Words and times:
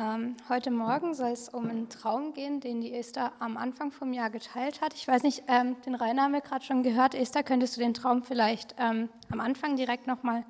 Ähm, 0.00 0.34
heute 0.48 0.70
Morgen 0.70 1.12
soll 1.12 1.32
es 1.32 1.50
um 1.50 1.68
einen 1.68 1.90
Traum 1.90 2.32
gehen, 2.32 2.60
den 2.60 2.80
die 2.80 2.94
Esther 2.94 3.32
am 3.38 3.58
Anfang 3.58 3.92
vom 3.92 4.14
Jahr 4.14 4.30
geteilt 4.30 4.80
hat. 4.80 4.94
Ich 4.94 5.06
weiß 5.06 5.22
nicht, 5.24 5.42
ähm, 5.46 5.76
den 5.84 5.94
Rainer 5.94 6.22
haben 6.22 6.32
wir 6.32 6.40
gerade 6.40 6.64
schon 6.64 6.82
gehört. 6.82 7.14
Esther, 7.14 7.42
könntest 7.42 7.76
du 7.76 7.82
den 7.82 7.92
Traum 7.92 8.22
vielleicht 8.22 8.74
ähm, 8.78 9.10
am 9.30 9.40
Anfang 9.40 9.76
direkt 9.76 10.06
nochmal 10.06 10.44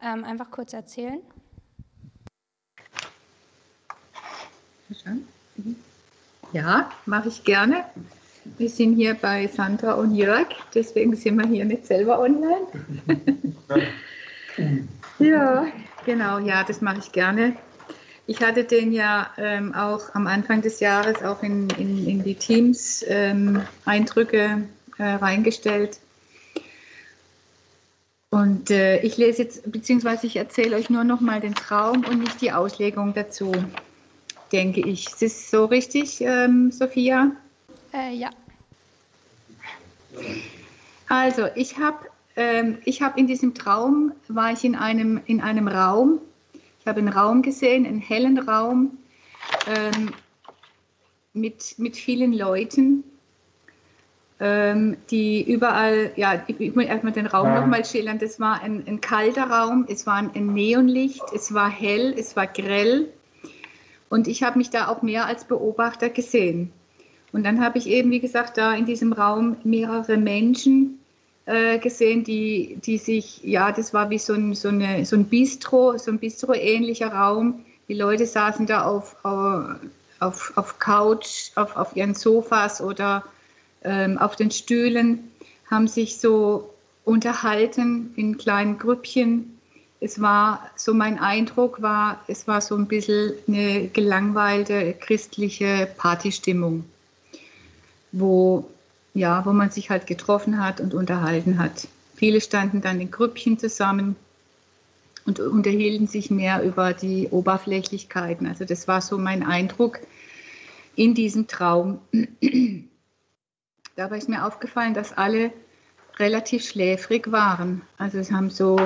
ähm, 0.00 0.24
einfach 0.24 0.50
kurz 0.50 0.72
erzählen? 0.72 1.20
Ja, 6.54 6.90
mache 7.04 7.28
ich 7.28 7.44
gerne. 7.44 7.84
Wir 8.56 8.70
sind 8.70 8.94
hier 8.94 9.12
bei 9.12 9.46
Sandra 9.48 9.94
und 9.94 10.14
Jörg, 10.14 10.48
deswegen 10.74 11.14
sind 11.14 11.36
wir 11.36 11.46
hier 11.46 11.66
nicht 11.66 11.84
selber 11.84 12.20
online. 12.20 12.66
ja, 15.18 15.66
genau, 16.06 16.38
ja, 16.38 16.64
das 16.64 16.80
mache 16.80 17.00
ich 17.00 17.12
gerne. 17.12 17.54
Ich 18.26 18.40
hatte 18.40 18.64
den 18.64 18.92
ja 18.92 19.30
ähm, 19.36 19.74
auch 19.74 20.14
am 20.14 20.26
Anfang 20.26 20.62
des 20.62 20.80
Jahres 20.80 21.22
auch 21.22 21.42
in, 21.42 21.68
in, 21.70 22.08
in 22.08 22.24
die 22.24 22.34
Teams-Eindrücke 22.34 24.38
ähm, 24.38 24.68
äh, 24.98 25.04
reingestellt. 25.04 25.98
Und 28.30 28.70
äh, 28.70 29.00
ich 29.02 29.16
lese 29.16 29.42
jetzt, 29.42 29.70
beziehungsweise 29.70 30.26
ich 30.26 30.36
erzähle 30.36 30.76
euch 30.76 30.90
nur 30.90 31.04
noch 31.04 31.20
mal 31.20 31.40
den 31.40 31.54
Traum 31.54 32.04
und 32.04 32.18
nicht 32.18 32.40
die 32.40 32.50
Auslegung 32.50 33.14
dazu, 33.14 33.52
denke 34.50 34.80
ich. 34.80 35.06
Ist 35.06 35.22
das 35.22 35.50
so 35.50 35.66
richtig, 35.66 36.20
ähm, 36.20 36.72
Sophia? 36.72 37.30
Äh, 37.92 38.14
ja. 38.14 38.30
Also, 41.08 41.46
ich 41.54 41.78
habe 41.78 42.08
ähm, 42.36 42.78
hab 42.86 43.18
in 43.18 43.26
diesem 43.26 43.54
Traum, 43.54 44.12
war 44.28 44.52
ich 44.52 44.64
in 44.64 44.74
einem, 44.74 45.20
in 45.26 45.40
einem 45.40 45.68
Raum, 45.68 46.20
ich 46.84 46.88
habe 46.88 47.00
einen 47.00 47.08
Raum 47.08 47.40
gesehen, 47.40 47.86
einen 47.86 47.98
hellen 47.98 48.38
Raum 48.38 48.98
ähm, 49.66 50.12
mit, 51.32 51.78
mit 51.78 51.96
vielen 51.96 52.34
Leuten, 52.34 53.04
ähm, 54.38 54.98
die 55.10 55.50
überall, 55.50 56.12
ja, 56.16 56.44
ich 56.46 56.74
muss 56.74 56.84
erstmal 56.84 57.14
den 57.14 57.26
Raum 57.26 57.46
ja. 57.46 57.60
nochmal 57.62 57.86
schildern. 57.86 58.18
Das 58.18 58.38
war 58.38 58.60
ein, 58.60 58.86
ein, 58.86 59.00
kalter 59.00 59.44
Raum, 59.44 59.86
es 59.88 60.06
war 60.06 60.16
ein 60.16 60.30
Neonlicht, 60.52 61.22
es 61.34 61.54
war 61.54 61.70
hell, 61.70 62.14
es 62.18 62.36
war 62.36 62.46
grell. 62.46 63.08
Und 64.10 64.28
ich 64.28 64.42
habe 64.42 64.58
mich 64.58 64.68
da 64.68 64.88
auch 64.88 65.00
mehr 65.00 65.24
als 65.24 65.46
Beobachter 65.46 66.10
gesehen. 66.10 66.70
Und 67.32 67.44
dann 67.44 67.64
habe 67.64 67.78
ich 67.78 67.86
eben, 67.86 68.10
wie 68.10 68.20
gesagt, 68.20 68.58
da 68.58 68.74
in 68.74 68.84
diesem 68.84 69.14
Raum 69.14 69.56
mehrere 69.64 70.18
Menschen 70.18 70.98
äh, 71.46 71.78
gesehen, 71.78 72.24
die, 72.24 72.78
die 72.84 72.98
sich, 72.98 73.42
ja, 73.44 73.72
das 73.72 73.92
war 73.92 74.10
wie 74.10 74.18
so 74.18 74.32
ein, 74.32 74.54
so 74.54 74.68
eine, 74.68 75.04
so 75.04 75.16
ein 75.16 75.26
Bistro, 75.26 75.98
so 75.98 76.10
ein 76.10 76.18
Bistro-ähnlicher 76.18 77.12
Raum. 77.12 77.64
Die 77.88 77.94
Leute 77.94 78.26
saßen 78.26 78.66
da 78.66 78.84
auf, 78.84 79.16
auf, 79.22 80.52
auf 80.56 80.78
Couch, 80.78 81.50
auf, 81.54 81.76
auf 81.76 81.96
ihren 81.96 82.14
Sofas 82.14 82.80
oder 82.80 83.24
ähm, 83.82 84.16
auf 84.18 84.36
den 84.36 84.50
Stühlen, 84.50 85.30
haben 85.70 85.88
sich 85.88 86.18
so 86.18 86.70
unterhalten 87.04 88.12
in 88.16 88.38
kleinen 88.38 88.78
Grüppchen. 88.78 89.58
Es 90.00 90.20
war 90.20 90.70
so 90.76 90.94
mein 90.94 91.18
Eindruck 91.18 91.82
war, 91.82 92.22
es 92.26 92.46
war 92.48 92.60
so 92.60 92.74
ein 92.76 92.86
bisschen 92.86 93.34
eine 93.46 93.88
gelangweilte 93.88 94.94
christliche 94.94 95.88
Partystimmung, 95.96 96.84
wo 98.12 98.68
ja, 99.14 99.46
wo 99.46 99.52
man 99.52 99.70
sich 99.70 99.90
halt 99.90 100.06
getroffen 100.06 100.62
hat 100.62 100.80
und 100.80 100.92
unterhalten 100.92 101.58
hat. 101.58 101.86
Viele 102.16 102.40
standen 102.40 102.80
dann 102.80 103.00
in 103.00 103.10
Grüppchen 103.10 103.58
zusammen 103.58 104.16
und 105.24 105.40
unterhielten 105.40 106.08
sich 106.08 106.30
mehr 106.30 106.62
über 106.62 106.92
die 106.92 107.28
Oberflächlichkeiten. 107.28 108.46
Also 108.46 108.64
das 108.64 108.88
war 108.88 109.00
so 109.00 109.16
mein 109.16 109.44
Eindruck 109.44 110.00
in 110.96 111.14
diesem 111.14 111.46
Traum. 111.46 112.00
Dabei 113.96 114.18
ist 114.18 114.28
mir 114.28 114.44
aufgefallen, 114.44 114.94
dass 114.94 115.12
alle 115.12 115.52
relativ 116.18 116.64
schläfrig 116.68 117.30
waren. 117.30 117.82
Also 117.96 118.18
es 118.18 118.32
haben 118.32 118.50
so, 118.50 118.76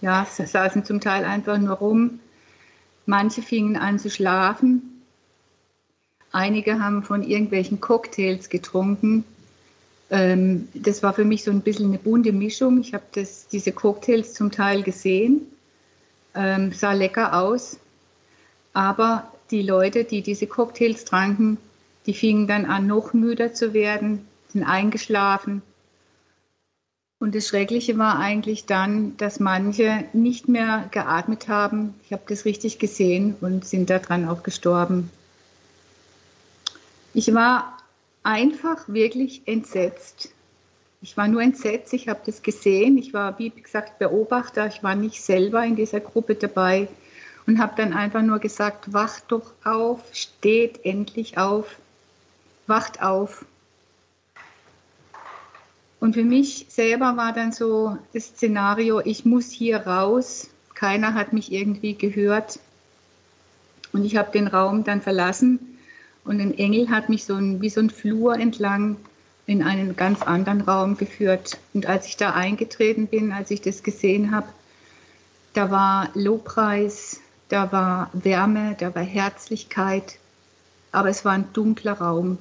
ja, 0.00 0.26
saßen 0.26 0.84
zum 0.84 1.00
Teil 1.00 1.24
einfach 1.24 1.58
nur 1.58 1.76
rum. 1.76 2.20
Manche 3.06 3.42
fingen 3.42 3.76
an 3.76 3.98
zu 3.98 4.10
schlafen. 4.10 5.02
Einige 6.32 6.80
haben 6.80 7.02
von 7.04 7.22
irgendwelchen 7.22 7.80
Cocktails 7.80 8.48
getrunken 8.48 9.24
ähm, 10.12 10.68
das 10.74 11.02
war 11.02 11.14
für 11.14 11.24
mich 11.24 11.42
so 11.42 11.50
ein 11.50 11.62
bisschen 11.62 11.86
eine 11.86 11.98
bunte 11.98 12.32
Mischung. 12.32 12.78
Ich 12.80 12.92
habe 12.92 13.04
diese 13.50 13.72
Cocktails 13.72 14.34
zum 14.34 14.52
Teil 14.52 14.82
gesehen, 14.82 15.40
ähm, 16.34 16.70
sah 16.72 16.92
lecker 16.92 17.40
aus, 17.40 17.78
aber 18.74 19.32
die 19.50 19.62
Leute, 19.62 20.04
die 20.04 20.20
diese 20.20 20.46
Cocktails 20.46 21.06
tranken, 21.06 21.56
die 22.04 22.12
fingen 22.12 22.46
dann 22.46 22.66
an, 22.66 22.86
noch 22.86 23.14
müder 23.14 23.54
zu 23.54 23.72
werden, 23.72 24.26
sind 24.52 24.64
eingeschlafen. 24.64 25.62
Und 27.18 27.34
das 27.34 27.46
Schreckliche 27.46 27.96
war 27.96 28.18
eigentlich 28.18 28.66
dann, 28.66 29.16
dass 29.16 29.40
manche 29.40 30.04
nicht 30.12 30.46
mehr 30.46 30.88
geatmet 30.90 31.48
haben. 31.48 31.94
Ich 32.04 32.12
habe 32.12 32.24
das 32.28 32.44
richtig 32.44 32.78
gesehen 32.78 33.36
und 33.40 33.64
sind 33.64 33.88
daran 33.88 34.28
auch 34.28 34.42
gestorben. 34.42 35.10
Ich 37.14 37.32
war 37.32 37.78
einfach 38.22 38.88
wirklich 38.88 39.42
entsetzt. 39.46 40.30
Ich 41.00 41.16
war 41.16 41.26
nur 41.26 41.42
entsetzt, 41.42 41.92
ich 41.92 42.08
habe 42.08 42.20
das 42.24 42.42
gesehen. 42.42 42.96
Ich 42.96 43.12
war, 43.12 43.38
wie 43.38 43.50
gesagt, 43.50 43.98
Beobachter. 43.98 44.66
Ich 44.68 44.82
war 44.82 44.94
nicht 44.94 45.20
selber 45.20 45.64
in 45.64 45.74
dieser 45.74 46.00
Gruppe 46.00 46.36
dabei 46.36 46.88
und 47.46 47.58
habe 47.58 47.74
dann 47.76 47.92
einfach 47.92 48.22
nur 48.22 48.38
gesagt, 48.38 48.92
wacht 48.92 49.24
doch 49.28 49.52
auf, 49.64 50.00
steht 50.12 50.84
endlich 50.84 51.38
auf, 51.38 51.66
wacht 52.68 53.02
auf. 53.02 53.44
Und 55.98 56.14
für 56.14 56.24
mich 56.24 56.66
selber 56.68 57.16
war 57.16 57.32
dann 57.32 57.52
so 57.52 57.98
das 58.12 58.26
Szenario, 58.26 59.00
ich 59.00 59.24
muss 59.24 59.50
hier 59.50 59.78
raus. 59.86 60.48
Keiner 60.74 61.14
hat 61.14 61.32
mich 61.32 61.52
irgendwie 61.52 61.94
gehört. 61.94 62.58
Und 63.92 64.04
ich 64.04 64.16
habe 64.16 64.32
den 64.32 64.46
Raum 64.46 64.84
dann 64.84 65.00
verlassen 65.00 65.71
und 66.24 66.40
ein 66.40 66.56
Engel 66.56 66.90
hat 66.90 67.08
mich 67.08 67.24
so 67.24 67.34
ein, 67.34 67.60
wie 67.60 67.70
so 67.70 67.80
ein 67.80 67.90
Flur 67.90 68.38
entlang 68.38 68.96
in 69.46 69.62
einen 69.62 69.96
ganz 69.96 70.22
anderen 70.22 70.60
Raum 70.60 70.96
geführt. 70.96 71.58
Und 71.74 71.86
als 71.86 72.06
ich 72.06 72.16
da 72.16 72.32
eingetreten 72.32 73.08
bin, 73.08 73.32
als 73.32 73.50
ich 73.50 73.60
das 73.60 73.82
gesehen 73.82 74.30
habe, 74.30 74.46
da 75.54 75.70
war 75.70 76.10
Lobpreis, 76.14 77.20
da 77.48 77.72
war 77.72 78.10
Wärme, 78.12 78.76
da 78.78 78.94
war 78.94 79.02
Herzlichkeit, 79.02 80.18
aber 80.92 81.08
es 81.08 81.24
war 81.24 81.32
ein 81.32 81.52
dunkler 81.52 81.94
Raum. 81.94 82.38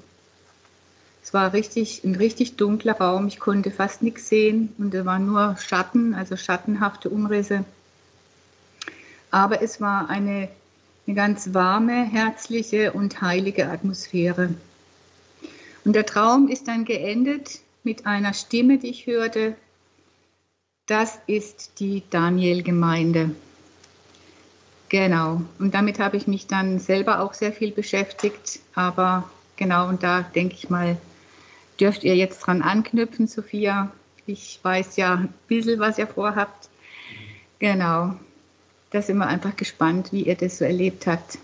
Es 1.24 1.34
war 1.34 1.53
richtig, 1.53 2.03
ein 2.03 2.16
richtig 2.16 2.56
dunkler 2.56 2.98
Raum. 2.98 3.28
Ich 3.28 3.40
konnte 3.40 3.72
fast 3.72 4.02
nichts 4.02 4.30
sehen 4.30 4.74
und 4.78 4.94
da 4.94 5.06
waren 5.06 5.25
nur 5.25 5.56
Schatten, 5.58 6.13
also 6.13 6.36
schattenhafte 6.36 7.09
Umrisse. 7.09 7.66
Aber 9.30 9.62
es 9.62 9.81
war 9.81 10.09
eine 10.09 10.50
eine 11.12 11.16
ganz 11.18 11.54
warme, 11.54 12.06
herzliche 12.06 12.94
und 12.94 13.22
heilige 13.22 13.68
Atmosphäre. 13.70 14.54
Und 15.84 15.94
der 15.94 16.06
Traum 16.06 16.48
ist 16.48 16.70
dann 16.70 16.86
geendet 16.86 17.60
mit 17.84 18.06
einer 18.06 18.34
Stimme, 18.34 18.78
die 18.78 18.88
ich 18.88 19.08
hörte. 19.08 19.56
Das 20.86 21.20
ist 21.28 21.80
die 21.82 22.04
Daniel-Gemeinde. 22.10 23.36
Genau. 24.88 25.42
Und 25.60 25.74
damit 25.74 26.00
habe 26.00 26.16
ich 26.16 26.28
mich 26.28 26.48
dann 26.48 26.80
selber 26.80 27.20
auch 27.20 27.34
sehr 27.34 27.52
viel 27.52 27.72
beschäftigt. 27.72 28.62
Aber 28.74 29.30
genau, 29.58 29.90
und 29.90 30.04
da 30.04 30.22
denke 30.22 30.56
ich 30.56 30.70
mal, 30.70 30.96
dürft 31.78 32.06
ihr 32.06 32.16
jetzt 32.16 32.40
dran 32.40 32.62
anknüpfen, 32.62 33.28
Sophia. 33.28 33.92
Ich 34.28 34.62
weiß 34.64 34.96
ja 34.96 35.16
ein 35.16 35.34
bisschen, 35.50 35.80
was 35.82 35.98
ihr 35.98 36.08
vorhabt. 36.08 36.70
Genau 37.60 38.16
da 38.91 39.02
sind 39.02 39.18
wir 39.18 39.28
einfach 39.28 39.56
gespannt, 39.56 40.12
wie 40.12 40.24
ihr 40.24 40.36
das 40.36 40.60
so 40.60 40.66
erlebt 40.66 41.07
habt. 41.07 41.39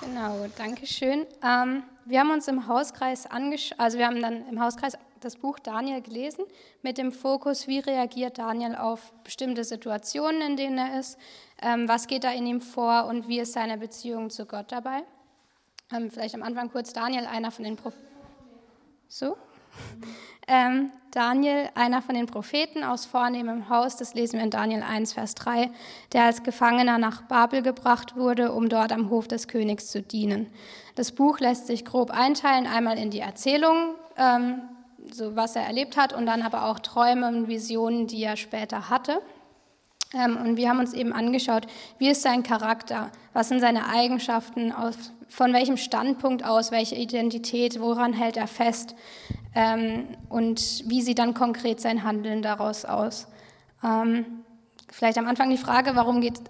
Genau, 0.00 0.46
danke 0.56 0.86
schön. 0.86 1.26
Ähm, 1.44 1.82
wir 2.04 2.20
haben 2.20 2.30
uns 2.30 2.48
im 2.48 2.66
Hauskreis 2.66 3.26
also 3.30 3.98
wir 3.98 4.06
haben 4.06 4.20
dann 4.20 4.48
im 4.48 4.60
Hauskreis 4.60 4.96
das 5.20 5.36
Buch 5.36 5.58
Daniel 5.60 6.00
gelesen 6.00 6.44
mit 6.82 6.98
dem 6.98 7.12
Fokus, 7.12 7.68
wie 7.68 7.78
reagiert 7.78 8.38
Daniel 8.38 8.74
auf 8.74 9.12
bestimmte 9.22 9.62
Situationen, 9.62 10.42
in 10.42 10.56
denen 10.56 10.78
er 10.78 10.98
ist, 10.98 11.16
ähm, 11.60 11.86
was 11.88 12.08
geht 12.08 12.24
da 12.24 12.32
in 12.32 12.46
ihm 12.46 12.60
vor 12.60 13.06
und 13.06 13.28
wie 13.28 13.38
ist 13.38 13.52
seine 13.52 13.78
Beziehung 13.78 14.30
zu 14.30 14.46
Gott 14.46 14.72
dabei. 14.72 15.02
Ähm, 15.94 16.10
vielleicht 16.10 16.34
am 16.34 16.42
Anfang 16.42 16.70
kurz 16.70 16.92
Daniel, 16.92 17.26
einer 17.26 17.50
von 17.52 17.64
den 17.64 17.76
Propheten. 17.76 18.04
So? 19.06 19.36
Ähm, 20.48 20.90
Daniel, 21.12 21.68
einer 21.74 22.00
von 22.00 22.14
den 22.14 22.26
Propheten 22.26 22.82
aus 22.82 23.04
vornehmem 23.04 23.68
Haus, 23.68 23.96
das 23.96 24.14
lesen 24.14 24.38
wir 24.38 24.44
in 24.44 24.50
Daniel 24.50 24.82
1, 24.82 25.12
Vers 25.12 25.34
3, 25.34 25.70
der 26.12 26.24
als 26.24 26.42
Gefangener 26.42 26.98
nach 26.98 27.22
Babel 27.22 27.62
gebracht 27.62 28.16
wurde, 28.16 28.52
um 28.52 28.68
dort 28.68 28.92
am 28.92 29.10
Hof 29.10 29.28
des 29.28 29.46
Königs 29.46 29.88
zu 29.88 30.02
dienen. 30.02 30.46
Das 30.94 31.12
Buch 31.12 31.38
lässt 31.38 31.66
sich 31.66 31.84
grob 31.84 32.10
einteilen, 32.10 32.66
einmal 32.66 32.98
in 32.98 33.10
die 33.10 33.20
Erzählung, 33.20 33.94
ähm, 34.16 34.62
so 35.10 35.36
was 35.36 35.54
er 35.54 35.62
erlebt 35.62 35.96
hat, 35.96 36.12
und 36.12 36.26
dann 36.26 36.42
aber 36.42 36.64
auch 36.64 36.78
Träume 36.78 37.28
und 37.28 37.46
Visionen, 37.46 38.06
die 38.06 38.22
er 38.22 38.36
später 38.36 38.88
hatte. 38.88 39.20
Ähm, 40.14 40.36
und 40.36 40.56
wir 40.56 40.68
haben 40.68 40.78
uns 40.78 40.92
eben 40.92 41.12
angeschaut, 41.12 41.66
wie 41.98 42.10
ist 42.10 42.22
sein 42.22 42.42
Charakter, 42.42 43.10
was 43.32 43.48
sind 43.48 43.60
seine 43.60 43.88
Eigenschaften, 43.88 44.72
aus, 44.72 45.12
von 45.28 45.52
welchem 45.52 45.76
Standpunkt 45.76 46.44
aus, 46.44 46.70
welche 46.70 46.94
Identität, 46.94 47.80
woran 47.80 48.12
hält 48.12 48.36
er 48.36 48.46
fest 48.46 48.94
ähm, 49.54 50.06
und 50.28 50.84
wie 50.86 51.02
sieht 51.02 51.18
dann 51.18 51.34
konkret 51.34 51.80
sein 51.80 52.04
Handeln 52.04 52.42
daraus 52.42 52.84
aus. 52.84 53.28
Ähm, 53.82 54.26
vielleicht 54.90 55.18
am 55.18 55.26
Anfang 55.26 55.50
die 55.50 55.56
Frage, 55.56 55.96
warum 55.96 56.20
geht 56.20 56.40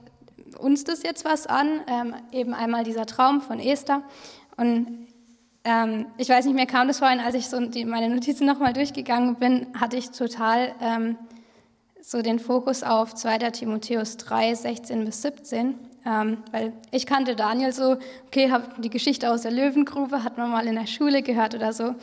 uns 0.59 0.85
das 0.85 1.03
jetzt 1.03 1.25
was 1.25 1.47
an? 1.47 1.81
Ähm, 1.87 2.15
eben 2.33 2.55
einmal 2.55 2.85
dieser 2.85 3.07
Traum 3.07 3.41
von 3.41 3.59
Esther. 3.61 4.03
Und 4.57 5.09
ähm, 5.65 6.07
ich 6.19 6.29
weiß 6.29 6.45
nicht, 6.45 6.55
mir 6.55 6.67
kam 6.67 6.89
das 6.89 6.99
vorhin, 6.99 7.21
als 7.21 7.35
ich 7.35 7.49
so 7.49 7.61
die, 7.61 7.85
meine 7.85 8.13
Notizen 8.13 8.47
nochmal 8.47 8.73
durchgegangen 8.73 9.37
bin, 9.37 9.67
hatte 9.79 9.97
ich 9.97 10.11
total 10.11 10.75
ähm, 10.81 11.17
so 12.03 12.21
den 12.21 12.41
Fokus 12.41 12.83
auf 12.83 13.15
2. 13.15 13.39
Timotheus 13.51 14.17
3, 14.17 14.55
16 14.55 15.05
bis 15.05 15.23
17. 15.23 15.75
Ähm, 16.05 16.39
weil 16.51 16.73
ich 16.91 17.07
kannte 17.07 17.37
Daniel 17.37 17.73
so, 17.73 17.97
okay, 18.27 18.51
habe 18.51 18.83
die 18.83 18.91
Geschichte 18.91 19.31
aus 19.31 19.43
der 19.43 19.53
Löwengrube, 19.53 20.25
hat 20.25 20.37
man 20.37 20.51
mal 20.51 20.67
in 20.67 20.75
der 20.75 20.89
Schule 20.89 21.23
gehört 21.23 21.55
oder 21.55 21.73
so. 21.73 21.95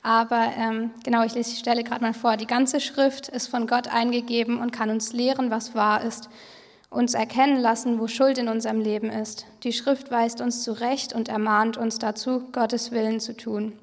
Aber 0.00 0.50
ähm, 0.56 0.90
genau, 1.04 1.22
ich 1.22 1.34
lese 1.34 1.50
die 1.50 1.56
Stelle 1.56 1.84
gerade 1.84 2.02
mal 2.02 2.14
vor. 2.14 2.38
Die 2.38 2.46
ganze 2.46 2.80
Schrift 2.80 3.28
ist 3.28 3.48
von 3.48 3.66
Gott 3.66 3.88
eingegeben 3.88 4.58
und 4.58 4.72
kann 4.72 4.88
uns 4.88 5.12
lehren, 5.12 5.50
was 5.50 5.74
wahr 5.74 6.02
ist, 6.02 6.30
uns 6.88 7.12
erkennen 7.12 7.60
lassen, 7.60 8.00
wo 8.00 8.08
Schuld 8.08 8.38
in 8.38 8.48
unserem 8.48 8.80
Leben 8.80 9.10
ist. 9.10 9.44
Die 9.64 9.72
Schrift 9.74 10.10
weist 10.10 10.40
uns 10.40 10.64
zurecht 10.64 11.12
und 11.12 11.28
ermahnt 11.28 11.76
uns 11.76 11.98
dazu, 11.98 12.48
Gottes 12.52 12.90
Willen 12.90 13.20
zu 13.20 13.36
tun. 13.36 13.74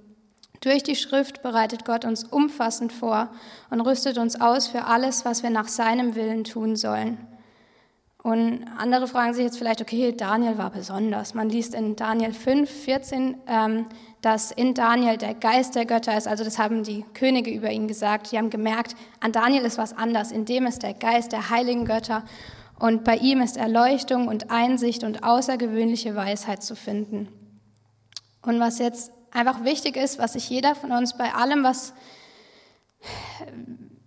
Durch 0.62 0.84
die 0.84 0.96
Schrift 0.96 1.42
bereitet 1.42 1.86
Gott 1.86 2.04
uns 2.04 2.24
umfassend 2.26 2.92
vor 2.92 3.30
und 3.70 3.82
rüstet 3.82 4.18
uns 4.18 4.40
aus 4.40 4.68
für 4.68 4.86
alles, 4.86 5.24
was 5.24 5.42
wir 5.44 5.50
nach 5.50 5.68
seinem 5.68 6.16
Willen 6.16 6.44
tun 6.44 6.76
sollen. 6.76 7.18
Und 8.22 8.66
andere 8.78 9.08
fragen 9.08 9.34
sich 9.34 9.46
jetzt 9.46 9.58
vielleicht, 9.58 9.82
okay, 9.82 10.12
Daniel 10.12 10.58
war 10.58 10.72
besonders. 10.72 11.34
Man 11.34 11.50
liest 11.50 11.74
in 11.74 11.96
Daniel 11.96 12.34
5, 12.34 12.70
14, 12.70 13.38
ähm, 13.48 13.86
dass 14.22 14.52
in 14.52 14.74
Daniel 14.74 15.16
der 15.16 15.34
Geist 15.34 15.76
der 15.76 15.86
Götter 15.86 16.18
ist. 16.18 16.28
Also 16.28 16.44
das 16.44 16.60
haben 16.60 16.84
die 16.84 17.06
Könige 17.14 17.50
über 17.50 17.72
ihn 17.72 17.88
gesagt. 17.88 18.34
Die 18.34 18.38
haben 18.38 18.50
gemerkt, 18.50 18.98
an 19.22 19.32
Daniel 19.32 19.64
ist 19.64 19.78
was 19.78 19.98
anders. 19.98 20.34
In 20.34 20.44
dem 20.44 20.66
ist 20.66 20.84
der 20.84 20.94
Geist 20.94 21.32
der 21.32 21.50
heiligen 21.50 21.86
Götter. 21.86 22.26
Und 22.78 23.06
bei 23.06 23.16
ihm 23.16 23.40
ist 23.40 23.56
Erleuchtung 23.56 24.28
und 24.28 24.52
Einsicht 24.52 25.06
und 25.06 25.24
außergewöhnliche 25.24 26.14
Weisheit 26.14 26.62
zu 26.62 26.76
finden. 26.76 27.30
Und 28.42 28.60
was 28.60 28.80
jetzt 28.80 29.14
einfach 29.32 29.64
wichtig 29.64 29.96
ist, 29.96 30.20
was 30.20 30.34
sich 30.34 30.50
jeder 30.50 30.76
von 30.76 30.92
uns 30.92 31.18
bei 31.18 31.34
allem, 31.34 31.64
was, 31.64 31.94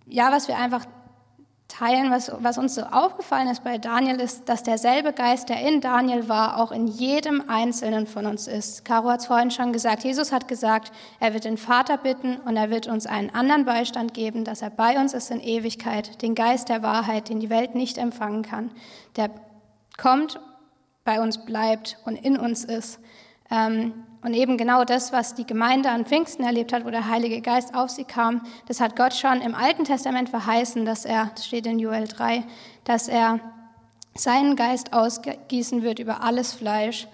ja, 0.07 0.31
was 0.31 0.47
wir 0.47 0.57
einfach 0.57 0.85
teilen, 1.67 2.11
was, 2.11 2.31
was 2.39 2.57
uns 2.57 2.75
so 2.75 2.83
aufgefallen 2.83 3.47
ist 3.47 3.63
bei 3.63 3.77
Daniel, 3.77 4.19
ist, 4.19 4.47
dass 4.47 4.63
derselbe 4.63 5.11
Geist, 5.11 5.49
der 5.49 5.67
in 5.67 5.81
Daniel 5.81 6.29
war, 6.29 6.59
auch 6.59 6.71
in 6.71 6.87
jedem 6.87 7.49
Einzelnen 7.49 8.05
von 8.05 8.25
uns 8.25 8.47
ist. 8.47 8.85
Caro 8.85 9.09
hat 9.09 9.21
es 9.21 9.25
vorhin 9.25 9.49
schon 9.49 9.73
gesagt, 9.73 10.03
Jesus 10.03 10.31
hat 10.31 10.47
gesagt, 10.47 10.91
er 11.19 11.33
wird 11.33 11.45
den 11.45 11.57
Vater 11.57 11.97
bitten 11.97 12.37
und 12.45 12.57
er 12.57 12.69
wird 12.69 12.87
uns 12.87 13.07
einen 13.07 13.31
anderen 13.31 13.65
Beistand 13.65 14.13
geben, 14.13 14.43
dass 14.43 14.61
er 14.61 14.69
bei 14.69 14.99
uns 14.99 15.13
ist 15.13 15.31
in 15.31 15.39
Ewigkeit, 15.39 16.21
den 16.21 16.35
Geist 16.35 16.69
der 16.69 16.83
Wahrheit, 16.83 17.29
den 17.29 17.39
die 17.39 17.49
Welt 17.49 17.73
nicht 17.75 17.97
empfangen 17.97 18.43
kann, 18.43 18.71
der 19.15 19.31
kommt, 19.97 20.39
bei 21.03 21.21
uns 21.21 21.43
bleibt 21.43 21.97
und 22.05 22.15
in 22.15 22.37
uns 22.37 22.63
ist. 22.63 22.99
Ähm, 23.51 23.93
und 24.23 24.33
eben 24.33 24.57
genau 24.57 24.85
das, 24.85 25.11
was 25.11 25.35
die 25.35 25.45
Gemeinde 25.45 25.89
an 25.89 26.05
Pfingsten 26.05 26.43
erlebt 26.43 26.71
hat, 26.71 26.85
wo 26.85 26.89
der 26.89 27.09
Heilige 27.09 27.41
Geist 27.41 27.75
auf 27.75 27.89
sie 27.89 28.05
kam, 28.05 28.41
das 28.67 28.79
hat 28.79 28.95
Gott 28.95 29.13
schon 29.13 29.41
im 29.41 29.53
Alten 29.53 29.83
Testament 29.83 30.29
verheißen, 30.29 30.85
dass 30.85 31.05
er, 31.05 31.31
das 31.35 31.45
steht 31.45 31.65
in 31.65 31.79
Joel 31.79 32.07
3, 32.07 32.43
dass 32.85 33.07
er 33.07 33.39
seinen 34.15 34.55
Geist 34.55 34.93
ausgießen 34.93 35.83
wird 35.83 35.99
über 35.99 36.23
alles 36.23 36.53
Fleisch. 36.53 37.07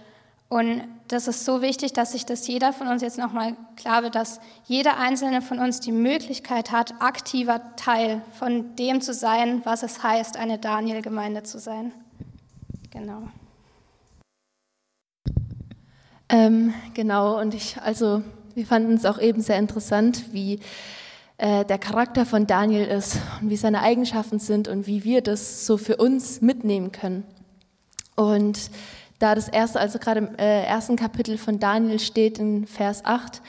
Und 0.50 0.83
das 1.07 1.27
ist 1.27 1.45
so 1.45 1.61
wichtig, 1.61 1.94
dass 1.94 2.11
sich 2.11 2.25
das 2.25 2.47
jeder 2.47 2.73
von 2.73 2.88
uns 2.88 3.01
jetzt 3.01 3.17
nochmal 3.17 3.56
klar 3.75 4.03
wird, 4.03 4.15
dass 4.15 4.39
jeder 4.65 4.97
einzelne 4.97 5.41
von 5.41 5.59
uns 5.59 5.79
die 5.79 5.91
Möglichkeit 5.91 6.71
hat, 6.71 6.94
aktiver 7.00 7.75
Teil 7.75 8.21
von 8.38 8.75
dem 8.75 9.01
zu 9.01 9.13
sein, 9.13 9.61
was 9.63 9.83
es 9.83 10.03
heißt, 10.03 10.38
eine 10.38 10.57
Daniel-Gemeinde 10.57 11.44
zu 11.44 11.59
sein. 11.59 11.91
Genau. 12.91 13.29
Ähm, 16.29 16.73
genau, 16.93 17.39
und 17.39 17.55
ich, 17.55 17.77
also 17.81 18.21
wir 18.53 18.65
fanden 18.65 18.93
es 18.93 19.05
auch 19.05 19.19
eben 19.19 19.41
sehr 19.41 19.57
interessant, 19.57 20.25
wie 20.31 20.59
äh, 21.37 21.65
der 21.65 21.79
Charakter 21.79 22.25
von 22.25 22.45
Daniel 22.45 22.85
ist 22.85 23.17
und 23.41 23.49
wie 23.49 23.57
seine 23.57 23.81
Eigenschaften 23.81 24.37
sind 24.39 24.67
und 24.67 24.85
wie 24.85 25.03
wir 25.03 25.21
das 25.21 25.65
so 25.65 25.77
für 25.77 25.97
uns 25.97 26.41
mitnehmen 26.41 26.91
können. 26.91 27.23
Und 28.15 28.69
da 29.17 29.33
das 29.33 29.49
erste, 29.49 29.79
also 29.79 29.97
gerade 29.97 30.19
im 30.19 30.35
äh, 30.35 30.63
ersten 30.63 30.95
Kapitel 30.95 31.37
von 31.37 31.59
Daniel 31.59 31.99
steht 31.99 32.37
in 32.37 32.67
Vers 32.67 33.05
8, 33.05 33.41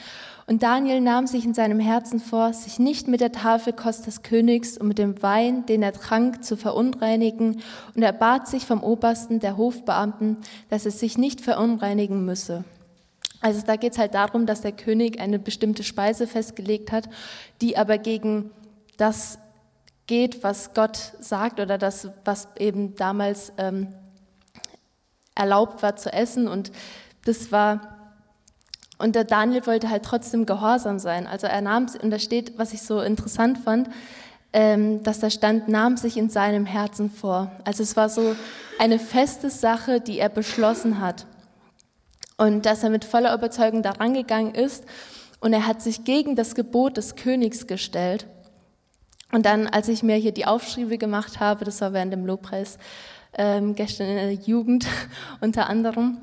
und 0.51 0.63
Daniel 0.63 0.99
nahm 0.99 1.27
sich 1.27 1.45
in 1.45 1.53
seinem 1.53 1.79
Herzen 1.79 2.19
vor, 2.19 2.51
sich 2.51 2.77
nicht 2.77 3.07
mit 3.07 3.21
der 3.21 3.31
Tafelkost 3.31 4.05
des 4.05 4.21
Königs 4.21 4.77
und 4.77 4.89
mit 4.89 4.97
dem 4.97 5.23
Wein, 5.23 5.65
den 5.65 5.81
er 5.81 5.93
trank, 5.93 6.43
zu 6.43 6.57
verunreinigen, 6.57 7.61
und 7.95 8.03
er 8.03 8.11
bat 8.11 8.49
sich 8.49 8.65
vom 8.65 8.83
Obersten 8.83 9.39
der 9.39 9.55
Hofbeamten, 9.55 10.35
dass 10.69 10.83
er 10.83 10.91
sich 10.91 11.17
nicht 11.17 11.39
verunreinigen 11.39 12.25
müsse. 12.25 12.65
Also 13.39 13.61
da 13.65 13.77
geht 13.77 13.93
es 13.93 13.97
halt 13.97 14.13
darum, 14.13 14.45
dass 14.45 14.59
der 14.59 14.73
König 14.73 15.21
eine 15.21 15.39
bestimmte 15.39 15.83
Speise 15.83 16.27
festgelegt 16.27 16.91
hat, 16.91 17.07
die 17.61 17.77
aber 17.77 17.97
gegen 17.97 18.51
das 18.97 19.39
geht, 20.05 20.43
was 20.43 20.73
Gott 20.73 21.13
sagt 21.21 21.61
oder 21.61 21.77
das, 21.77 22.09
was 22.25 22.49
eben 22.57 22.95
damals 22.95 23.53
ähm, 23.57 23.87
erlaubt 25.33 25.81
war 25.81 25.95
zu 25.95 26.11
essen. 26.11 26.49
Und 26.49 26.73
das 27.23 27.53
war 27.53 28.00
und 29.01 29.15
der 29.15 29.23
Daniel 29.23 29.65
wollte 29.65 29.89
halt 29.89 30.03
trotzdem 30.03 30.45
gehorsam 30.45 30.99
sein. 30.99 31.27
Also 31.27 31.47
er 31.47 31.61
nahm, 31.61 31.87
und 32.01 32.11
da 32.11 32.19
steht, 32.19 32.57
was 32.57 32.73
ich 32.73 32.81
so 32.81 33.01
interessant 33.01 33.57
fand, 33.57 33.89
ähm, 34.53 35.01
dass 35.03 35.19
da 35.19 35.29
stand, 35.29 35.67
nahm 35.67 35.97
sich 35.97 36.17
in 36.17 36.29
seinem 36.29 36.65
Herzen 36.65 37.09
vor. 37.09 37.51
Also 37.63 37.83
es 37.83 37.95
war 37.95 38.09
so 38.09 38.35
eine 38.79 38.99
feste 38.99 39.49
Sache, 39.49 40.01
die 40.01 40.19
er 40.19 40.29
beschlossen 40.29 40.99
hat. 40.99 41.25
Und 42.37 42.65
dass 42.65 42.83
er 42.83 42.89
mit 42.89 43.05
voller 43.05 43.33
Überzeugung 43.33 43.83
daran 43.83 44.13
gegangen 44.13 44.55
ist 44.55 44.85
und 45.39 45.53
er 45.53 45.67
hat 45.67 45.81
sich 45.81 46.03
gegen 46.03 46.35
das 46.35 46.55
Gebot 46.55 46.97
des 46.97 47.15
Königs 47.15 47.67
gestellt. 47.67 48.25
Und 49.31 49.45
dann, 49.45 49.67
als 49.67 49.87
ich 49.87 50.03
mir 50.03 50.15
hier 50.15 50.33
die 50.33 50.45
Aufschriebe 50.45 50.97
gemacht 50.97 51.39
habe, 51.39 51.65
das 51.65 51.81
war 51.81 51.93
während 51.93 52.11
dem 52.11 52.25
Lobpreis 52.25 52.77
ähm, 53.33 53.75
gestern 53.75 54.07
in 54.07 54.15
der 54.15 54.33
Jugend 54.33 54.85
unter 55.41 55.69
anderem, 55.69 56.17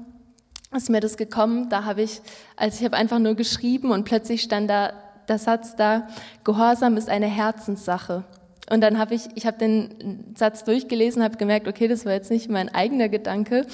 ist 0.76 0.90
mir 0.90 1.00
das 1.00 1.16
gekommen, 1.16 1.68
da 1.70 1.84
habe 1.84 2.02
ich, 2.02 2.20
als 2.56 2.78
ich 2.78 2.84
habe 2.84 2.96
einfach 2.96 3.18
nur 3.18 3.34
geschrieben 3.34 3.90
und 3.90 4.04
plötzlich 4.04 4.42
stand 4.42 4.68
da 4.68 4.92
der 5.28 5.38
Satz 5.38 5.76
da, 5.76 6.08
Gehorsam 6.44 6.96
ist 6.96 7.08
eine 7.08 7.26
Herzenssache. 7.26 8.24
Und 8.70 8.80
dann 8.80 8.98
habe 8.98 9.14
ich, 9.14 9.28
ich 9.34 9.46
habe 9.46 9.58
den 9.58 10.34
Satz 10.36 10.64
durchgelesen, 10.64 11.22
habe 11.22 11.36
gemerkt, 11.36 11.68
okay, 11.68 11.88
das 11.88 12.04
war 12.04 12.12
jetzt 12.12 12.30
nicht 12.30 12.50
mein 12.50 12.74
eigener 12.74 13.08
Gedanke 13.08 13.66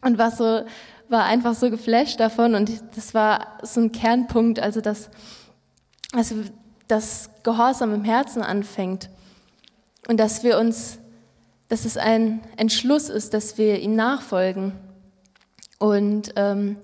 und 0.00 0.18
war 0.18 0.30
so, 0.30 0.62
war 1.08 1.24
einfach 1.24 1.54
so 1.54 1.70
geflasht 1.70 2.18
davon 2.18 2.54
und 2.54 2.72
das 2.96 3.14
war 3.14 3.58
so 3.62 3.80
ein 3.80 3.92
Kernpunkt, 3.92 4.58
also 4.58 4.80
dass, 4.80 5.10
also 6.12 6.36
das 6.88 7.30
Gehorsam 7.44 7.94
im 7.94 8.04
Herzen 8.04 8.42
anfängt 8.42 9.10
und 10.08 10.18
dass 10.18 10.42
wir 10.42 10.58
uns, 10.58 10.98
dass 11.68 11.84
es 11.84 11.96
ein 11.96 12.40
Entschluss 12.56 13.08
ist, 13.08 13.32
dass 13.32 13.58
wir 13.58 13.78
ihm 13.78 13.94
nachfolgen 13.94 14.72
und 15.80 16.34
ähm, 16.36 16.76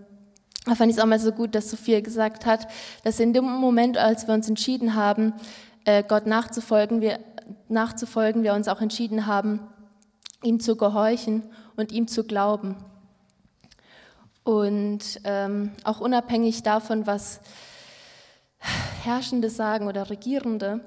da 0.64 0.74
fand 0.74 0.90
ich 0.90 0.96
es 0.96 1.02
auch 1.02 1.06
mal 1.06 1.20
so 1.20 1.30
gut, 1.30 1.54
dass 1.54 1.70
Sophia 1.70 2.00
gesagt 2.00 2.46
hat, 2.46 2.66
dass 3.04 3.20
in 3.20 3.34
dem 3.34 3.44
Moment, 3.44 3.98
als 3.98 4.26
wir 4.26 4.34
uns 4.34 4.48
entschieden 4.48 4.94
haben, 4.94 5.34
äh, 5.84 6.02
Gott 6.02 6.26
nachzufolgen, 6.26 7.02
wir, 7.02 7.20
nachzufolgen, 7.68 8.42
wir 8.42 8.54
uns 8.54 8.68
auch 8.68 8.80
entschieden 8.80 9.26
haben, 9.26 9.60
ihm 10.42 10.60
zu 10.60 10.76
gehorchen 10.76 11.42
und 11.76 11.92
ihm 11.92 12.08
zu 12.08 12.24
glauben. 12.24 12.74
Und 14.44 15.20
ähm, 15.24 15.72
auch 15.84 16.00
unabhängig 16.00 16.62
davon, 16.62 17.06
was 17.06 17.40
Herrschende 19.04 19.50
sagen 19.50 19.88
oder 19.88 20.08
Regierende. 20.08 20.80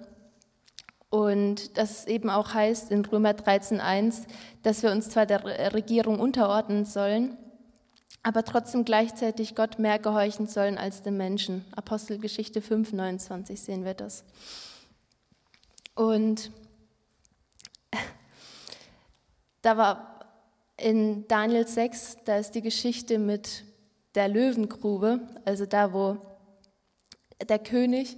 Und 1.11 1.77
das 1.77 2.07
eben 2.07 2.31
auch 2.31 2.55
heißt 2.55 2.89
in 2.89 3.05
Römer 3.05 3.31
13.1, 3.31 4.23
dass 4.63 4.81
wir 4.81 4.91
uns 4.91 5.09
zwar 5.09 5.27
der 5.27 5.73
Regierung 5.73 6.19
unterordnen 6.19 6.85
sollen, 6.85 7.37
aber 8.23 8.43
trotzdem 8.43 8.85
gleichzeitig 8.85 9.55
Gott 9.55 9.79
mehr 9.79 9.99
gehorchen 9.99 10.47
sollen 10.47 10.77
als 10.77 11.01
den 11.01 11.17
Menschen. 11.17 11.65
Apostelgeschichte 11.75 12.61
5, 12.61 12.93
29 12.93 13.59
sehen 13.59 13.85
wir 13.85 13.93
das. 13.93 14.23
Und 15.95 16.51
da 19.61 19.77
war 19.77 20.25
in 20.77 21.27
Daniel 21.27 21.67
6, 21.67 22.17
da 22.25 22.37
ist 22.37 22.51
die 22.51 22.61
Geschichte 22.61 23.19
mit 23.19 23.63
der 24.15 24.27
Löwengrube, 24.27 25.19
also 25.45 25.65
da, 25.65 25.93
wo 25.93 26.17
der 27.47 27.59
König 27.59 28.17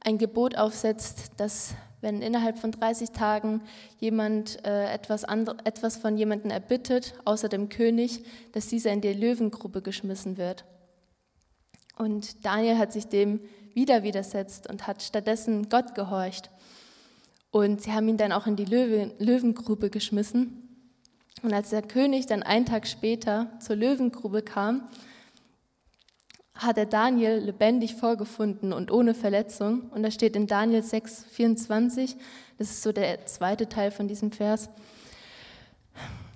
ein 0.00 0.18
Gebot 0.18 0.56
aufsetzt, 0.56 1.32
dass 1.36 1.74
wenn 2.00 2.22
innerhalb 2.22 2.58
von 2.58 2.72
30 2.72 3.10
Tagen 3.10 3.62
jemand 3.98 4.64
äh, 4.64 4.92
etwas, 4.92 5.24
etwas 5.64 5.96
von 5.96 6.16
jemandem 6.16 6.50
erbittet, 6.50 7.14
außer 7.24 7.48
dem 7.48 7.68
König, 7.68 8.24
dass 8.52 8.68
dieser 8.68 8.92
in 8.92 9.00
die 9.00 9.12
Löwengrube 9.12 9.82
geschmissen 9.82 10.36
wird. 10.36 10.64
Und 11.96 12.44
Daniel 12.44 12.78
hat 12.78 12.92
sich 12.92 13.06
dem 13.06 13.40
wieder 13.72 14.02
widersetzt 14.02 14.68
und 14.68 14.86
hat 14.86 15.02
stattdessen 15.02 15.68
Gott 15.68 15.94
gehorcht. 15.94 16.50
Und 17.50 17.82
sie 17.82 17.92
haben 17.92 18.08
ihn 18.08 18.18
dann 18.18 18.32
auch 18.32 18.46
in 18.46 18.56
die 18.56 18.64
Löwe, 18.64 19.12
Löwengrube 19.18 19.88
geschmissen. 19.88 20.62
Und 21.42 21.52
als 21.52 21.70
der 21.70 21.82
König 21.82 22.26
dann 22.26 22.42
einen 22.42 22.66
Tag 22.66 22.86
später 22.86 23.50
zur 23.60 23.76
Löwengrube 23.76 24.42
kam, 24.42 24.88
hat 26.58 26.78
er 26.78 26.86
Daniel 26.86 27.38
lebendig 27.38 27.94
vorgefunden 27.96 28.72
und 28.72 28.90
ohne 28.90 29.14
Verletzung. 29.14 29.90
Und 29.90 30.02
da 30.02 30.10
steht 30.10 30.36
in 30.36 30.46
Daniel 30.46 30.82
6, 30.82 31.24
24, 31.30 32.16
das 32.58 32.70
ist 32.70 32.82
so 32.82 32.92
der 32.92 33.26
zweite 33.26 33.68
Teil 33.68 33.90
von 33.90 34.08
diesem 34.08 34.32
Vers. 34.32 34.70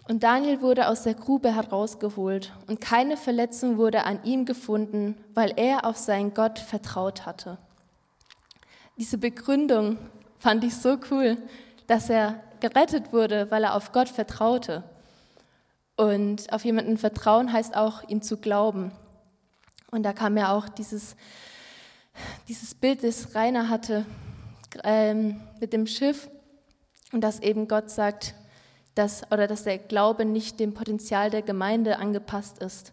Und 0.08 0.22
Daniel 0.22 0.60
wurde 0.60 0.88
aus 0.88 1.04
der 1.04 1.14
Grube 1.14 1.54
herausgeholt 1.54 2.52
und 2.66 2.80
keine 2.80 3.16
Verletzung 3.16 3.78
wurde 3.78 4.04
an 4.04 4.24
ihm 4.24 4.44
gefunden, 4.44 5.16
weil 5.34 5.52
er 5.56 5.84
auf 5.84 5.96
seinen 5.96 6.34
Gott 6.34 6.58
vertraut 6.58 7.26
hatte. 7.26 7.58
Diese 8.98 9.18
Begründung 9.18 9.98
fand 10.38 10.64
ich 10.64 10.74
so 10.74 10.98
cool, 11.10 11.36
dass 11.86 12.10
er 12.10 12.40
gerettet 12.58 13.12
wurde, 13.12 13.50
weil 13.50 13.64
er 13.64 13.74
auf 13.74 13.92
Gott 13.92 14.08
vertraute. 14.08 14.82
Und 15.96 16.52
auf 16.52 16.64
jemanden 16.64 16.98
vertrauen 16.98 17.52
heißt 17.52 17.76
auch, 17.76 18.02
ihm 18.08 18.20
zu 18.20 18.36
glauben. 18.36 18.90
Und 19.90 20.02
da 20.04 20.12
kam 20.12 20.36
ja 20.36 20.54
auch 20.54 20.68
dieses, 20.68 21.16
dieses 22.48 22.74
Bild, 22.74 23.02
das 23.02 23.34
Rainer 23.34 23.68
hatte 23.68 24.06
ähm, 24.84 25.40
mit 25.60 25.72
dem 25.72 25.86
Schiff 25.86 26.28
und 27.12 27.22
dass 27.22 27.40
eben 27.40 27.68
Gott 27.68 27.90
sagt, 27.90 28.34
dass, 28.94 29.22
oder 29.32 29.46
dass 29.46 29.64
der 29.64 29.78
Glaube 29.78 30.24
nicht 30.24 30.60
dem 30.60 30.74
Potenzial 30.74 31.30
der 31.30 31.42
Gemeinde 31.42 31.98
angepasst 31.98 32.58
ist. 32.58 32.92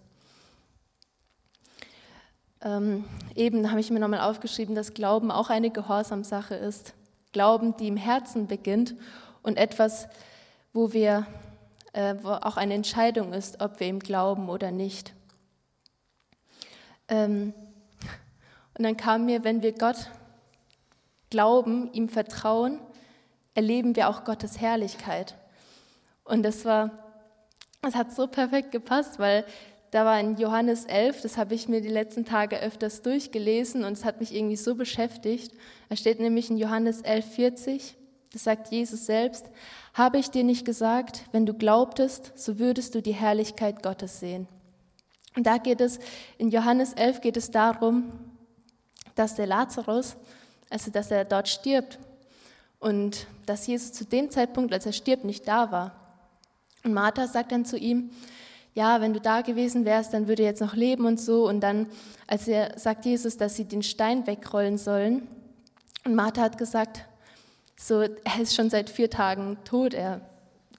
Ähm, 2.62 3.06
eben 3.36 3.70
habe 3.70 3.80
ich 3.80 3.92
mir 3.92 4.00
nochmal 4.00 4.22
aufgeschrieben, 4.22 4.74
dass 4.74 4.94
Glauben 4.94 5.32
auch 5.32 5.50
eine 5.50 5.70
Gehorsamsache 5.70 6.56
ist. 6.56 6.94
Glauben, 7.32 7.78
die 7.78 7.88
im 7.88 7.98
Herzen 7.98 8.48
beginnt 8.48 8.96
und 9.44 9.58
etwas, 9.58 10.08
wo 10.74 10.94
wir, 10.94 11.28
äh, 11.94 12.16
wo 12.22 12.30
auch 12.30 12.58
eine 12.58 12.74
Entscheidung 12.74 13.34
ist, 13.34 13.62
ob 13.62 13.80
wir 13.80 13.88
ihm 13.88 14.00
glauben 14.00 14.50
oder 14.50 14.72
nicht. 14.72 15.14
Ähm, 17.08 17.54
und 18.78 18.84
dann 18.84 18.98
kam 18.98 19.26
mir, 19.26 19.44
wenn 19.44 19.62
wir 19.62 19.74
Gott 19.74 20.10
glauben, 21.30 21.92
ihm 21.94 22.10
vertrauen, 22.10 22.80
erleben 23.56 23.96
wir 23.96 24.10
auch 24.10 24.24
Gottes 24.24 24.60
Herrlichkeit. 24.60 25.36
Und 26.24 26.44
das 26.44 26.64
war, 26.66 26.92
das 27.82 27.96
hat 27.96 28.12
so 28.12 28.28
perfekt 28.28 28.72
gepasst, 28.72 29.18
weil 29.18 29.46
da 29.92 30.06
war 30.06 30.20
in 30.20 30.38
Johannes 30.38 30.86
11, 30.86 31.22
das 31.22 31.38
habe 31.38 31.56
ich 31.56 31.70
mir 31.70 31.82
die 31.82 31.88
letzten 31.88 32.26
Tage 32.26 32.60
öfters 32.60 33.02
durchgelesen 33.02 33.86
und 33.86 33.94
es 33.94 34.04
hat 34.04 34.20
mich 34.20 34.36
irgendwie 34.36 34.58
so 34.58 34.76
beschäftigt. 34.76 35.54
Da 35.90 35.96
steht 35.96 36.20
nämlich 36.20 36.50
in 36.50 36.58
Johannes 36.58 37.02
11, 37.02 37.26
40, 37.26 37.96
das 38.34 38.44
sagt 38.44 38.72
Jesus 38.72 39.06
selbst, 39.06 39.50
habe 39.94 40.18
ich 40.20 40.30
dir 40.30 40.44
nicht 40.44 40.66
gesagt, 40.66 41.24
wenn 41.32 41.46
du 41.46 41.54
glaubtest, 41.54 42.34
so 42.36 42.60
würdest 42.60 42.94
du 42.96 43.02
die 43.02 43.14
Herrlichkeit 43.14 43.82
Gottes 43.82 44.20
sehen. 44.20 44.48
Und 45.38 45.44
da 45.44 45.60
geht 45.60 45.82
es, 45.82 46.00
in 46.40 46.50
Johannes 46.50 46.94
11 46.94 47.22
geht 47.22 47.38
es 47.38 47.52
darum, 47.52 48.12
dass 49.14 49.36
der 49.36 49.46
Lazarus, 49.46 50.18
also 50.68 50.90
dass 50.90 51.12
er 51.12 51.26
dort 51.26 51.48
stirbt 51.48 52.00
und 52.80 53.28
dass 53.46 53.68
Jesus 53.68 53.94
zu 53.94 54.04
dem 54.04 54.32
Zeitpunkt, 54.32 54.74
als 54.74 54.88
er 54.88 54.94
stirbt, 54.94 55.26
nicht 55.26 55.48
da 55.48 55.72
war. 55.72 55.96
Und 56.84 56.96
Martha 56.96 57.28
sagt 57.28 57.52
dann 57.52 57.66
zu 57.66 57.78
ihm, 57.78 58.10
ja, 58.74 59.00
wenn 59.00 59.14
du 59.14 59.22
da 59.22 59.42
gewesen 59.42 59.86
wärst, 59.86 60.12
dann 60.12 60.28
würde 60.28 60.42
er 60.42 60.50
jetzt 60.50 60.62
noch 60.62 60.74
leben 60.74 61.06
und 61.06 61.20
so. 61.20 61.48
Und 61.48 61.62
dann, 61.62 61.86
als 62.26 62.48
er 62.48 62.80
sagt 62.80 63.06
Jesus, 63.06 63.38
dass 63.38 63.56
sie 63.56 63.66
den 63.66 63.84
Stein 63.84 64.26
wegrollen 64.26 64.80
sollen, 64.80 65.28
und 66.04 66.16
Martha 66.16 66.42
hat 66.42 66.58
gesagt, 66.58 67.06
so, 67.76 68.02
er 68.02 68.40
ist 68.42 68.56
schon 68.56 68.72
seit 68.72 68.90
vier 68.90 69.12
Tagen 69.12 69.60
tot, 69.66 69.94
er, 69.94 70.22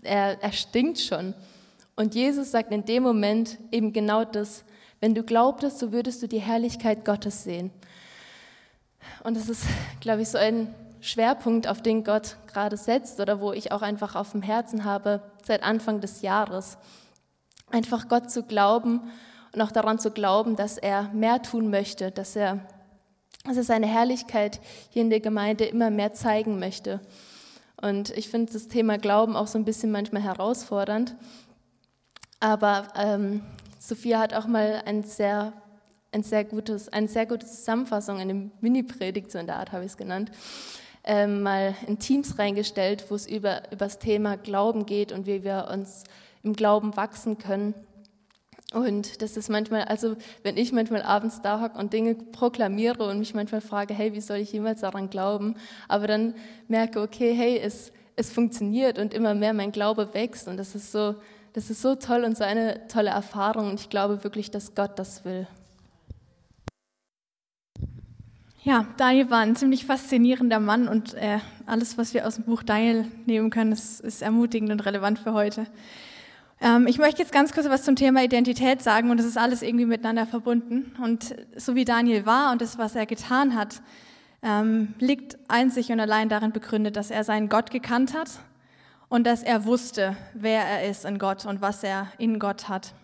er, 0.03 0.43
er 0.43 0.53
stinkt 0.53 0.99
schon. 0.99 1.35
Und 1.99 2.15
Jesus 2.15 2.53
sagt 2.53 2.71
in 2.71 2.85
dem 2.85 3.03
Moment 3.03 3.59
eben 3.73 3.93
genau 3.93 4.25
das. 4.25 4.63
Wenn 5.01 5.17
du 5.17 5.25
glaubtest, 5.25 5.81
so 5.81 5.91
würdest 5.91 6.23
du 6.23 6.29
die 6.29 6.39
Herrlichkeit 6.39 7.05
Gottes 7.05 7.43
sehen. 7.43 7.73
Und 9.25 9.37
das 9.37 9.49
ist, 9.49 9.65
glaube 9.99 10.23
ich, 10.23 10.29
so 10.29 10.39
ein 10.39 10.73
Schwerpunkt, 11.01 11.67
auf 11.67 11.83
den 11.83 12.05
Gott 12.05 12.37
gerade 12.47 12.77
setzt 12.77 13.19
oder 13.19 13.41
wo 13.41 13.53
ich 13.53 13.73
auch 13.73 13.83
einfach 13.83 14.15
auf 14.15 14.31
dem 14.31 14.43
Herzen 14.43 14.85
habe 14.85 15.23
seit 15.45 15.65
Anfang 15.65 16.01
des 16.01 16.23
Jahres. 16.23 16.79
Einfach 17.73 18.07
Gott 18.07 18.31
zu 18.31 18.45
glauben 18.45 19.11
und 19.53 19.61
auch 19.61 19.73
daran 19.73 19.99
zu 19.99 20.13
glauben, 20.13 20.55
dass 20.55 20.79
er 20.79 21.09
mehr 21.13 21.43
tun 21.43 21.69
möchte, 21.69 22.13
dass 22.13 22.37
er, 22.37 22.61
dass 23.45 23.57
er 23.57 23.65
seine 23.65 23.89
Herrlichkeit 23.89 24.61
hier 24.91 25.03
in 25.03 25.11
der 25.11 25.19
Gemeinde 25.19 25.65
immer 25.65 25.91
mehr 25.91 26.15
zeigen 26.15 26.61
möchte. 26.61 27.01
Und 27.83 28.11
ich 28.11 28.29
finde 28.29 28.53
das 28.53 28.69
Thema 28.69 28.99
Glauben 28.99 29.35
auch 29.35 29.49
so 29.49 29.59
ein 29.59 29.65
bisschen 29.65 29.91
manchmal 29.91 30.23
herausfordernd, 30.23 31.17
aber 32.41 32.89
ähm, 32.97 33.43
Sophia 33.79 34.19
hat 34.19 34.35
auch 34.35 34.47
mal 34.47 34.83
ein 34.87 35.03
sehr, 35.03 35.53
ein 36.13 36.23
sehr 36.23 36.45
gutes, 36.45 36.93
eine 36.93 37.09
sehr 37.09 37.27
gute 37.27 37.47
Zusammenfassung, 37.47 38.19
eine 38.19 38.51
Mini-Predigt, 38.61 39.31
so 39.31 39.39
in 39.39 39.47
der 39.47 39.57
Art 39.57 39.73
habe 39.73 39.85
ich 39.85 39.93
es 39.93 39.97
genannt, 39.97 40.31
ähm, 41.05 41.43
mal 41.43 41.75
in 41.87 41.99
Teams 41.99 42.39
reingestellt, 42.39 43.05
wo 43.09 43.15
es 43.15 43.27
über, 43.27 43.63
über 43.73 43.87
das 43.87 43.99
Thema 43.99 44.37
Glauben 44.37 44.87
geht 44.87 45.13
und 45.13 45.27
wie 45.27 45.43
wir 45.43 45.69
uns 45.73 46.05
im 46.43 46.55
Glauben 46.55 46.97
wachsen 46.97 47.39
können. 47.39 47.75
Und 48.75 49.23
das 49.23 49.39
ist 49.39 49.49
manchmal, 49.49 49.85
also 49.85 50.17
wenn 50.43 50.59
ich 50.59 50.73
manchmal 50.73 51.03
abends 51.03 51.41
da 51.41 51.63
hocke 51.63 51.79
und 51.79 51.95
Dinge 51.95 52.15
proklamiere 52.15 53.09
und 53.09 53.19
mich 53.19 53.33
manchmal 53.33 53.63
frage, 53.63 53.95
hey, 53.95 54.13
wie 54.13 54.21
soll 54.21 54.39
ich 54.39 54.53
jemals 54.53 54.83
daran 54.83 55.09
glauben? 55.09 55.55
Aber 55.89 56.07
dann 56.07 56.35
merke, 56.69 57.01
okay, 57.01 57.33
hey, 57.33 57.59
es, 57.59 57.93
es 58.17 58.31
funktioniert 58.31 58.99
und 58.99 59.15
immer 59.15 59.35
mehr 59.35 59.55
mein 59.55 59.73
Glaube 59.73 60.13
wächst 60.13 60.49
und 60.49 60.59
das 60.59 60.75
ist 60.75 60.93
so, 60.93 61.15
das 61.59 61.71
ist 61.71 61.83
so 61.83 61.97
toll 61.97 62.23
und 62.23 62.37
so 62.37 62.45
eine 62.45 62.87
tolle 62.87 63.11
Erfahrung 63.11 63.71
und 63.71 63.81
ich 63.81 63.91
glaube 63.91 64.23
wirklich, 64.23 64.53
dass 64.53 64.77
Gott 64.77 64.97
das 64.97 65.25
will. 65.25 65.49
Ja, 68.63 68.87
Daniel 68.97 69.29
war 69.29 69.41
ein 69.41 69.57
ziemlich 69.57 69.85
faszinierender 69.85 70.61
Mann 70.61 70.87
und 70.87 71.15
äh, 71.15 71.41
alles, 71.67 71.99
was 71.99 72.15
wir 72.15 72.29
aus 72.29 72.37
dem 72.37 72.45
Buch 72.45 72.63
Daniel 72.63 73.07
nehmen 73.27 73.51
können, 73.51 73.73
ist, 73.73 73.99
ist 74.03 74.23
ermutigend 74.23 74.71
und 74.71 74.87
relevant 74.87 75.19
für 75.19 75.33
heute. 75.33 75.67
Ähm, 76.61 76.87
ich 76.87 76.99
möchte 76.99 77.23
jetzt 77.23 77.33
ganz 77.33 77.53
kurz 77.53 77.69
was 77.69 77.83
zum 77.83 77.97
Thema 77.97 78.23
Identität 78.23 78.81
sagen 78.81 79.11
und 79.11 79.19
es 79.19 79.27
ist 79.27 79.37
alles 79.37 79.63
irgendwie 79.63 79.87
miteinander 79.87 80.27
verbunden. 80.27 80.95
Und 81.03 81.35
so 81.57 81.75
wie 81.75 81.85
Daniel 81.85 82.25
war 82.25 82.53
und 82.53 82.63
das, 82.63 82.79
was 82.79 82.95
er 82.95 83.07
getan 83.07 83.57
hat, 83.57 83.83
ähm, 84.43 84.95
liegt 85.01 85.37
einzig 85.49 85.91
und 85.91 85.99
allein 85.99 86.29
darin 86.29 86.53
begründet, 86.53 86.95
dass 86.95 87.11
er 87.11 87.25
seinen 87.25 87.49
Gott 87.49 87.73
gekannt 87.73 88.17
hat 88.17 88.39
und 89.09 89.27
dass 89.27 89.43
er 89.43 89.65
wusste, 89.65 90.17
wer 90.35 90.65
er 90.65 90.89
ist 90.89 91.05
in 91.05 91.19
Gott 91.19 91.47
und 91.47 91.61
was 91.61 91.83
er 91.83 92.09
in 92.19 92.39
Gott 92.39 92.69
hat. 92.69 92.95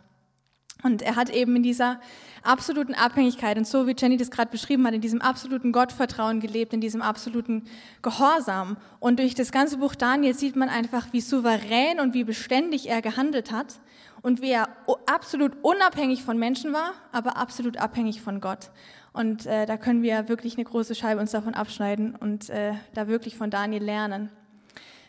Und 0.85 1.01
er 1.01 1.17
hat 1.17 1.31
eben 1.31 1.57
in 1.57 1.63
dieser 1.63 1.99
absoluten 2.43 2.95
Abhängigkeit 2.95 3.57
und 3.57 3.67
so 3.67 3.87
wie 3.87 3.97
Jenny 3.99 4.19
das 4.19 4.31
gerade 4.31 4.51
beschrieben 4.51 4.87
hat, 4.87 4.93
in 4.93 5.01
diesem 5.01 5.23
absoluten 5.23 5.73
Gottvertrauen 5.73 6.41
gelebt, 6.41 6.75
in 6.75 6.83
diesem 6.83 7.01
absoluten 7.01 7.65
Gehorsam. 8.03 8.77
Und 9.01 9.19
durch 9.19 9.35
das 9.35 9.51
ganze 9.51 9.79
Buch 9.79 9.95
Daniel 9.95 10.35
sieht 10.35 10.57
man 10.57 10.69
einfach, 10.69 11.07
wie 11.13 11.23
souverän 11.23 12.01
und 12.01 12.13
wie 12.13 12.25
beständig 12.25 12.91
er 12.91 13.01
gehandelt 13.01 13.51
hat 13.51 13.81
und 14.21 14.43
wie 14.43 14.51
er 14.51 14.69
absolut 15.07 15.53
unabhängig 15.63 16.23
von 16.23 16.39
Menschen 16.39 16.75
war, 16.75 16.93
aber 17.13 17.39
absolut 17.39 17.79
abhängig 17.79 18.21
von 18.21 18.43
Gott. 18.43 18.71
Und 19.15 19.47
äh, 19.47 19.65
da 19.65 19.79
können 19.79 20.03
wir 20.03 20.29
wirklich 20.29 20.57
eine 20.57 20.65
große 20.65 20.95
Scheibe 20.95 21.21
uns 21.21 21.31
davon 21.31 21.55
abschneiden 21.55 22.15
und 22.15 22.51
äh, 22.51 22.75
da 22.93 23.09
wirklich 23.09 23.39
von 23.39 23.49
Daniel 23.49 23.83
lernen. 23.83 24.29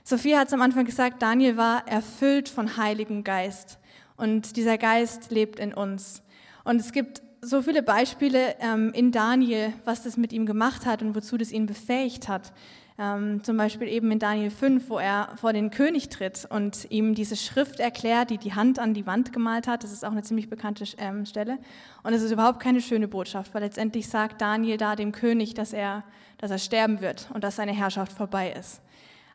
Sophia 0.07 0.38
hat 0.38 0.50
es 0.50 0.53
am 0.53 0.62
Anfang 0.62 0.85
gesagt, 0.85 1.24
Daniel 1.24 1.57
war 1.57 1.88
erfüllt 1.88 2.47
von 2.47 2.77
Heiligen 2.77 3.24
Geist 3.24 3.79
und 4.17 4.55
dieser 4.55 4.77
Geist 4.77 5.31
lebt 5.31 5.57
in 5.57 5.74
uns. 5.74 6.21
Und 6.63 6.79
es 6.79 6.91
gibt 6.91 7.24
so 7.41 7.63
viele 7.63 7.81
Beispiele 7.81 8.53
ähm, 8.59 8.91
in 8.93 9.12
Daniel, 9.12 9.74
was 9.83 10.03
das 10.03 10.15
mit 10.15 10.31
ihm 10.31 10.45
gemacht 10.45 10.85
hat 10.85 11.01
und 11.01 11.15
wozu 11.15 11.38
das 11.38 11.51
ihn 11.51 11.65
befähigt 11.65 12.27
hat. 12.27 12.53
Ähm, 13.00 13.43
zum 13.43 13.57
Beispiel 13.57 13.88
eben 13.88 14.12
in 14.12 14.19
Daniel 14.19 14.51
5, 14.51 14.91
wo 14.91 15.00
er 15.00 15.29
vor 15.38 15.53
den 15.53 15.71
König 15.71 16.09
tritt 16.09 16.45
und 16.51 16.85
ihm 16.91 17.15
diese 17.15 17.35
Schrift 17.35 17.79
erklärt, 17.79 18.29
die 18.29 18.38
die 18.38 18.53
Hand 18.53 18.77
an 18.77 18.93
die 18.93 19.07
Wand 19.07 19.33
gemalt 19.33 19.67
hat. 19.67 19.83
Das 19.83 19.91
ist 19.91 20.05
auch 20.05 20.12
eine 20.12 20.21
ziemlich 20.21 20.51
bekannte 20.51 20.85
ähm, 21.00 21.25
Stelle. 21.25 21.57
Und 22.03 22.13
es 22.13 22.21
ist 22.21 22.31
überhaupt 22.31 22.59
keine 22.59 22.79
schöne 22.79 23.07
Botschaft, 23.07 23.55
weil 23.55 23.63
letztendlich 23.63 24.07
sagt 24.07 24.39
Daniel 24.39 24.77
da 24.77 24.95
dem 24.95 25.12
König, 25.12 25.55
dass 25.55 25.74
er, 25.74 26.03
dass 26.38 26.51
er 26.51 26.59
sterben 26.59 27.01
wird 27.01 27.27
und 27.33 27.43
dass 27.43 27.55
seine 27.55 27.74
Herrschaft 27.74 28.12
vorbei 28.12 28.51
ist. 28.51 28.81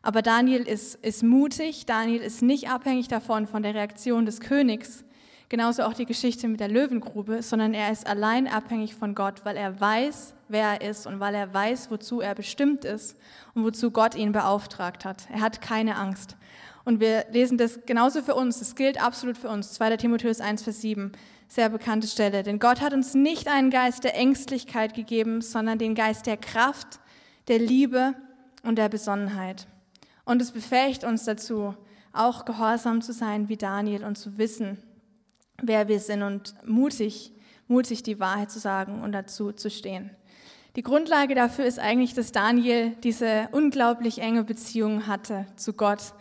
Aber 0.03 0.21
Daniel 0.21 0.63
ist, 0.67 0.95
ist 0.95 1.23
mutig, 1.23 1.85
Daniel 1.85 2.21
ist 2.21 2.41
nicht 2.41 2.69
abhängig 2.69 3.07
davon, 3.07 3.45
von 3.45 3.61
der 3.63 3.75
Reaktion 3.75 4.25
des 4.25 4.39
Königs. 4.39 5.03
genauso 5.49 5.83
auch 5.83 5.93
die 5.93 6.05
Geschichte 6.05 6.47
mit 6.47 6.61
der 6.61 6.69
Löwengrube, 6.69 7.43
sondern 7.43 7.73
er 7.73 7.91
ist 7.91 8.07
allein 8.07 8.47
abhängig 8.47 8.95
von 8.95 9.13
Gott, 9.15 9.43
weil 9.43 9.57
er 9.57 9.79
weiß, 9.79 10.33
wer 10.47 10.79
er 10.79 10.89
ist 10.89 11.05
und 11.05 11.19
weil 11.19 11.35
er 11.35 11.53
weiß, 11.53 11.91
wozu 11.91 12.21
er 12.21 12.35
bestimmt 12.35 12.85
ist 12.85 13.17
und 13.53 13.65
wozu 13.65 13.91
Gott 13.91 14.15
ihn 14.15 14.31
beauftragt 14.31 15.03
hat. 15.03 15.27
Er 15.29 15.41
hat 15.41 15.61
keine 15.61 15.97
Angst. 15.97 16.37
Und 16.83 16.99
wir 16.99 17.25
lesen 17.31 17.57
das 17.57 17.81
genauso 17.85 18.21
für 18.21 18.33
uns, 18.33 18.59
das 18.59 18.75
gilt 18.75 19.03
absolut 19.03 19.37
für 19.37 19.49
uns. 19.49 19.73
2. 19.73 19.97
Timotheus 19.97 20.39
1, 20.39 20.63
Vers 20.63 20.81
7, 20.81 21.11
sehr 21.47 21.69
bekannte 21.69 22.07
Stelle. 22.07 22.43
Denn 22.43 22.57
Gott 22.57 22.81
hat 22.81 22.93
uns 22.93 23.13
nicht 23.13 23.47
einen 23.47 23.69
Geist 23.69 24.03
der 24.03 24.15
Ängstlichkeit 24.15 24.93
gegeben, 24.93 25.41
sondern 25.41 25.77
den 25.77 25.95
Geist 25.95 26.25
der 26.25 26.37
Kraft, 26.37 26.99
der 27.49 27.59
Liebe 27.59 28.15
und 28.63 28.77
der 28.77 28.89
Besonnenheit. 28.89 29.67
Und 30.25 30.41
es 30.41 30.51
befähigt 30.51 31.03
uns 31.03 31.25
dazu, 31.25 31.75
auch 32.13 32.45
gehorsam 32.45 33.01
zu 33.01 33.13
sein 33.13 33.49
wie 33.49 33.57
Daniel 33.57 34.03
und 34.03 34.17
zu 34.17 34.37
wissen, 34.37 34.77
wer 35.61 35.87
wir 35.87 35.99
sind 35.99 36.23
und 36.23 36.55
mutig, 36.65 37.33
mutig 37.67 38.03
die 38.03 38.19
Wahrheit 38.19 38.51
zu 38.51 38.59
sagen 38.59 39.01
und 39.01 39.11
dazu 39.13 39.51
zu 39.51 39.69
stehen. 39.69 40.11
Die 40.75 40.83
Grundlage 40.83 41.35
dafür 41.35 41.65
ist 41.65 41.79
eigentlich, 41.79 42.13
dass 42.13 42.31
Daniel 42.31 42.91
diese 43.03 43.49
unglaublich 43.51 44.19
enge 44.19 44.43
Beziehung 44.43 45.05
hatte 45.07 45.45
zu 45.57 45.73
Gott 45.73 46.13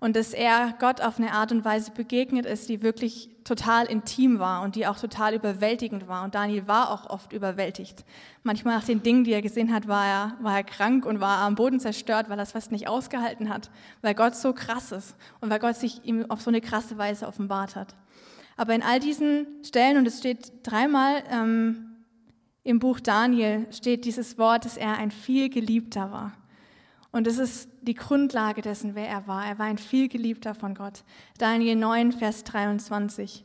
und 0.00 0.14
dass 0.14 0.32
er 0.32 0.74
Gott 0.78 1.00
auf 1.00 1.18
eine 1.18 1.32
Art 1.32 1.50
und 1.50 1.64
Weise 1.64 1.90
begegnet 1.90 2.46
ist, 2.46 2.68
die 2.68 2.82
wirklich 2.82 3.30
total 3.42 3.86
intim 3.86 4.38
war 4.38 4.62
und 4.62 4.76
die 4.76 4.86
auch 4.86 4.98
total 4.98 5.34
überwältigend 5.34 6.06
war. 6.06 6.22
Und 6.22 6.34
Daniel 6.34 6.68
war 6.68 6.90
auch 6.90 7.10
oft 7.10 7.32
überwältigt. 7.32 8.04
Manchmal 8.44 8.76
nach 8.76 8.84
den 8.84 9.02
Dingen, 9.02 9.24
die 9.24 9.32
er 9.32 9.42
gesehen 9.42 9.72
hat, 9.72 9.88
war 9.88 10.06
er, 10.06 10.36
war 10.40 10.56
er 10.56 10.64
krank 10.64 11.04
und 11.04 11.20
war 11.20 11.38
am 11.38 11.56
Boden 11.56 11.80
zerstört, 11.80 12.28
weil 12.28 12.38
er 12.38 12.44
es 12.44 12.52
fast 12.52 12.70
nicht 12.70 12.86
ausgehalten 12.86 13.48
hat, 13.48 13.70
weil 14.02 14.14
Gott 14.14 14.36
so 14.36 14.52
krass 14.52 14.92
ist 14.92 15.16
und 15.40 15.50
weil 15.50 15.58
Gott 15.58 15.76
sich 15.76 16.04
ihm 16.04 16.30
auf 16.30 16.42
so 16.42 16.50
eine 16.50 16.60
krasse 16.60 16.96
Weise 16.96 17.26
offenbart 17.26 17.74
hat. 17.74 17.96
Aber 18.56 18.74
in 18.74 18.82
all 18.82 19.00
diesen 19.00 19.46
Stellen, 19.64 19.96
und 19.96 20.06
es 20.06 20.18
steht 20.18 20.52
dreimal 20.62 21.22
ähm, 21.30 21.96
im 22.62 22.78
Buch 22.78 23.00
Daniel, 23.00 23.66
steht 23.72 24.04
dieses 24.04 24.36
Wort, 24.38 24.64
dass 24.64 24.76
er 24.76 24.98
ein 24.98 25.10
viel 25.10 25.48
geliebter 25.48 26.12
war. 26.12 26.32
Und 27.10 27.26
das 27.26 27.38
ist 27.38 27.70
die 27.82 27.94
Grundlage 27.94 28.60
dessen, 28.60 28.94
wer 28.94 29.08
er 29.08 29.26
war. 29.26 29.46
Er 29.46 29.58
war 29.58 29.66
ein 29.66 29.78
vielgeliebter 29.78 30.54
von 30.54 30.74
Gott. 30.74 31.04
Daniel 31.38 31.76
9, 31.76 32.12
Vers 32.12 32.44
23. 32.44 33.44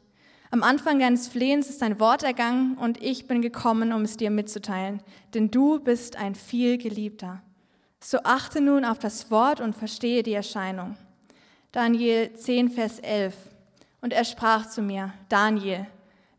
Am 0.52 0.62
Anfang 0.62 1.00
deines 1.00 1.28
Flehens 1.28 1.70
ist 1.70 1.82
ein 1.82 2.00
Wort 2.00 2.22
ergangen 2.22 2.78
und 2.78 3.02
ich 3.02 3.26
bin 3.26 3.42
gekommen, 3.42 3.92
um 3.92 4.04
es 4.04 4.18
dir 4.18 4.30
mitzuteilen, 4.30 5.02
denn 5.34 5.50
du 5.50 5.80
bist 5.80 6.16
ein 6.16 6.36
vielgeliebter. 6.36 7.42
So 8.00 8.20
achte 8.24 8.62
nun 8.62 8.86
auf 8.86 9.00
das 9.00 9.32
Wort 9.32 9.62
und 9.62 9.76
verstehe 9.76 10.22
die 10.22 10.34
Erscheinung. 10.34 10.96
Daniel 11.72 12.34
10, 12.34 12.70
Vers 12.70 13.00
11. 13.00 13.34
Und 14.02 14.14
er 14.14 14.26
sprach 14.26 14.70
zu 14.70 14.82
mir, 14.82 15.14
Daniel, 15.30 15.88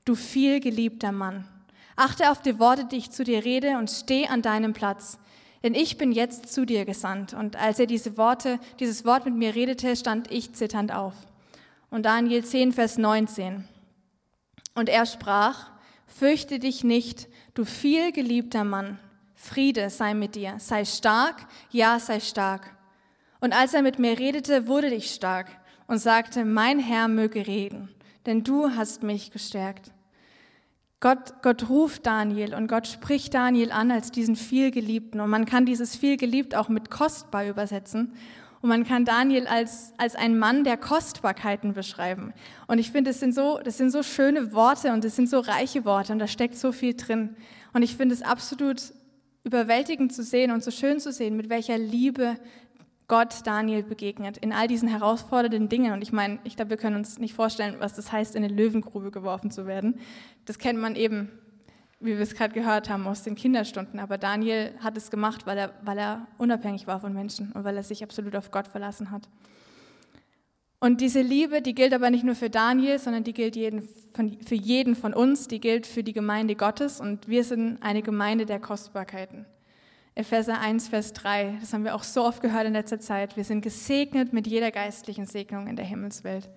du 0.04 0.14
vielgeliebter 0.14 1.10
Mann, 1.10 1.48
achte 1.96 2.30
auf 2.30 2.40
die 2.40 2.60
Worte, 2.60 2.84
die 2.84 2.98
ich 2.98 3.10
zu 3.10 3.24
dir 3.24 3.44
rede 3.44 3.78
und 3.78 3.90
steh 3.90 4.28
an 4.28 4.42
deinem 4.42 4.74
Platz 4.74 5.18
denn 5.64 5.74
ich 5.74 5.96
bin 5.96 6.12
jetzt 6.12 6.52
zu 6.52 6.66
dir 6.66 6.84
gesandt. 6.84 7.32
Und 7.32 7.56
als 7.56 7.78
er 7.78 7.86
diese 7.86 8.18
Worte, 8.18 8.60
dieses 8.80 9.06
Wort 9.06 9.24
mit 9.24 9.34
mir 9.34 9.54
redete, 9.54 9.96
stand 9.96 10.30
ich 10.30 10.52
zitternd 10.52 10.92
auf. 10.92 11.14
Und 11.90 12.04
Daniel 12.04 12.44
10, 12.44 12.72
Vers 12.72 12.98
19. 12.98 13.64
Und 14.74 14.90
er 14.90 15.06
sprach, 15.06 15.70
fürchte 16.06 16.58
dich 16.58 16.84
nicht, 16.84 17.28
du 17.54 17.64
viel 17.64 18.12
geliebter 18.12 18.62
Mann, 18.62 18.98
Friede 19.34 19.88
sei 19.88 20.12
mit 20.12 20.34
dir, 20.34 20.56
sei 20.58 20.84
stark, 20.84 21.46
ja, 21.70 21.98
sei 21.98 22.20
stark. 22.20 22.76
Und 23.40 23.54
als 23.54 23.72
er 23.72 23.80
mit 23.80 23.98
mir 23.98 24.18
redete, 24.18 24.68
wurde 24.68 24.92
ich 24.92 25.14
stark 25.14 25.46
und 25.86 25.98
sagte, 25.98 26.44
mein 26.44 26.78
Herr 26.78 27.08
möge 27.08 27.46
reden, 27.46 27.88
denn 28.26 28.44
du 28.44 28.70
hast 28.70 29.02
mich 29.02 29.30
gestärkt. 29.30 29.93
Gott, 31.04 31.42
Gott 31.42 31.68
ruft 31.68 32.06
Daniel 32.06 32.54
und 32.54 32.66
Gott 32.66 32.86
spricht 32.86 33.34
Daniel 33.34 33.72
an 33.72 33.90
als 33.90 34.10
diesen 34.10 34.36
vielgeliebten. 34.36 35.20
Und 35.20 35.28
man 35.28 35.44
kann 35.44 35.66
dieses 35.66 35.96
vielgeliebt 35.96 36.54
auch 36.54 36.70
mit 36.70 36.90
kostbar 36.90 37.46
übersetzen. 37.46 38.14
Und 38.62 38.70
man 38.70 38.84
kann 38.84 39.04
Daniel 39.04 39.46
als, 39.46 39.92
als 39.98 40.16
einen 40.16 40.38
Mann 40.38 40.64
der 40.64 40.78
Kostbarkeiten 40.78 41.74
beschreiben. 41.74 42.32
Und 42.68 42.78
ich 42.78 42.90
finde, 42.90 43.10
das 43.10 43.20
sind, 43.20 43.34
so, 43.34 43.60
das 43.62 43.76
sind 43.76 43.90
so 43.90 44.02
schöne 44.02 44.54
Worte 44.54 44.94
und 44.94 45.04
das 45.04 45.14
sind 45.14 45.28
so 45.28 45.40
reiche 45.40 45.84
Worte 45.84 46.10
und 46.14 46.20
da 46.20 46.26
steckt 46.26 46.56
so 46.56 46.72
viel 46.72 46.94
drin. 46.94 47.36
Und 47.74 47.82
ich 47.82 47.98
finde 47.98 48.14
es 48.14 48.22
absolut 48.22 48.80
überwältigend 49.44 50.10
zu 50.10 50.22
sehen 50.22 50.52
und 50.52 50.64
so 50.64 50.70
schön 50.70 51.00
zu 51.00 51.12
sehen, 51.12 51.36
mit 51.36 51.50
welcher 51.50 51.76
Liebe 51.76 52.38
Gott 53.06 53.46
Daniel 53.46 53.82
begegnet 53.82 54.38
in 54.38 54.52
all 54.52 54.66
diesen 54.66 54.88
herausfordernden 54.88 55.68
Dingen. 55.68 55.92
Und 55.92 56.02
ich 56.02 56.12
meine, 56.12 56.38
ich 56.44 56.56
glaube, 56.56 56.70
wir 56.70 56.76
können 56.78 56.96
uns 56.96 57.18
nicht 57.18 57.34
vorstellen, 57.34 57.76
was 57.78 57.94
das 57.94 58.10
heißt, 58.12 58.34
in 58.34 58.44
eine 58.44 58.52
Löwengrube 58.52 59.10
geworfen 59.10 59.50
zu 59.50 59.66
werden. 59.66 60.00
Das 60.46 60.58
kennt 60.58 60.78
man 60.78 60.96
eben, 60.96 61.30
wie 62.00 62.16
wir 62.16 62.20
es 62.20 62.34
gerade 62.34 62.54
gehört 62.54 62.88
haben, 62.88 63.06
aus 63.06 63.22
den 63.22 63.34
Kinderstunden. 63.34 64.00
Aber 64.00 64.16
Daniel 64.16 64.72
hat 64.80 64.96
es 64.96 65.10
gemacht, 65.10 65.46
weil 65.46 65.58
er, 65.58 65.74
weil 65.82 65.98
er 65.98 66.26
unabhängig 66.38 66.86
war 66.86 66.98
von 67.00 67.12
Menschen 67.12 67.52
und 67.52 67.64
weil 67.64 67.76
er 67.76 67.82
sich 67.82 68.02
absolut 68.02 68.36
auf 68.36 68.50
Gott 68.50 68.68
verlassen 68.68 69.10
hat. 69.10 69.28
Und 70.80 71.00
diese 71.00 71.22
Liebe, 71.22 71.62
die 71.62 71.74
gilt 71.74 71.94
aber 71.94 72.10
nicht 72.10 72.24
nur 72.24 72.34
für 72.34 72.50
Daniel, 72.50 72.98
sondern 72.98 73.24
die 73.24 73.32
gilt 73.32 73.56
jeden, 73.56 73.88
für 74.46 74.54
jeden 74.54 74.94
von 74.94 75.14
uns, 75.14 75.48
die 75.48 75.60
gilt 75.60 75.86
für 75.86 76.02
die 76.02 76.12
Gemeinde 76.12 76.56
Gottes. 76.56 77.00
Und 77.00 77.28
wir 77.28 77.44
sind 77.44 77.82
eine 77.82 78.02
Gemeinde 78.02 78.44
der 78.44 78.60
Kostbarkeiten. 78.60 79.46
Epheser 80.16 80.60
1, 80.60 80.88
Vers 80.88 81.12
3, 81.12 81.58
das 81.60 81.72
haben 81.72 81.82
wir 81.82 81.94
auch 81.94 82.04
so 82.04 82.24
oft 82.24 82.40
gehört 82.40 82.66
in 82.66 82.74
letzter 82.74 83.00
Zeit. 83.00 83.36
Wir 83.36 83.42
sind 83.42 83.62
gesegnet 83.62 84.32
mit 84.32 84.46
jeder 84.46 84.70
geistlichen 84.70 85.26
Segnung 85.26 85.66
in 85.66 85.74
der 85.74 85.84
Himmelswelt. 85.84 86.48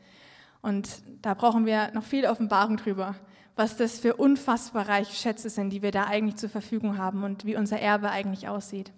Und 0.61 1.01
da 1.23 1.33
brauchen 1.33 1.65
wir 1.65 1.91
noch 1.93 2.03
viel 2.03 2.27
Offenbarung 2.27 2.77
drüber, 2.77 3.15
was 3.55 3.75
das 3.75 3.97
für 3.97 4.15
unfassbar 4.15 4.87
reiche 4.87 5.15
Schätze 5.15 5.49
sind, 5.49 5.71
die 5.71 5.81
wir 5.81 5.89
da 5.89 6.05
eigentlich 6.05 6.35
zur 6.35 6.49
Verfügung 6.49 6.99
haben 6.99 7.23
und 7.23 7.45
wie 7.45 7.55
unser 7.55 7.79
Erbe 7.79 8.11
eigentlich 8.11 8.47
aussieht. 8.47 8.91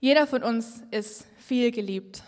Jeder 0.00 0.26
von 0.26 0.42
uns 0.42 0.82
ist 0.90 1.26
viel 1.36 1.72
geliebt. 1.72 2.22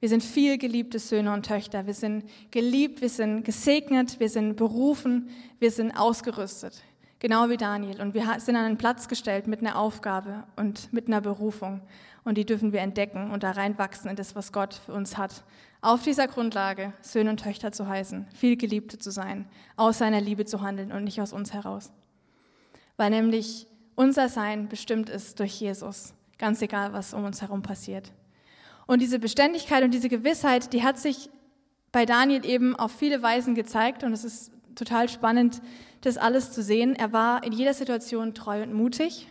Wir 0.00 0.08
sind 0.08 0.22
viel 0.22 0.56
geliebte 0.56 1.00
Söhne 1.00 1.34
und 1.34 1.44
Töchter. 1.44 1.86
Wir 1.86 1.94
sind 1.94 2.24
geliebt, 2.50 3.02
wir 3.02 3.10
sind 3.10 3.44
gesegnet, 3.44 4.20
wir 4.20 4.30
sind 4.30 4.56
berufen, 4.56 5.28
wir 5.58 5.70
sind 5.70 5.92
ausgerüstet. 5.92 6.82
Genau 7.20 7.48
wie 7.48 7.56
Daniel. 7.56 8.00
Und 8.00 8.14
wir 8.14 8.24
sind 8.38 8.56
an 8.56 8.64
einen 8.64 8.78
Platz 8.78 9.08
gestellt 9.08 9.48
mit 9.48 9.60
einer 9.60 9.76
Aufgabe 9.76 10.44
und 10.56 10.92
mit 10.92 11.08
einer 11.08 11.20
Berufung. 11.20 11.80
Und 12.24 12.38
die 12.38 12.44
dürfen 12.44 12.72
wir 12.72 12.80
entdecken 12.80 13.30
und 13.30 13.42
da 13.42 13.52
reinwachsen 13.52 14.10
in 14.10 14.16
das, 14.16 14.36
was 14.36 14.52
Gott 14.52 14.74
für 14.74 14.92
uns 14.92 15.16
hat. 15.16 15.42
Auf 15.80 16.02
dieser 16.02 16.28
Grundlage 16.28 16.92
Söhne 17.00 17.30
und 17.30 17.40
Töchter 17.40 17.72
zu 17.72 17.88
heißen, 17.88 18.26
viel 18.34 18.56
Geliebte 18.56 18.98
zu 18.98 19.10
sein, 19.10 19.46
aus 19.76 19.98
seiner 19.98 20.20
Liebe 20.20 20.44
zu 20.44 20.60
handeln 20.60 20.92
und 20.92 21.04
nicht 21.04 21.20
aus 21.20 21.32
uns 21.32 21.52
heraus. 21.52 21.90
Weil 22.96 23.10
nämlich 23.10 23.66
unser 23.94 24.28
Sein 24.28 24.68
bestimmt 24.68 25.08
ist 25.08 25.40
durch 25.40 25.60
Jesus, 25.60 26.14
ganz 26.38 26.62
egal, 26.62 26.92
was 26.92 27.14
um 27.14 27.24
uns 27.24 27.42
herum 27.42 27.62
passiert. 27.62 28.12
Und 28.86 29.02
diese 29.02 29.18
Beständigkeit 29.18 29.82
und 29.82 29.92
diese 29.92 30.08
Gewissheit, 30.08 30.72
die 30.72 30.82
hat 30.84 30.98
sich 30.98 31.30
bei 31.90 32.06
Daniel 32.06 32.44
eben 32.44 32.76
auf 32.76 32.92
viele 32.92 33.22
Weisen 33.22 33.54
gezeigt 33.54 34.04
und 34.04 34.12
es 34.12 34.24
ist 34.24 34.52
total 34.74 35.08
spannend, 35.08 35.60
das 36.02 36.16
alles 36.16 36.52
zu 36.52 36.62
sehen. 36.62 36.94
Er 36.94 37.12
war 37.12 37.44
in 37.44 37.52
jeder 37.52 37.74
Situation 37.74 38.34
treu 38.34 38.62
und 38.62 38.72
mutig, 38.72 39.28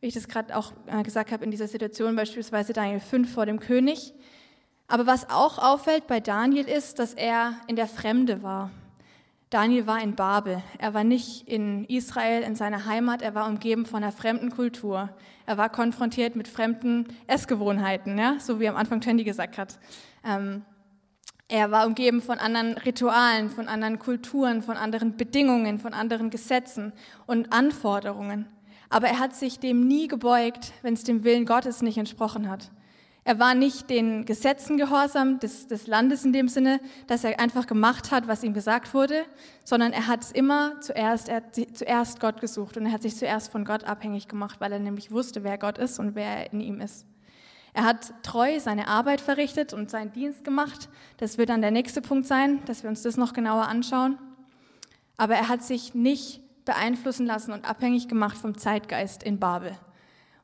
wie 0.00 0.06
ich 0.06 0.14
das 0.14 0.28
gerade 0.28 0.56
auch 0.56 0.72
äh, 0.86 1.02
gesagt 1.02 1.32
habe, 1.32 1.44
in 1.44 1.50
dieser 1.50 1.68
Situation 1.68 2.16
beispielsweise 2.16 2.72
Daniel 2.72 3.00
5 3.00 3.32
vor 3.32 3.46
dem 3.46 3.60
König. 3.60 4.12
Aber 4.88 5.06
was 5.06 5.30
auch 5.30 5.58
auffällt 5.58 6.06
bei 6.06 6.20
Daniel 6.20 6.68
ist, 6.68 6.98
dass 6.98 7.14
er 7.14 7.54
in 7.66 7.76
der 7.76 7.86
Fremde 7.86 8.42
war. 8.42 8.70
Daniel 9.48 9.86
war 9.86 10.02
in 10.02 10.14
Babel. 10.14 10.62
Er 10.78 10.94
war 10.94 11.04
nicht 11.04 11.46
in 11.46 11.84
Israel, 11.84 12.42
in 12.42 12.56
seiner 12.56 12.86
Heimat. 12.86 13.20
Er 13.20 13.34
war 13.34 13.46
umgeben 13.46 13.84
von 13.84 14.02
einer 14.02 14.10
fremden 14.10 14.50
Kultur. 14.50 15.10
Er 15.44 15.58
war 15.58 15.68
konfrontiert 15.68 16.36
mit 16.36 16.48
fremden 16.48 17.06
Essgewohnheiten, 17.26 18.18
ja? 18.18 18.36
so 18.38 18.60
wie 18.60 18.68
am 18.68 18.76
Anfang 18.76 19.02
Tandy 19.02 19.24
gesagt 19.24 19.58
hat. 19.58 19.78
Ähm, 20.24 20.62
er 21.52 21.70
war 21.70 21.86
umgeben 21.86 22.22
von 22.22 22.38
anderen 22.38 22.78
Ritualen, 22.78 23.50
von 23.50 23.68
anderen 23.68 23.98
Kulturen, 23.98 24.62
von 24.62 24.78
anderen 24.78 25.18
Bedingungen, 25.18 25.78
von 25.78 25.92
anderen 25.92 26.30
Gesetzen 26.30 26.94
und 27.26 27.52
Anforderungen. 27.52 28.46
Aber 28.88 29.08
er 29.08 29.18
hat 29.18 29.36
sich 29.36 29.58
dem 29.58 29.86
nie 29.86 30.08
gebeugt, 30.08 30.72
wenn 30.80 30.94
es 30.94 31.04
dem 31.04 31.24
Willen 31.24 31.44
Gottes 31.44 31.82
nicht 31.82 31.98
entsprochen 31.98 32.48
hat. 32.48 32.70
Er 33.24 33.38
war 33.38 33.54
nicht 33.54 33.90
den 33.90 34.24
Gesetzen 34.24 34.78
gehorsam 34.78 35.40
des, 35.40 35.66
des 35.66 35.86
Landes 35.86 36.24
in 36.24 36.32
dem 36.32 36.48
Sinne, 36.48 36.80
dass 37.06 37.22
er 37.22 37.38
einfach 37.38 37.66
gemacht 37.66 38.10
hat, 38.10 38.28
was 38.28 38.42
ihm 38.42 38.54
gesagt 38.54 38.94
wurde, 38.94 39.22
sondern 39.62 39.92
er 39.92 40.06
hat 40.06 40.22
es 40.22 40.32
immer 40.32 40.80
zuerst, 40.80 41.28
er 41.28 41.36
hat 41.36 41.54
zuerst 41.74 42.18
Gott 42.18 42.40
gesucht 42.40 42.78
und 42.78 42.86
er 42.86 42.92
hat 42.92 43.02
sich 43.02 43.14
zuerst 43.14 43.52
von 43.52 43.66
Gott 43.66 43.84
abhängig 43.84 44.26
gemacht, 44.26 44.58
weil 44.58 44.72
er 44.72 44.78
nämlich 44.78 45.10
wusste, 45.10 45.44
wer 45.44 45.58
Gott 45.58 45.76
ist 45.76 45.98
und 45.98 46.14
wer 46.14 46.24
er 46.24 46.52
in 46.54 46.60
ihm 46.60 46.80
ist. 46.80 47.04
Er 47.74 47.84
hat 47.84 48.12
treu 48.22 48.60
seine 48.60 48.88
Arbeit 48.88 49.20
verrichtet 49.20 49.72
und 49.72 49.90
seinen 49.90 50.12
Dienst 50.12 50.44
gemacht. 50.44 50.88
Das 51.16 51.38
wird 51.38 51.48
dann 51.48 51.62
der 51.62 51.70
nächste 51.70 52.02
Punkt 52.02 52.26
sein, 52.26 52.62
dass 52.66 52.82
wir 52.82 52.90
uns 52.90 53.02
das 53.02 53.16
noch 53.16 53.32
genauer 53.32 53.66
anschauen. 53.66 54.18
Aber 55.16 55.34
er 55.34 55.48
hat 55.48 55.62
sich 55.62 55.94
nicht 55.94 56.42
beeinflussen 56.64 57.26
lassen 57.26 57.52
und 57.52 57.68
abhängig 57.68 58.08
gemacht 58.08 58.36
vom 58.36 58.58
Zeitgeist 58.58 59.22
in 59.22 59.38
Babel. 59.38 59.72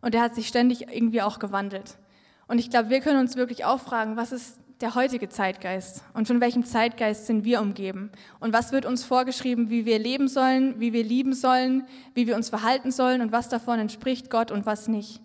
Und 0.01 0.15
er 0.15 0.23
hat 0.23 0.35
sich 0.35 0.49
ständig 0.49 0.89
irgendwie 0.89 1.23
auch 1.23 1.39
gewandelt. 1.39 1.99
Und 2.47 2.59
ich 2.59 2.71
glaube, 2.71 2.89
wir 2.89 3.01
können 3.01 3.21
uns 3.21 3.37
wirklich 3.37 3.65
auch 3.65 3.81
fragen, 3.81 4.17
was 4.17 4.33
ist 4.33 4.59
der 4.81 4.95
heutige 4.95 5.29
Zeitgeist 5.29 6.05
und 6.15 6.29
von 6.29 6.41
welchem 6.41 6.65
Zeitgeist 6.65 7.27
sind 7.27 7.45
wir 7.45 7.61
umgeben? 7.61 8.11
Und 8.39 8.53
was 8.53 8.71
wird 8.71 8.87
uns 8.87 9.05
vorgeschrieben, 9.05 9.71
wie 9.71 9.85
wir 9.85 9.99
leben 9.99 10.29
sollen, 10.29 10.79
wie 10.79 10.93
wir 10.93 11.03
lieben 11.03 11.35
sollen, 11.35 11.85
wie 12.15 12.27
wir 12.27 12.37
uns 12.37 12.49
verhalten 12.49 12.93
sollen 12.93 13.21
und 13.21 13.33
was 13.33 13.49
davon 13.49 13.81
entspricht 13.81 14.31
Gott 14.31 14.53
und 14.53 14.67
was 14.67 14.87
nicht? 14.87 15.21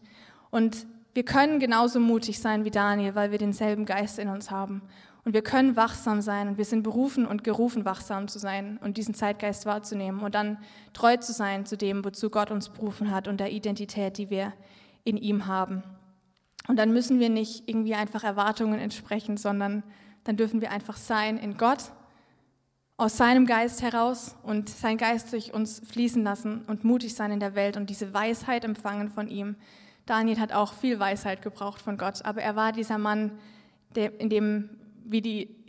Und 0.49 0.87
wir 1.13 1.23
können 1.23 1.59
genauso 1.59 1.99
mutig 1.99 2.39
sein 2.39 2.65
wie 2.65 2.71
Daniel, 2.71 3.15
weil 3.15 3.31
wir 3.31 3.37
denselben 3.37 3.85
Geist 3.85 4.19
in 4.19 4.29
uns 4.29 4.49
haben. 4.49 4.81
Und 5.25 5.33
wir 5.33 5.41
können 5.41 5.77
wachsam 5.77 6.21
sein 6.21 6.49
und 6.49 6.57
wir 6.57 6.65
sind 6.65 6.83
berufen 6.83 7.25
und 7.25 7.43
gerufen, 7.43 7.85
wachsam 7.85 8.27
zu 8.27 8.39
sein 8.39 8.77
und 8.81 8.97
diesen 8.97 9.13
Zeitgeist 9.13 9.65
wahrzunehmen 9.65 10.21
und 10.21 10.35
dann 10.35 10.57
treu 10.91 11.15
zu 11.15 11.31
sein 11.31 11.65
zu 11.65 11.77
dem, 11.77 12.03
wozu 12.03 12.29
Gott 12.29 12.51
uns 12.51 12.69
berufen 12.69 13.09
hat 13.09 13.29
und 13.29 13.39
der 13.39 13.51
Identität, 13.51 14.17
die 14.17 14.29
wir 14.29 14.51
in 15.05 15.15
ihm 15.15 15.47
haben. 15.47 15.83
Und 16.67 16.77
dann 16.77 16.91
müssen 16.91 17.19
wir 17.19 17.29
nicht 17.29 17.69
irgendwie 17.69 17.95
einfach 17.95 18.23
Erwartungen 18.23 18.79
entsprechen, 18.79 19.37
sondern 19.37 19.83
dann 20.25 20.35
dürfen 20.35 20.61
wir 20.61 20.71
einfach 20.71 20.97
sein 20.97 21.37
in 21.37 21.57
Gott, 21.57 21.91
aus 22.97 23.17
seinem 23.17 23.45
Geist 23.45 23.81
heraus 23.81 24.35
und 24.43 24.69
sein 24.69 24.97
Geist 24.97 25.31
durch 25.33 25.53
uns 25.53 25.81
fließen 25.85 26.23
lassen 26.23 26.63
und 26.67 26.83
mutig 26.83 27.15
sein 27.15 27.31
in 27.31 27.39
der 27.39 27.55
Welt 27.55 27.75
und 27.75 27.89
diese 27.89 28.13
Weisheit 28.13 28.63
empfangen 28.63 29.09
von 29.09 29.27
ihm. 29.27 29.55
Daniel 30.05 30.39
hat 30.39 30.51
auch 30.51 30.73
viel 30.73 30.99
Weisheit 30.99 31.41
gebraucht 31.41 31.81
von 31.81 31.97
Gott, 31.97 32.25
aber 32.25 32.41
er 32.41 32.55
war 32.55 32.71
dieser 32.71 32.97
Mann, 32.97 33.39
der, 33.95 34.19
in 34.19 34.29
dem, 34.29 34.69
wie 35.05 35.21
die 35.21 35.63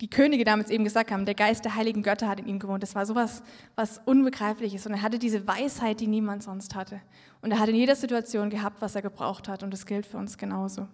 die 0.00 0.10
Könige 0.10 0.44
damals 0.44 0.70
eben 0.70 0.84
gesagt 0.84 1.10
haben, 1.10 1.24
der 1.24 1.34
Geist 1.34 1.64
der 1.64 1.74
heiligen 1.74 2.02
Götter 2.02 2.28
hat 2.28 2.38
in 2.38 2.46
ihm 2.46 2.58
gewohnt. 2.58 2.82
Das 2.82 2.94
war 2.94 3.06
sowas, 3.06 3.42
was 3.74 4.00
Unbegreifliches. 4.04 4.86
Und 4.86 4.92
er 4.92 5.02
hatte 5.02 5.18
diese 5.18 5.46
Weisheit, 5.46 6.00
die 6.00 6.06
niemand 6.06 6.42
sonst 6.42 6.74
hatte. 6.74 7.00
Und 7.40 7.50
er 7.50 7.58
hat 7.58 7.68
in 7.68 7.76
jeder 7.76 7.96
Situation 7.96 8.50
gehabt, 8.50 8.80
was 8.80 8.94
er 8.94 9.02
gebraucht 9.02 9.48
hat. 9.48 9.62
Und 9.62 9.72
das 9.72 9.86
gilt 9.86 10.06
für 10.06 10.18
uns 10.18 10.36
genauso. 10.38 10.86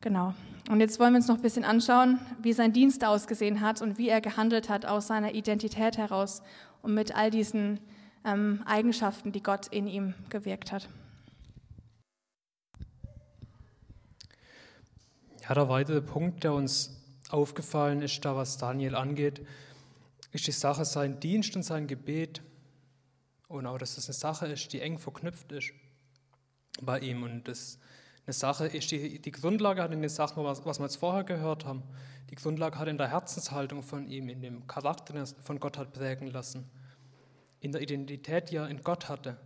Genau. 0.00 0.34
Und 0.70 0.80
jetzt 0.80 1.00
wollen 1.00 1.14
wir 1.14 1.16
uns 1.16 1.28
noch 1.28 1.36
ein 1.36 1.42
bisschen 1.42 1.64
anschauen, 1.64 2.18
wie 2.40 2.52
sein 2.52 2.72
Dienst 2.72 3.04
ausgesehen 3.04 3.60
hat 3.60 3.82
und 3.82 3.98
wie 3.98 4.08
er 4.08 4.20
gehandelt 4.20 4.68
hat 4.68 4.86
aus 4.86 5.06
seiner 5.06 5.34
Identität 5.34 5.98
heraus 5.98 6.42
und 6.82 6.94
mit 6.94 7.16
all 7.16 7.30
diesen 7.30 7.80
ähm, 8.24 8.62
Eigenschaften, 8.66 9.32
die 9.32 9.42
Gott 9.42 9.66
in 9.68 9.86
ihm 9.86 10.14
gewirkt 10.28 10.72
hat. 10.72 10.88
Ja, 15.46 15.54
der 15.54 15.68
weitere 15.68 16.00
Punkt, 16.00 16.42
der 16.42 16.54
uns 16.54 17.02
aufgefallen 17.28 18.00
ist, 18.00 18.24
da 18.24 18.34
was 18.34 18.56
Daniel 18.56 18.94
angeht, 18.94 19.46
ist 20.32 20.46
die 20.46 20.52
Sache 20.52 20.86
sein 20.86 21.20
Dienst 21.20 21.54
und 21.54 21.62
sein 21.62 21.86
Gebet. 21.86 22.42
Und 23.48 23.66
auch, 23.66 23.76
dass 23.76 23.96
das 23.96 24.06
eine 24.06 24.14
Sache 24.14 24.46
ist, 24.46 24.72
die 24.72 24.80
eng 24.80 24.98
verknüpft 24.98 25.52
ist 25.52 25.72
bei 26.80 26.98
ihm. 26.98 27.22
Und 27.22 27.46
das 27.46 27.78
eine 28.24 28.32
Sache 28.32 28.68
ist, 28.68 28.90
die, 28.90 29.20
die 29.20 29.30
Grundlage 29.32 29.82
hat 29.82 29.92
in 29.92 30.00
den 30.00 30.08
Sachen, 30.08 30.42
was, 30.44 30.64
was 30.64 30.78
wir 30.78 30.86
jetzt 30.86 30.96
vorher 30.96 31.24
gehört 31.24 31.66
haben, 31.66 31.82
die 32.30 32.36
Grundlage 32.36 32.78
hat 32.78 32.88
in 32.88 32.96
der 32.96 33.08
Herzenshaltung 33.08 33.82
von 33.82 34.08
ihm, 34.08 34.30
in 34.30 34.40
dem 34.40 34.66
Charakter, 34.66 35.12
den 35.12 35.24
er 35.24 35.26
von 35.26 35.60
Gott 35.60 35.76
hat 35.76 35.92
prägen 35.92 36.28
lassen, 36.28 36.70
in 37.60 37.70
der 37.70 37.82
Identität, 37.82 38.50
die 38.50 38.56
er 38.56 38.68
in 38.68 38.82
Gott 38.82 39.10
hatte. 39.10 39.36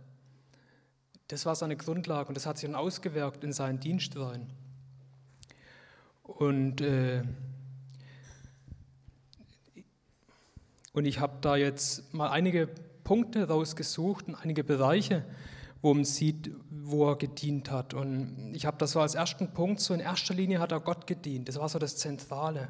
Das 1.27 1.45
war 1.45 1.55
seine 1.55 1.75
Grundlage 1.75 2.29
und 2.29 2.35
das 2.35 2.45
hat 2.45 2.57
sich 2.57 2.69
dann 2.69 2.75
ausgewirkt 2.75 3.43
in 3.43 3.51
seinen 3.51 3.81
Dienst 3.81 4.15
rein. 4.15 4.49
Und 6.37 6.81
äh, 6.81 7.23
Und 10.99 11.05
ich 11.05 11.19
habe 11.19 11.37
da 11.41 11.55
jetzt 11.55 12.13
mal 12.13 12.29
einige 12.29 12.67
Punkte 13.03 13.47
rausgesucht 13.47 14.27
und 14.27 14.35
einige 14.35 14.63
Bereiche, 14.63 15.23
wo 15.81 15.93
man 15.93 16.03
sieht, 16.03 16.51
wo 16.69 17.09
er 17.09 17.15
gedient 17.15 17.71
hat. 17.71 17.93
Und 17.93 18.51
ich 18.53 18.65
habe 18.65 18.77
das 18.77 18.91
so 18.91 18.99
als 18.99 19.15
ersten 19.15 19.53
Punkt, 19.53 19.79
so 19.79 19.93
in 19.93 19.99
erster 19.99 20.33
Linie 20.33 20.59
hat 20.59 20.71
er 20.71 20.79
Gott 20.79 21.07
gedient. 21.07 21.47
Das 21.47 21.57
war 21.57 21.69
so 21.69 21.79
das 21.79 21.95
Zentrale. 21.95 22.69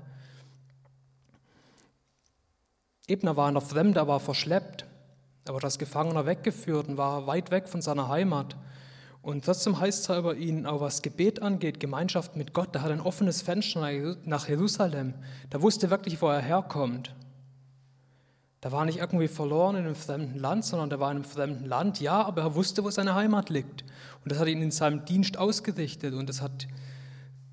Eben, 3.08 3.26
er 3.26 3.36
war 3.36 3.48
in 3.48 3.56
der 3.56 3.64
Fremde, 3.64 4.00
er 4.00 4.08
war 4.08 4.20
verschleppt. 4.20 4.86
Er 5.46 5.56
wurde 5.56 5.66
als 5.66 5.80
Gefangener 5.80 6.28
weggeführt 6.28 6.88
und 6.88 6.98
war 6.98 7.26
weit 7.26 7.50
weg 7.50 7.68
von 7.68 7.82
seiner 7.82 8.10
Heimat. 8.10 8.56
Und 9.22 9.46
trotzdem 9.46 9.80
heißt 9.80 10.10
es 10.10 10.18
über 10.18 10.36
ihn, 10.36 10.66
auch 10.66 10.82
was 10.82 11.02
Gebet 11.02 11.42
angeht, 11.42 11.80
Gemeinschaft 11.80 12.36
mit 12.36 12.54
Gott, 12.54 12.74
er 12.76 12.82
hat 12.84 12.92
ein 12.92 13.02
offenes 13.02 13.42
Fenster 13.42 14.16
nach 14.24 14.48
Jerusalem. 14.48 15.14
Der 15.52 15.62
wusste 15.62 15.90
wirklich, 15.90 16.22
wo 16.22 16.28
er 16.30 16.42
herkommt. 16.42 17.14
Der 18.64 18.72
war 18.72 18.86
nicht 18.86 19.00
irgendwie 19.00 19.28
verloren 19.28 19.78
in 19.78 19.86
einem 19.86 19.96
fremden 19.96 20.38
Land, 20.38 20.66
sondern 20.66 20.90
der 20.90 21.00
war 21.00 21.12
in 21.12 21.18
einem 21.18 21.26
fremden 21.26 21.66
Land, 21.66 22.02
ja, 22.02 22.22
aber 22.22 22.42
er 22.42 22.56
wusste, 22.56 22.84
wo 22.84 22.90
seine 22.90 23.16
Heimat 23.16 23.50
liegt. 23.50 23.84
Und 24.24 24.32
das 24.32 24.40
hat 24.40 24.48
ihn 24.48 24.62
in 24.62 24.72
seinem 24.72 25.06
Dienst 25.06 25.38
ausgerichtet 25.38 26.14
und 26.14 26.28
das 26.28 26.42
hat 26.42 26.68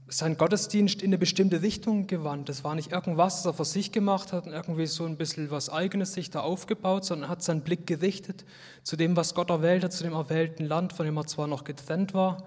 seinen 0.08 0.36
Gottesdienst 0.36 1.02
in 1.02 1.08
eine 1.08 1.18
bestimmte 1.18 1.62
Richtung 1.62 2.06
gewandt. 2.06 2.48
Das 2.48 2.62
war 2.62 2.74
nicht 2.74 2.92
irgendwas, 2.92 3.42
das 3.42 3.46
er 3.46 3.54
für 3.54 3.64
sich 3.64 3.90
gemacht 3.90 4.32
hat 4.32 4.46
und 4.46 4.52
irgendwie 4.52 4.86
so 4.86 5.04
ein 5.04 5.16
bisschen 5.16 5.50
was 5.50 5.68
Eigenes 5.68 6.12
sich 6.12 6.30
da 6.30 6.40
aufgebaut, 6.40 7.04
sondern 7.04 7.28
hat 7.28 7.42
seinen 7.42 7.62
Blick 7.62 7.86
gerichtet 7.86 8.44
zu 8.84 8.96
dem, 8.96 9.16
was 9.16 9.34
Gott 9.34 9.50
erwählt 9.50 9.82
hat, 9.82 9.92
zu 9.92 10.04
dem 10.04 10.12
erwählten 10.12 10.64
Land, 10.64 10.92
von 10.92 11.06
dem 11.06 11.16
er 11.16 11.26
zwar 11.26 11.48
noch 11.48 11.64
getrennt 11.64 12.14
war, 12.14 12.44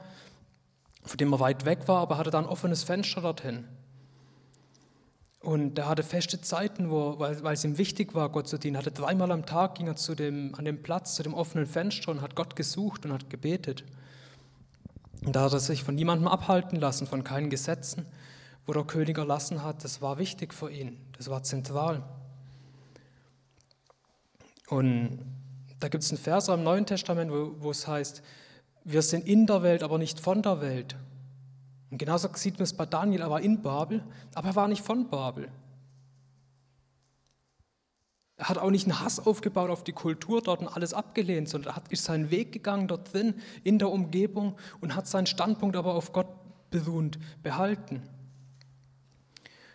von 1.04 1.18
dem 1.18 1.34
er 1.34 1.40
weit 1.42 1.66
weg 1.66 1.88
war, 1.88 2.00
aber 2.00 2.18
hatte 2.18 2.32
da 2.32 2.40
ein 2.40 2.46
offenes 2.46 2.84
Fenster 2.84 3.22
dorthin. 3.22 3.66
Und 5.42 5.78
er 5.80 5.88
hatte 5.88 6.04
feste 6.04 6.42
Zeiten, 6.42 6.90
wo, 6.90 7.18
weil, 7.18 7.42
weil 7.44 7.54
es 7.54 7.64
ihm 7.64 7.78
wichtig 7.78 8.14
war, 8.14 8.30
Gott 8.30 8.48
zu 8.48 8.58
dienen. 8.58 8.78
Hatte 8.78 8.92
dreimal 8.92 9.32
am 9.32 9.46
Tag 9.46 9.76
ging 9.76 9.88
er 9.88 9.96
zu 9.96 10.16
dem, 10.16 10.54
an 10.56 10.66
dem 10.66 10.82
Platz, 10.82 11.16
zu 11.16 11.24
dem 11.24 11.34
offenen 11.34 11.66
Fenster 11.66 12.12
und 12.12 12.22
hat 12.22 12.36
Gott 12.36 12.56
gesucht 12.56 13.06
und 13.06 13.14
hat 13.14 13.30
gebetet. 13.30 13.86
Und 15.26 15.36
da 15.36 15.44
hat 15.44 15.54
er 15.54 15.60
sich 15.60 15.84
von 15.84 15.96
niemandem 15.96 16.28
abhalten 16.28 16.80
lassen, 16.80 17.08
von 17.08 17.24
keinen 17.24 17.50
Gesetzen, 17.50 18.06
wo 18.66 18.74
der 18.74 18.84
König 18.84 19.18
erlassen 19.18 19.64
hat. 19.64 19.84
Das 19.84 20.02
war 20.02 20.18
wichtig 20.18 20.54
für 20.54 20.72
ihn, 20.72 20.98
das 21.18 21.30
war 21.30 21.44
zentral. 21.44 22.04
Und 24.70 25.20
da 25.80 25.88
gibt 25.88 26.04
es 26.04 26.12
einen 26.12 26.20
Vers 26.20 26.48
im 26.48 26.64
Neuen 26.64 26.86
Testament, 26.86 27.32
wo, 27.32 27.72
es 27.72 27.88
heißt, 27.88 28.22
wir 28.84 29.02
sind 29.02 29.26
in 29.28 29.46
der 29.46 29.64
Welt, 29.64 29.84
aber 29.84 29.98
nicht 29.98 30.20
von 30.20 30.42
der 30.42 30.62
Welt. 30.62 30.96
Und 31.90 31.98
genauso 31.98 32.30
sieht 32.34 32.56
man 32.56 32.64
es 32.64 32.74
bei 32.74 32.86
Daniel, 32.86 33.22
er 33.22 33.30
war 33.30 33.42
in 33.42 33.62
Babel, 33.62 34.04
aber 34.36 34.50
er 34.50 34.56
war 34.56 34.68
nicht 34.68 34.84
von 34.84 35.10
Babel. 35.10 35.50
Er 38.40 38.48
hat 38.48 38.58
auch 38.58 38.72
nicht 38.72 38.86
einen 38.86 39.02
Hass 39.02 39.20
aufgebaut 39.20 39.70
auf 39.70 39.84
die 39.84 39.92
Kultur 39.92 40.42
dort 40.42 40.62
und 40.62 40.70
alles 40.70 40.94
abgelehnt, 40.94 41.50
sondern 41.50 41.76
er 41.76 41.84
ist 41.90 42.06
seinen 42.06 42.32
Weg 42.32 42.54
gegangen 42.54 42.88
dort 42.88 43.14
drin, 43.14 43.36
in 43.66 43.80
der 43.80 43.92
Umgebung 43.92 44.58
und 44.80 44.96
hat 44.96 45.08
seinen 45.08 45.26
Standpunkt 45.26 45.76
aber 45.76 45.94
auf 45.94 46.14
Gott 46.14 46.30
beruhend 46.70 47.20
behalten. 47.44 48.02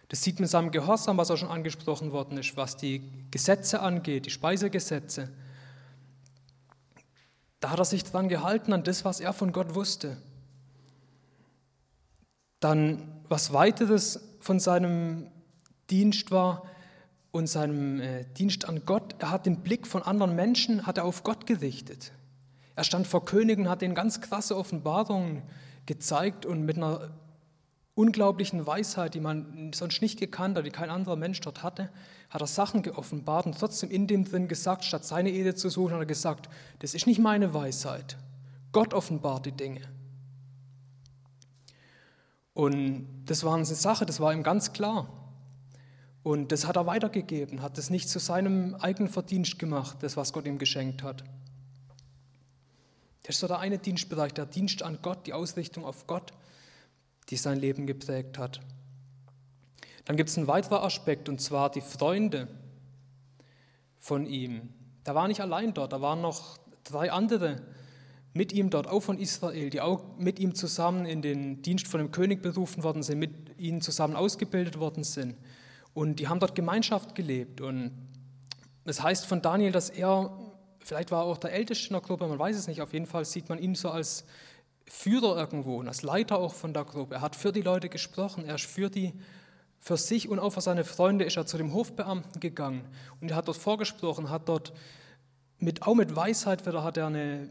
Das 0.09 0.22
sieht 0.22 0.37
man 0.37 0.44
in 0.44 0.48
seinem 0.48 0.70
Gehorsam, 0.70 1.18
was 1.18 1.31
auch 1.31 1.37
schon 1.37 1.50
angesprochen 1.50 2.11
worden 2.12 2.38
ist, 2.38 2.57
was 2.57 2.79
die 2.79 3.03
Gesetze 3.31 3.81
angeht, 3.81 4.24
die 4.24 4.31
Speisegesetze. 4.31 5.29
Da 7.61 7.68
hat 7.68 7.79
er 7.79 7.85
sich 7.85 8.03
dran 8.03 8.31
gehalten, 8.31 8.72
an 8.72 8.83
das, 8.83 9.05
was 9.05 9.20
er 9.20 9.35
von 9.35 9.53
Gott 9.53 9.74
wusste. 9.74 10.16
Dann 12.61 13.12
was 13.29 13.53
weiteres 13.53 14.20
von 14.40 14.59
seinem 14.59 15.31
Dienst 15.90 16.31
war 16.31 16.62
und 17.35 17.49
seinem 17.49 18.01
äh, 18.01 18.25
Dienst 18.38 18.68
an 18.68 18.83
Gott, 18.87 19.16
er 19.18 19.33
hat 19.33 19.44
den 19.44 19.57
Blick 19.57 19.88
von 19.88 20.05
anderen 20.05 20.37
Menschen, 20.37 20.87
hat 20.87 20.99
er 20.99 21.05
auf 21.05 21.25
Gott 21.25 21.49
gerichtet. 21.49 22.12
Er 22.77 22.85
stand 22.85 23.09
vor 23.09 23.25
Königen, 23.25 23.68
hat 23.68 23.83
ihnen 23.83 23.97
ganz 23.97 24.20
krasse 24.20 24.57
Offenbarungen 24.57 25.42
gezeigt 25.85 26.47
und 26.47 26.64
mit 26.64 26.77
einer 26.77 27.11
unglaublichen 27.97 28.64
Weisheit, 28.68 29.14
die 29.14 29.20
man 29.20 29.73
sonst 29.75 30.01
nicht 30.01 30.20
gekannt 30.20 30.57
hat, 30.57 30.64
die 30.64 30.70
kein 30.70 30.90
anderer 30.90 31.16
Mensch 31.16 31.40
dort 31.40 31.64
hatte, 31.64 31.90
hat 32.31 32.40
er 32.40 32.47
Sachen 32.47 32.83
geoffenbart 32.83 33.47
und 33.47 33.59
trotzdem 33.59 33.90
in 33.90 34.07
dem 34.07 34.25
drin 34.25 34.47
gesagt, 34.47 34.85
statt 34.85 35.05
seine 35.05 35.31
Ehe 35.31 35.57
zu 35.57 35.68
suchen, 35.70 35.94
hat 35.94 36.01
er 36.03 36.07
gesagt, 36.07 36.49
das 36.79 36.94
ist 36.94 37.09
nicht 37.09 37.18
meine 37.18 37.53
Weisheit. 37.53 38.16
Gott 38.70 38.94
offenbart 38.94 39.44
die 39.47 39.53
Dinge. 39.53 39.81
Und 42.53 43.09
das 43.27 43.42
war 43.42 43.57
eine 43.57 43.64
Sache, 43.64 44.07
das 44.07 44.20
war 44.20 44.33
ihm 44.33 44.44
ganz 44.44 44.73
klar. 44.73 45.24
Und 46.25 46.53
das 46.53 46.67
hat 46.67 46.77
er 46.77 46.87
weitergegeben, 46.87 47.61
hat 47.61 47.77
es 47.77 47.91
nicht 47.91 48.09
zu 48.09 48.19
seinem 48.19 48.75
eigenen 48.77 49.11
Verdienst 49.11 49.59
gemacht, 49.59 49.99
das, 50.01 50.17
was 50.17 50.33
Gott 50.33 50.47
ihm 50.47 50.57
geschenkt 50.57 51.03
hat. 51.03 51.23
Das 53.23 53.37
ist 53.37 53.41
so 53.41 53.47
der 53.47 53.59
eine 53.59 53.79
Dienstbereich, 53.79 54.33
der 54.33 54.47
Dienst 54.47 54.83
an 54.83 54.99
Gott, 55.03 55.27
die 55.27 55.35
Ausrichtung 55.35 55.85
auf 55.85 56.07
Gott, 56.07 56.33
die 57.29 57.37
sein 57.37 57.61
Leben 57.61 57.87
geprägt 57.87 58.39
hat. 58.39 58.61
Dann 60.07 60.17
gibt 60.17 60.31
es 60.31 60.39
einen 60.39 60.47
weiteren 60.47 60.83
Aspekt, 60.83 61.29
und 61.29 61.43
zwar 61.43 61.71
die 61.71 61.83
Freunde 61.83 62.49
von 63.99 64.25
ihm. 64.25 64.71
Da 65.05 65.15
war 65.15 65.29
nicht 65.29 65.43
allein 65.43 65.75
dort, 65.75 65.93
da 65.93 66.01
waren 66.01 66.23
noch 66.23 66.57
drei 66.85 67.13
andere 67.13 67.61
mit 68.33 68.55
ihm 68.55 68.71
dort 68.71 68.87
auch 68.87 69.01
von 69.01 69.19
Israel, 69.19 69.69
die 69.69 69.83
auch 69.83 70.17
mit 70.17 70.39
ihm 70.39 70.55
zusammen 70.55 71.05
in 71.05 71.21
den 71.21 71.61
Dienst 71.61 71.87
von 71.87 71.99
dem 71.99 72.13
König 72.13 72.41
berufen 72.41 72.83
worden 72.83 73.03
sind, 73.03 73.19
mit 73.19 73.59
ihnen 73.59 73.83
zusammen 73.83 74.17
ausgebildet 74.17 74.79
worden 74.79 75.05
sind. 75.05 75.37
Und 75.94 76.16
die 76.16 76.28
haben 76.28 76.40
dort 76.40 76.54
Gemeinschaft 76.54 77.14
gelebt. 77.14 77.61
Und 77.61 77.92
das 78.85 79.02
heißt 79.02 79.26
von 79.26 79.40
Daniel, 79.40 79.72
dass 79.72 79.90
er, 79.90 80.37
vielleicht 80.80 81.11
war 81.11 81.22
er 81.22 81.26
auch 81.26 81.38
der 81.38 81.52
Älteste 81.52 81.88
in 81.88 81.92
der 81.94 82.02
Gruppe, 82.02 82.26
man 82.26 82.38
weiß 82.38 82.57
es 82.57 82.66
nicht, 82.66 82.83
auf 82.83 82.92
jeden 82.92 83.07
Fall 83.07 83.24
sieht 83.24 83.48
man 83.48 83.59
ihn 83.59 83.74
so 83.74 83.90
als 83.90 84.24
Führer 84.87 85.37
irgendwo 85.37 85.78
und 85.78 85.88
als 85.88 86.02
Leiter 86.02 86.38
auch 86.38 86.52
von 86.52 86.74
der 86.74 86.85
Gruppe. 86.85 87.14
Er 87.16 87.20
hat 87.22 87.37
für 87.37 87.52
die 87.52 87.62
Leute 87.62 87.88
gesprochen, 87.88 88.44
er 88.44 88.57
ist 88.57 88.66
für 88.66 88.90
die, 88.90 89.14
für 89.78 89.96
sich 89.96 90.28
und 90.28 90.38
auch 90.38 90.50
für 90.50 90.61
seine 90.61 90.85
Freunde 90.85 91.24
ist 91.24 91.37
er 91.37 91.46
zu 91.46 91.57
dem 91.57 91.72
Hofbeamten 91.72 92.40
gegangen 92.40 92.85
und 93.20 93.30
er 93.30 93.37
hat 93.37 93.48
dort 93.48 93.57
vorgesprochen, 93.57 94.28
hat 94.28 94.48
dort 94.48 94.72
mit, 95.59 95.83
auch 95.83 95.94
mit 95.94 96.14
Weisheit 96.14 96.66
wieder 96.66 96.83
hat 96.83 96.96
er 96.96 97.07
eine, 97.07 97.48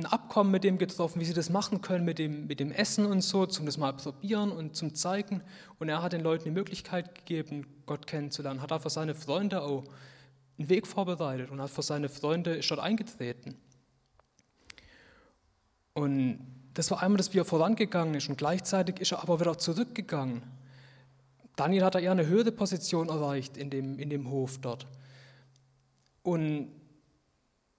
ein 0.00 0.06
Abkommen 0.06 0.50
mit 0.50 0.64
dem 0.64 0.78
getroffen, 0.78 1.20
wie 1.20 1.24
sie 1.24 1.34
das 1.34 1.50
machen 1.50 1.80
können 1.82 2.04
mit 2.04 2.18
dem, 2.18 2.46
mit 2.46 2.60
dem 2.60 2.72
Essen 2.72 3.06
und 3.06 3.20
so, 3.20 3.46
zum 3.46 3.66
das 3.66 3.78
mal 3.78 3.92
probieren 3.92 4.52
und 4.52 4.76
zum 4.76 4.94
zeigen. 4.94 5.42
Und 5.78 5.88
er 5.88 6.02
hat 6.02 6.12
den 6.12 6.22
Leuten 6.22 6.44
die 6.44 6.50
Möglichkeit 6.50 7.14
gegeben, 7.14 7.66
Gott 7.86 8.06
kennenzulernen, 8.06 8.62
hat 8.62 8.82
für 8.82 8.90
seine 8.90 9.14
Freunde 9.14 9.62
auch 9.62 9.84
einen 10.58 10.68
Weg 10.68 10.86
vorbereitet 10.86 11.50
und 11.50 11.60
hat 11.60 11.70
für 11.70 11.82
seine 11.82 12.08
Freunde 12.08 12.56
ist 12.56 12.70
dort 12.70 12.80
eingetreten. 12.80 13.56
Und 15.94 16.46
das 16.74 16.90
war 16.90 17.02
einmal, 17.02 17.18
dass 17.18 17.28
er 17.28 17.44
vorangegangen 17.44 18.14
ist 18.14 18.28
und 18.28 18.38
gleichzeitig 18.38 19.00
ist 19.00 19.12
er 19.12 19.22
aber 19.22 19.40
wieder 19.40 19.58
zurückgegangen. 19.58 20.42
Daniel 21.56 21.84
hat 21.84 21.94
da 21.94 21.98
eher 21.98 22.12
eine 22.12 22.26
höhere 22.26 22.52
Position 22.52 23.08
erreicht 23.08 23.56
in 23.56 23.70
dem, 23.70 23.98
in 23.98 24.08
dem 24.08 24.30
Hof 24.30 24.58
dort. 24.58 24.86
Und 26.22 26.68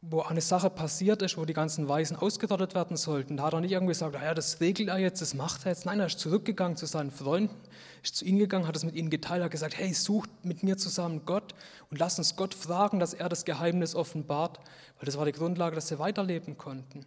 wo 0.03 0.21
eine 0.21 0.41
Sache 0.41 0.71
passiert 0.71 1.21
ist, 1.21 1.37
wo 1.37 1.45
die 1.45 1.53
ganzen 1.53 1.87
Weisen 1.87 2.17
ausgerottet 2.17 2.73
werden 2.73 2.97
sollten, 2.97 3.37
da 3.37 3.43
hat 3.43 3.53
er 3.53 3.61
nicht 3.61 3.71
irgendwie 3.71 3.91
gesagt, 3.91 4.15
ja, 4.15 4.33
das 4.33 4.59
regelt 4.59 4.89
er 4.89 4.97
jetzt, 4.97 5.21
das 5.21 5.35
macht 5.35 5.65
er 5.65 5.71
jetzt. 5.71 5.85
Nein, 5.85 5.99
er 5.99 6.07
ist 6.07 6.19
zurückgegangen 6.19 6.75
zu 6.75 6.87
seinen 6.87 7.11
Freunden, 7.11 7.55
ist 8.01 8.15
zu 8.15 8.25
ihnen 8.25 8.39
gegangen, 8.39 8.67
hat 8.67 8.75
es 8.75 8.83
mit 8.83 8.95
ihnen 8.95 9.11
geteilt, 9.11 9.43
hat 9.43 9.51
gesagt, 9.51 9.77
hey, 9.77 9.93
sucht 9.93 10.29
mit 10.43 10.63
mir 10.63 10.75
zusammen 10.77 11.21
Gott 11.25 11.53
und 11.91 11.99
lasst 11.99 12.17
uns 12.17 12.35
Gott 12.35 12.55
fragen, 12.55 12.99
dass 12.99 13.13
er 13.13 13.29
das 13.29 13.45
Geheimnis 13.45 13.93
offenbart, 13.93 14.57
weil 14.97 15.05
das 15.05 15.17
war 15.17 15.25
die 15.25 15.33
Grundlage, 15.33 15.75
dass 15.75 15.89
sie 15.89 15.99
weiterleben 15.99 16.57
konnten. 16.57 17.05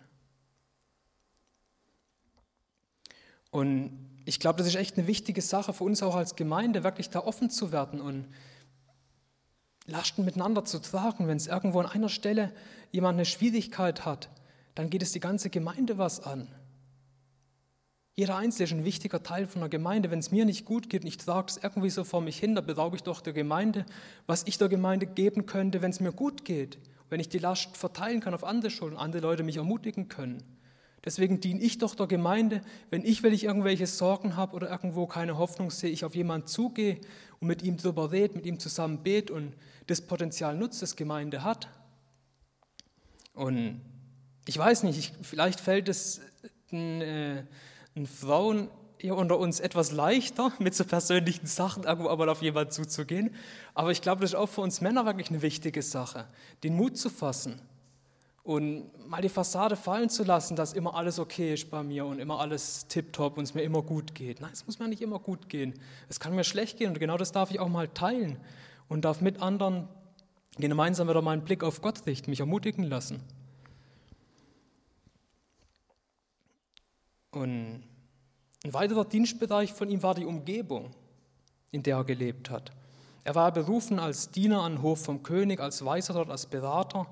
Und 3.50 4.08
ich 4.24 4.38
glaube, 4.38 4.58
das 4.58 4.68
ist 4.68 4.76
echt 4.76 4.98
eine 4.98 5.08
wichtige 5.08 5.42
Sache 5.42 5.72
für 5.72 5.82
uns 5.82 6.00
auch 6.02 6.14
als 6.14 6.36
Gemeinde, 6.36 6.84
wirklich 6.84 7.10
da 7.10 7.20
offen 7.20 7.50
zu 7.50 7.72
werden 7.72 8.00
und 8.00 8.26
Lasten 9.86 10.24
miteinander 10.24 10.64
zu 10.64 10.80
tragen. 10.80 11.28
Wenn 11.28 11.36
es 11.36 11.46
irgendwo 11.46 11.80
an 11.80 11.86
einer 11.86 12.08
Stelle 12.08 12.52
jemand 12.94 13.16
eine 13.16 13.24
Schwierigkeit 13.24 14.04
hat, 14.04 14.30
dann 14.76 14.88
geht 14.88 15.02
es 15.02 15.10
die 15.10 15.20
ganze 15.20 15.50
Gemeinde 15.50 15.98
was 15.98 16.20
an. 16.20 16.46
Jeder 18.14 18.36
Einzelne 18.36 18.64
ist 18.66 18.72
ein 18.72 18.84
wichtiger 18.84 19.24
Teil 19.24 19.48
von 19.48 19.60
der 19.62 19.68
Gemeinde. 19.68 20.12
Wenn 20.12 20.20
es 20.20 20.30
mir 20.30 20.44
nicht 20.44 20.64
gut 20.64 20.88
geht 20.88 21.02
und 21.02 21.08
ich 21.08 21.16
trage 21.16 21.48
es 21.48 21.56
irgendwie 21.56 21.90
so 21.90 22.04
vor 22.04 22.20
mich 22.20 22.38
hin, 22.38 22.54
dann 22.54 22.64
beraube 22.64 22.94
ich 22.94 23.02
doch 23.02 23.20
der 23.20 23.32
Gemeinde, 23.32 23.84
was 24.28 24.44
ich 24.46 24.58
der 24.58 24.68
Gemeinde 24.68 25.06
geben 25.06 25.44
könnte, 25.46 25.82
wenn 25.82 25.90
es 25.90 25.98
mir 25.98 26.12
gut 26.12 26.44
geht. 26.44 26.78
Wenn 27.10 27.18
ich 27.18 27.28
die 27.28 27.40
Last 27.40 27.76
verteilen 27.76 28.20
kann 28.20 28.32
auf 28.32 28.44
andere 28.44 28.70
Schulden, 28.70 28.96
andere 28.96 29.22
Leute 29.22 29.42
mich 29.42 29.56
ermutigen 29.56 30.06
können. 30.06 30.44
Deswegen 31.04 31.40
diene 31.40 31.60
ich 31.60 31.78
doch 31.78 31.96
der 31.96 32.06
Gemeinde, 32.06 32.62
wenn 32.90 33.04
ich, 33.04 33.24
wenn 33.24 33.34
ich 33.34 33.42
irgendwelche 33.42 33.88
Sorgen 33.88 34.36
habe 34.36 34.54
oder 34.54 34.70
irgendwo 34.70 35.08
keine 35.08 35.36
Hoffnung 35.36 35.72
sehe, 35.72 35.90
ich 35.90 36.04
auf 36.04 36.14
jemanden 36.14 36.46
zugehe 36.46 37.00
und 37.40 37.48
mit 37.48 37.64
ihm 37.64 37.76
darüber 37.76 38.12
rede, 38.12 38.36
mit 38.36 38.46
ihm 38.46 38.60
zusammen 38.60 39.02
bete 39.02 39.32
und 39.32 39.54
das 39.88 40.00
Potenzial 40.00 40.56
nutzt, 40.56 40.80
das 40.80 40.94
Gemeinde 40.94 41.42
hat. 41.42 41.68
Und 43.34 43.80
ich 44.46 44.56
weiß 44.56 44.84
nicht, 44.84 44.98
ich, 44.98 45.12
vielleicht 45.22 45.60
fällt 45.60 45.88
es 45.88 46.20
den, 46.70 47.00
äh, 47.00 47.44
den 47.94 48.06
Frauen 48.06 48.68
hier 48.98 49.16
unter 49.16 49.38
uns 49.38 49.60
etwas 49.60 49.92
leichter, 49.92 50.52
mit 50.58 50.74
so 50.74 50.84
persönlichen 50.84 51.46
Sachen 51.46 51.84
irgendwo 51.84 52.08
aber 52.08 52.30
auf 52.30 52.42
jemanden 52.42 52.70
zuzugehen. 52.70 53.34
Aber 53.74 53.90
ich 53.90 54.00
glaube, 54.00 54.22
das 54.22 54.30
ist 54.30 54.36
auch 54.36 54.48
für 54.48 54.62
uns 54.62 54.80
Männer 54.80 55.04
wirklich 55.04 55.30
eine 55.30 55.42
wichtige 55.42 55.82
Sache, 55.82 56.26
den 56.62 56.74
Mut 56.76 56.96
zu 56.96 57.10
fassen 57.10 57.60
und 58.44 58.90
mal 59.08 59.22
die 59.22 59.30
Fassade 59.30 59.74
fallen 59.74 60.10
zu 60.10 60.22
lassen, 60.22 60.54
dass 60.54 60.74
immer 60.74 60.94
alles 60.94 61.18
okay 61.18 61.54
ist 61.54 61.70
bei 61.70 61.82
mir 61.82 62.04
und 62.04 62.18
immer 62.18 62.40
alles 62.40 62.86
tipptopp 62.88 63.38
und 63.38 63.44
es 63.44 63.54
mir 63.54 63.62
immer 63.62 63.82
gut 63.82 64.14
geht. 64.14 64.40
Nein, 64.40 64.50
es 64.52 64.66
muss 64.66 64.78
mir 64.78 64.86
nicht 64.86 65.00
immer 65.00 65.18
gut 65.18 65.48
gehen. 65.48 65.74
Es 66.10 66.20
kann 66.20 66.34
mir 66.34 66.44
schlecht 66.44 66.78
gehen 66.78 66.88
und 66.88 67.00
genau 67.00 67.16
das 67.16 67.32
darf 67.32 67.50
ich 67.50 67.58
auch 67.58 67.68
mal 67.68 67.88
teilen 67.88 68.38
und 68.88 69.06
darf 69.06 69.22
mit 69.22 69.40
anderen 69.40 69.88
gemeinsam 70.56 71.08
wieder 71.08 71.22
mal 71.22 71.32
einen 71.32 71.44
Blick 71.44 71.64
auf 71.64 71.80
Gott 71.80 72.06
richten, 72.06 72.30
mich 72.30 72.40
ermutigen 72.40 72.84
lassen. 72.84 73.20
Und 77.30 77.82
ein 78.64 78.72
weiterer 78.72 79.04
Dienstbereich 79.04 79.72
von 79.72 79.90
ihm 79.90 80.02
war 80.02 80.14
die 80.14 80.24
Umgebung, 80.24 80.94
in 81.72 81.82
der 81.82 81.96
er 81.96 82.04
gelebt 82.04 82.50
hat. 82.50 82.72
Er 83.24 83.34
war 83.34 83.52
berufen 83.52 83.98
als 83.98 84.30
Diener 84.30 84.62
an 84.62 84.82
Hof 84.82 85.04
vom 85.04 85.22
König, 85.22 85.58
als 85.58 85.84
Weiser 85.84 86.14
dort, 86.14 86.30
als 86.30 86.46
Berater. 86.46 87.08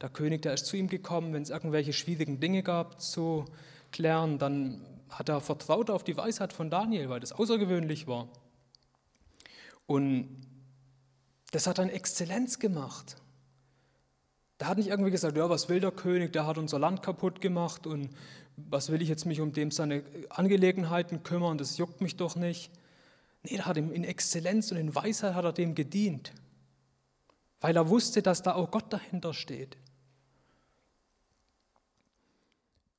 Der 0.00 0.10
König, 0.10 0.42
der 0.42 0.54
ist 0.54 0.66
zu 0.66 0.76
ihm 0.76 0.88
gekommen, 0.88 1.32
wenn 1.32 1.42
es 1.42 1.50
irgendwelche 1.50 1.92
schwierigen 1.92 2.38
Dinge 2.38 2.62
gab 2.62 3.00
zu 3.00 3.46
klären, 3.90 4.38
dann 4.38 4.80
hat 5.08 5.28
er 5.28 5.40
vertraut 5.40 5.90
auf 5.90 6.04
die 6.04 6.16
Weisheit 6.16 6.52
von 6.52 6.70
Daniel, 6.70 7.08
weil 7.08 7.20
das 7.20 7.32
außergewöhnlich 7.32 8.06
war. 8.06 8.28
Und 9.86 10.43
das 11.54 11.68
hat 11.68 11.78
dann 11.78 11.88
Exzellenz 11.88 12.58
gemacht. 12.58 13.16
Der 14.58 14.66
hat 14.66 14.76
nicht 14.76 14.88
irgendwie 14.88 15.12
gesagt, 15.12 15.36
ja, 15.36 15.48
was 15.48 15.68
will 15.68 15.78
der 15.78 15.92
König, 15.92 16.32
der 16.32 16.46
hat 16.46 16.58
unser 16.58 16.80
Land 16.80 17.02
kaputt 17.02 17.40
gemacht 17.40 17.86
und 17.86 18.10
was 18.56 18.90
will 18.90 19.00
ich 19.00 19.08
jetzt 19.08 19.24
mich 19.24 19.40
um 19.40 19.52
dem 19.52 19.70
seine 19.70 20.02
Angelegenheiten 20.30 21.22
kümmern, 21.22 21.56
das 21.56 21.76
juckt 21.76 22.00
mich 22.00 22.16
doch 22.16 22.34
nicht. 22.34 22.72
Nee, 23.44 23.56
der 23.56 23.66
hat 23.66 23.76
ihm 23.76 23.92
in 23.92 24.02
Exzellenz 24.02 24.72
und 24.72 24.78
in 24.78 24.94
Weisheit 24.96 25.34
hat 25.34 25.44
er 25.44 25.52
dem 25.52 25.76
gedient, 25.76 26.32
weil 27.60 27.76
er 27.76 27.88
wusste, 27.88 28.20
dass 28.20 28.42
da 28.42 28.54
auch 28.54 28.72
Gott 28.72 28.92
dahinter 28.92 29.32
steht. 29.32 29.76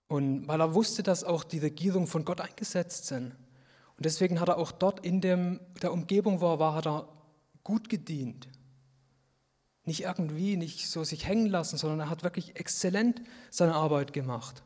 Und 0.07 0.47
weil 0.47 0.61
er 0.61 0.73
wusste, 0.73 1.03
dass 1.03 1.25
auch 1.25 1.43
die 1.43 1.59
Regierung 1.59 2.07
von 2.07 2.23
Gott 2.23 2.39
eingesetzt 2.39 3.07
sind. 3.07 3.35
Und 3.97 4.05
deswegen 4.05 4.39
hat 4.39 4.47
er 4.47 4.57
auch 4.57 4.71
dort 4.71 5.05
in 5.05 5.19
dem, 5.19 5.59
der 5.81 5.91
Umgebung, 5.91 6.39
wo 6.39 6.53
er 6.53 6.59
war, 6.59 6.75
hat 6.75 6.87
er 6.87 7.14
gut 7.65 7.89
gedient. 7.89 8.47
Nicht 9.83 10.03
irgendwie, 10.03 10.55
nicht 10.55 10.89
so 10.89 11.03
sich 11.03 11.27
hängen 11.27 11.47
lassen, 11.47 11.77
sondern 11.77 11.99
er 11.99 12.09
hat 12.09 12.23
wirklich 12.23 12.55
exzellent 12.55 13.21
seine 13.49 13.75
Arbeit 13.75 14.13
gemacht. 14.13 14.63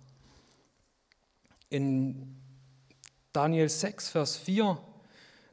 In 1.70 2.36
Daniel 3.34 3.68
6, 3.68 4.10
Vers 4.10 4.38
4, 4.38 4.78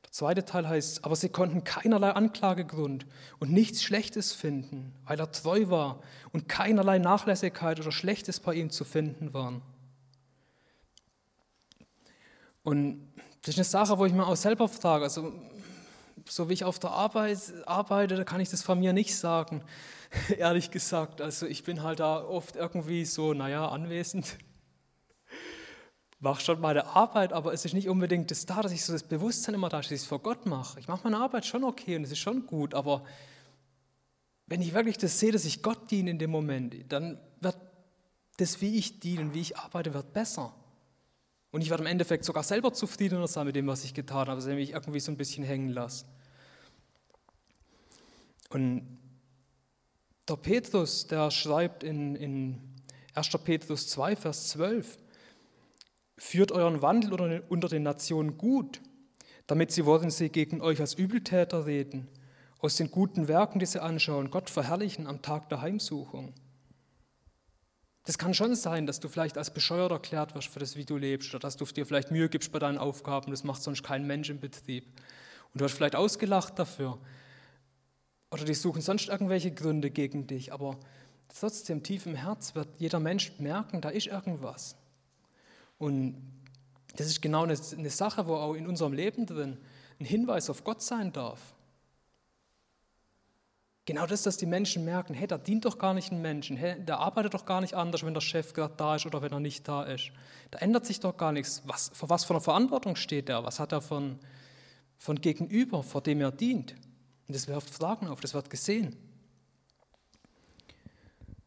der 0.04 0.12
zweite 0.12 0.44
Teil 0.44 0.68
heißt, 0.68 1.04
aber 1.04 1.16
sie 1.16 1.28
konnten 1.28 1.64
keinerlei 1.64 2.10
Anklagegrund 2.10 3.06
und 3.38 3.52
nichts 3.52 3.82
Schlechtes 3.82 4.32
finden, 4.32 4.92
weil 5.04 5.18
er 5.18 5.30
treu 5.32 5.68
war 5.68 6.00
und 6.32 6.48
keinerlei 6.48 6.98
Nachlässigkeit 6.98 7.80
oder 7.80 7.92
Schlechtes 7.92 8.40
bei 8.40 8.54
ihm 8.54 8.70
zu 8.70 8.84
finden 8.84 9.34
waren. 9.34 9.62
Und 12.62 13.12
das 13.42 13.50
ist 13.54 13.58
eine 13.58 13.86
Sache, 13.86 13.98
wo 13.98 14.06
ich 14.06 14.12
mir 14.12 14.26
auch 14.26 14.36
selber 14.36 14.68
frage, 14.68 15.04
also 15.04 15.32
so 16.28 16.48
wie 16.48 16.54
ich 16.54 16.64
auf 16.64 16.78
der 16.78 16.90
Arbeit 16.90 17.38
arbeite, 17.66 18.16
da 18.16 18.24
kann 18.24 18.40
ich 18.40 18.50
das 18.50 18.62
von 18.62 18.78
mir 18.78 18.92
nicht 18.92 19.16
sagen, 19.16 19.62
ehrlich 20.38 20.70
gesagt. 20.70 21.20
Also 21.20 21.46
ich 21.46 21.64
bin 21.64 21.82
halt 21.82 22.00
da 22.00 22.24
oft 22.24 22.56
irgendwie 22.56 23.04
so, 23.04 23.34
naja, 23.34 23.68
anwesend, 23.68 24.38
mache 26.18 26.42
schon 26.42 26.60
meine 26.60 26.86
Arbeit, 26.86 27.32
aber 27.32 27.52
es 27.52 27.64
ist 27.64 27.74
nicht 27.74 27.88
unbedingt 27.88 28.30
das 28.30 28.46
da, 28.46 28.62
dass 28.62 28.72
ich 28.72 28.84
so 28.84 28.92
das 28.92 29.02
Bewusstsein 29.02 29.54
immer 29.54 29.68
da, 29.68 29.78
dass 29.78 29.90
ich 29.90 30.00
es 30.00 30.06
vor 30.06 30.20
Gott 30.20 30.46
mache. 30.46 30.80
Ich 30.80 30.88
mache 30.88 31.00
meine 31.04 31.18
Arbeit 31.18 31.46
schon 31.46 31.64
okay 31.64 31.96
und 31.96 32.04
es 32.04 32.12
ist 32.12 32.18
schon 32.18 32.46
gut, 32.46 32.74
aber 32.74 33.04
wenn 34.46 34.62
ich 34.62 34.74
wirklich 34.74 34.98
das 34.98 35.18
sehe, 35.18 35.32
dass 35.32 35.44
ich 35.44 35.62
Gott 35.62 35.90
diene 35.90 36.10
in 36.10 36.18
dem 36.18 36.30
Moment, 36.30 36.74
dann 36.88 37.18
wird 37.40 37.56
das, 38.36 38.60
wie 38.60 38.76
ich 38.76 39.00
diene 39.00 39.22
und 39.22 39.34
wie 39.34 39.40
ich 39.40 39.58
arbeite, 39.58 39.92
wird 39.92 40.12
besser. 40.12 40.54
Und 41.50 41.62
ich 41.62 41.70
werde 41.70 41.82
im 41.82 41.86
Endeffekt 41.88 42.24
sogar 42.24 42.42
selber 42.42 42.72
zufriedener 42.72 43.26
sein 43.26 43.46
mit 43.46 43.56
dem, 43.56 43.66
was 43.66 43.84
ich 43.84 43.94
getan 43.94 44.28
habe, 44.28 44.44
wenn 44.44 44.58
ich 44.58 44.72
irgendwie 44.72 45.00
so 45.00 45.10
ein 45.10 45.16
bisschen 45.16 45.44
hängen 45.44 45.70
lasse. 45.70 46.04
Und 48.50 48.98
der 50.28 50.36
Petrus, 50.36 51.06
der 51.06 51.30
schreibt 51.30 51.82
in, 51.82 52.16
in 52.16 52.60
1. 53.14 53.28
Petrus 53.44 53.88
2, 53.88 54.16
Vers 54.16 54.48
12, 54.48 54.98
führt 56.18 56.52
euren 56.52 56.82
Wandel 56.82 57.44
unter 57.48 57.68
den 57.68 57.82
Nationen 57.82 58.38
gut, 58.38 58.80
damit 59.46 59.70
sie, 59.70 59.84
wollen 59.84 60.10
sie 60.10 60.30
gegen 60.30 60.60
euch 60.60 60.80
als 60.80 60.94
Übeltäter 60.94 61.66
reden, 61.66 62.08
aus 62.58 62.76
den 62.76 62.90
guten 62.90 63.28
Werken, 63.28 63.58
die 63.58 63.66
sie 63.66 63.82
anschauen, 63.82 64.30
Gott 64.30 64.50
verherrlichen 64.50 65.06
am 65.06 65.22
Tag 65.22 65.48
der 65.48 65.60
Heimsuchung. 65.60 66.34
Das 68.04 68.18
kann 68.18 68.34
schon 68.34 68.54
sein, 68.54 68.86
dass 68.86 69.00
du 69.00 69.08
vielleicht 69.08 69.36
als 69.36 69.52
bescheuert 69.52 69.90
erklärt 69.90 70.34
wirst 70.34 70.48
für 70.48 70.60
das, 70.60 70.76
wie 70.76 70.84
du 70.84 70.96
lebst, 70.96 71.30
oder 71.30 71.40
dass 71.40 71.56
du 71.56 71.64
dir 71.64 71.84
vielleicht 71.84 72.12
Mühe 72.12 72.28
gibst 72.28 72.52
bei 72.52 72.58
deinen 72.58 72.78
Aufgaben, 72.78 73.30
das 73.30 73.44
macht 73.44 73.62
sonst 73.62 73.82
kein 73.82 74.06
Mensch 74.06 74.30
im 74.30 74.40
Betrieb. 74.40 74.86
Und 75.52 75.60
du 75.60 75.64
hast 75.64 75.74
vielleicht 75.74 75.96
ausgelacht 75.96 76.58
dafür. 76.58 76.98
Oder 78.30 78.44
die 78.44 78.54
suchen 78.54 78.82
sonst 78.82 79.08
irgendwelche 79.08 79.52
Gründe 79.52 79.90
gegen 79.90 80.26
dich, 80.26 80.52
aber 80.52 80.78
trotzdem 81.28 81.82
tief 81.82 82.06
im 82.06 82.14
Herz 82.14 82.54
wird 82.54 82.68
jeder 82.78 83.00
Mensch 83.00 83.32
merken, 83.38 83.80
da 83.80 83.90
ist 83.90 84.06
irgendwas. 84.06 84.76
Und 85.78 86.16
das 86.96 87.06
ist 87.06 87.20
genau 87.20 87.44
eine, 87.44 87.56
Sache, 87.56 88.26
wo 88.26 88.34
auch 88.36 88.54
in 88.54 88.66
unserem 88.66 88.92
Leben 88.92 89.26
drin 89.26 89.58
ein 90.00 90.04
Hinweis 90.04 90.50
auf 90.50 90.64
Gott 90.64 90.82
sein 90.82 91.12
darf. 91.12 91.54
Genau 93.84 94.04
das, 94.06 94.24
dass 94.24 94.36
die 94.36 94.46
Menschen 94.46 94.84
merken, 94.84 95.14
hey, 95.14 95.28
der 95.28 95.38
dient 95.38 95.64
doch 95.64 95.78
gar 95.78 95.94
nicht 95.94 96.10
den 96.10 96.20
Menschen, 96.20 96.56
hey, 96.56 96.74
der 96.84 96.98
arbeitet 96.98 97.34
doch 97.34 97.46
gar 97.46 97.60
nicht 97.60 97.74
anders, 97.74 98.04
wenn 98.04 98.14
der 98.14 98.20
Chef 98.20 98.52
gerade 98.52 98.74
da 98.76 98.96
ist 98.96 99.06
oder 99.06 99.22
wenn 99.22 99.30
er 99.30 99.38
nicht 99.38 99.68
da 99.68 99.84
ist. 99.84 100.10
Da 100.50 100.58
ändert 100.58 100.86
sich 100.86 100.98
doch 100.98 101.16
gar 101.16 101.30
nichts. 101.30 101.62
Was, 101.66 101.90
vor 101.94 102.08
was 102.08 102.24
für 102.24 102.32
einer 102.32 102.40
Verantwortung 102.40 102.96
steht 102.96 103.28
er? 103.28 103.44
Was 103.44 103.60
hat 103.60 103.70
er 103.70 103.80
von, 103.80 104.18
von 104.96 105.20
Gegenüber, 105.20 105.84
vor 105.84 106.00
dem 106.00 106.20
er 106.20 106.32
dient? 106.32 106.74
Und 107.26 107.34
das 107.34 107.48
wirft 107.48 107.70
Fragen 107.70 108.08
auf, 108.08 108.20
das 108.20 108.34
wird 108.34 108.50
gesehen. 108.50 108.96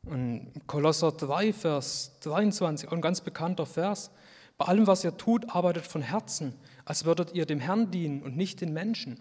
Und 0.03 0.51
Kolosser 0.65 1.11
3, 1.11 1.53
Vers 1.53 2.19
23, 2.21 2.91
ein 2.91 3.01
ganz 3.01 3.21
bekannter 3.21 3.65
Vers. 3.65 4.11
Bei 4.57 4.65
allem, 4.65 4.87
was 4.87 5.03
ihr 5.03 5.15
tut, 5.15 5.49
arbeitet 5.49 5.85
von 5.85 6.01
Herzen, 6.01 6.53
als 6.83 7.05
würdet 7.05 7.33
ihr 7.33 7.45
dem 7.45 7.59
Herrn 7.59 7.91
dienen 7.91 8.23
und 8.23 8.35
nicht 8.35 8.59
den 8.61 8.73
Menschen. 8.73 9.19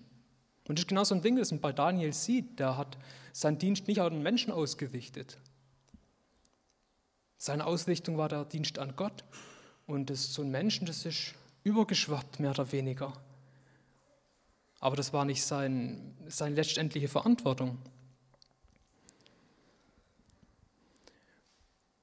Und 0.66 0.78
das 0.78 0.84
ist 0.84 0.88
genau 0.88 1.04
so 1.04 1.14
ein 1.14 1.22
Ding, 1.22 1.36
das 1.36 1.50
man 1.50 1.60
bei 1.60 1.72
Daniel 1.72 2.12
sieht. 2.12 2.58
Der 2.58 2.76
hat 2.76 2.98
seinen 3.32 3.58
Dienst 3.58 3.86
nicht 3.86 4.00
auf 4.00 4.08
den 4.10 4.22
Menschen 4.22 4.52
ausgerichtet. 4.52 5.38
Seine 7.36 7.66
Ausrichtung 7.66 8.18
war 8.18 8.28
der 8.28 8.44
Dienst 8.44 8.78
an 8.78 8.94
Gott. 8.96 9.24
Und 9.86 10.10
das 10.10 10.34
so 10.34 10.42
ein 10.42 10.50
Menschen, 10.50 10.86
das 10.86 11.06
ist 11.06 11.34
übergeschwappt, 11.62 12.40
mehr 12.40 12.50
oder 12.50 12.72
weniger. 12.72 13.12
Aber 14.80 14.96
das 14.96 15.12
war 15.12 15.24
nicht 15.24 15.44
sein, 15.44 16.14
seine 16.28 16.54
letztendliche 16.54 17.08
Verantwortung. 17.08 17.78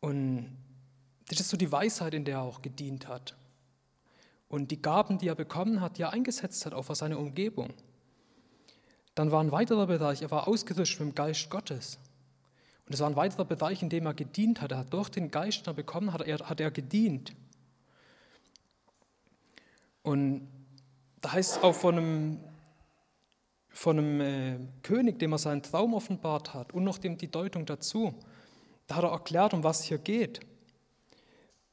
Und 0.01 0.57
das 1.29 1.39
ist 1.39 1.49
so 1.49 1.57
die 1.57 1.71
Weisheit, 1.71 2.13
in 2.13 2.25
der 2.25 2.37
er 2.37 2.41
auch 2.41 2.61
gedient 2.61 3.07
hat. 3.07 3.35
Und 4.47 4.71
die 4.71 4.81
Gaben, 4.81 5.17
die 5.17 5.27
er 5.27 5.35
bekommen 5.35 5.81
hat, 5.81 5.97
die 5.97 6.03
er 6.03 6.13
eingesetzt 6.13 6.65
hat, 6.65 6.73
auch 6.73 6.83
für 6.83 6.95
seine 6.95 7.17
Umgebung. 7.17 7.73
Dann 9.15 9.31
war 9.31 9.41
ein 9.41 9.51
weiterer 9.51 9.87
Bereich, 9.87 10.21
er 10.21 10.31
war 10.31 10.47
ausgerüstet 10.47 10.99
mit 10.99 11.09
dem 11.09 11.15
Geist 11.15 11.49
Gottes. 11.49 11.97
Und 12.85 12.93
es 12.93 12.99
war 12.99 13.09
ein 13.09 13.15
weiterer 13.15 13.45
Bereich, 13.45 13.81
in 13.81 13.89
dem 13.89 14.05
er 14.05 14.13
gedient 14.13 14.61
hat. 14.61 14.71
Er 14.71 14.79
hat 14.79 14.93
durch 14.93 15.09
den 15.09 15.31
Geist, 15.31 15.65
den 15.65 15.71
er 15.71 15.73
bekommen 15.73 16.13
hat, 16.13 16.21
er, 16.21 16.37
hat 16.47 16.59
er 16.59 16.69
gedient. 16.69 17.33
Und 20.03 20.47
da 21.21 21.31
heißt 21.31 21.57
es 21.57 21.63
auch 21.63 21.73
von 21.73 21.97
einem, 21.97 22.39
von 23.75 23.99
einem 23.99 24.21
äh, 24.21 24.57
König, 24.81 25.19
dem 25.19 25.33
er 25.33 25.37
seinen 25.37 25.61
Traum 25.61 25.93
offenbart 25.93 26.53
hat 26.53 26.73
und 26.73 26.83
noch 26.83 26.97
dem 26.97 27.17
die 27.17 27.29
Deutung 27.29 27.65
dazu. 27.65 28.13
Da 28.87 28.95
hat 28.95 29.03
er 29.03 29.11
erklärt, 29.11 29.53
um 29.53 29.63
was 29.63 29.83
hier 29.83 29.97
geht. 29.97 30.39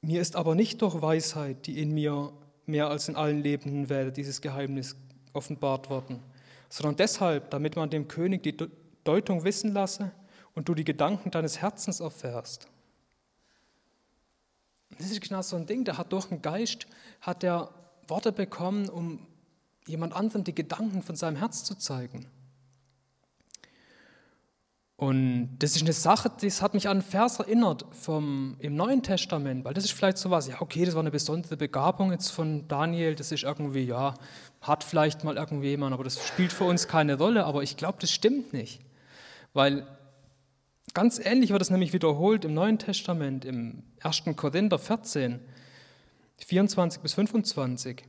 Mir 0.01 0.21
ist 0.21 0.37
aber 0.37 0.55
nicht 0.55 0.83
durch 0.83 1.01
Weisheit, 1.01 1.67
die 1.67 1.81
in 1.81 1.93
mir 1.93 2.33
mehr 2.67 2.89
als 2.89 3.09
in 3.09 3.17
allen 3.17 3.43
lebenden 3.43 3.89
Welten 3.89 4.15
dieses 4.15 4.41
Geheimnis 4.41 4.97
offenbart 5.33 5.89
worden 5.91 6.21
sondern 6.73 6.97
deshalb, 6.97 7.51
damit 7.51 7.77
man 7.77 7.91
dem 7.91 8.09
König 8.09 8.43
die 8.43 8.57
Deutung 9.05 9.45
wissen 9.45 9.75
lasse 9.75 10.11
und 10.55 10.71
du 10.71 10.75
die 10.75 10.85
Gedanken 10.85 11.31
deines 11.31 11.61
Herzens 11.61 12.01
erfährst. 12.01 12.67
Das 14.97 15.11
ist 15.11 15.21
genau 15.21 15.43
so 15.43 15.57
ein 15.57 15.67
Ding, 15.67 15.85
der 15.85 15.99
hat 15.99 16.11
durch 16.15 16.27
den 16.27 16.41
Geist, 16.41 16.87
hat 17.21 17.45
er 17.45 17.69
Worte 18.09 18.33
bekommen, 18.33 18.89
um 18.89 19.19
jemand 19.87 20.15
anderem 20.15 20.45
die 20.45 20.55
Gedanken 20.55 21.03
von 21.03 21.17
seinem 21.17 21.37
Herz 21.37 21.65
zu 21.65 21.75
zeigen. 21.77 22.27
Und 25.03 25.57
das 25.59 25.75
ist 25.75 25.83
eine 25.83 25.93
Sache, 25.93 26.31
das 26.41 26.63
hat 26.63 26.75
mich 26.75 26.87
an 26.87 26.99
einen 26.99 27.03
Vers 27.03 27.41
erinnert 27.41 27.85
vom, 27.91 28.55
im 28.61 28.77
Neuen 28.77 29.03
Testament, 29.03 29.65
weil 29.65 29.75
das 29.75 29.83
ist 29.83 29.91
vielleicht 29.95 30.17
so 30.17 30.31
was, 30.31 30.47
ja, 30.47 30.61
okay, 30.61 30.85
das 30.85 30.95
war 30.95 31.01
eine 31.01 31.11
besondere 31.11 31.57
Begabung 31.57 32.13
jetzt 32.13 32.29
von 32.29 32.69
Daniel, 32.69 33.17
das 33.17 33.33
ist 33.33 33.43
irgendwie, 33.43 33.83
ja, 33.83 34.15
hat 34.61 34.85
vielleicht 34.85 35.25
mal 35.25 35.37
irgendjemand, 35.37 35.93
aber 35.93 36.05
das 36.05 36.25
spielt 36.25 36.53
für 36.53 36.63
uns 36.63 36.87
keine 36.87 37.19
Rolle, 37.19 37.47
aber 37.47 37.65
ich 37.65 37.77
glaube, 37.77 37.99
das 38.01 38.13
stimmt 38.13 38.53
nicht. 38.53 38.81
Weil 39.55 39.89
ganz 40.95 41.19
ähnlich 41.19 41.51
wird 41.51 41.63
es 41.63 41.71
nämlich 41.71 41.93
wiederholt 41.93 42.45
im 42.45 42.55
Neuen 42.55 42.79
Testament, 42.79 43.45
im 43.45 43.83
1. 44.03 44.23
Korinther 44.37 44.79
14, 44.79 45.41
24 46.47 47.03
bis 47.03 47.15
25. 47.15 48.05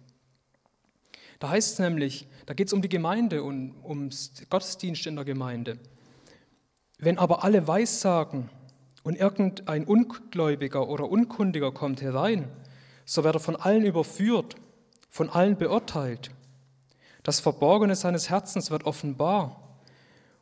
Da 1.44 1.50
heißt 1.50 1.74
es 1.74 1.80
nämlich, 1.80 2.26
da 2.46 2.54
geht 2.54 2.68
es 2.68 2.74
um 2.74 2.82
die 2.82 2.88
Gemeinde 2.88 3.44
und 3.44 3.76
ums 3.84 4.32
Gottesdienst 4.50 5.06
in 5.08 5.18
der 5.18 5.26
Gemeinde. 5.26 5.78
Wenn 7.00 7.18
aber 7.18 7.44
alle 7.44 7.68
Weissagen 7.68 8.50
und 9.04 9.18
irgendein 9.18 9.84
Ungläubiger 9.84 10.88
oder 10.88 11.10
Unkundiger 11.10 11.74
kommt 11.74 12.02
herein, 12.02 12.48
so 13.04 13.26
wird 13.26 13.36
er 13.36 13.42
von 13.42 13.58
allen 13.58 13.84
überführt, 13.84 14.56
von 15.10 15.30
allen 15.30 15.58
beurteilt. 15.58 16.32
Das 17.24 17.42
Verborgene 17.42 17.98
seines 17.98 18.30
Herzens 18.30 18.72
wird 18.72 18.86
offenbar. 18.86 19.82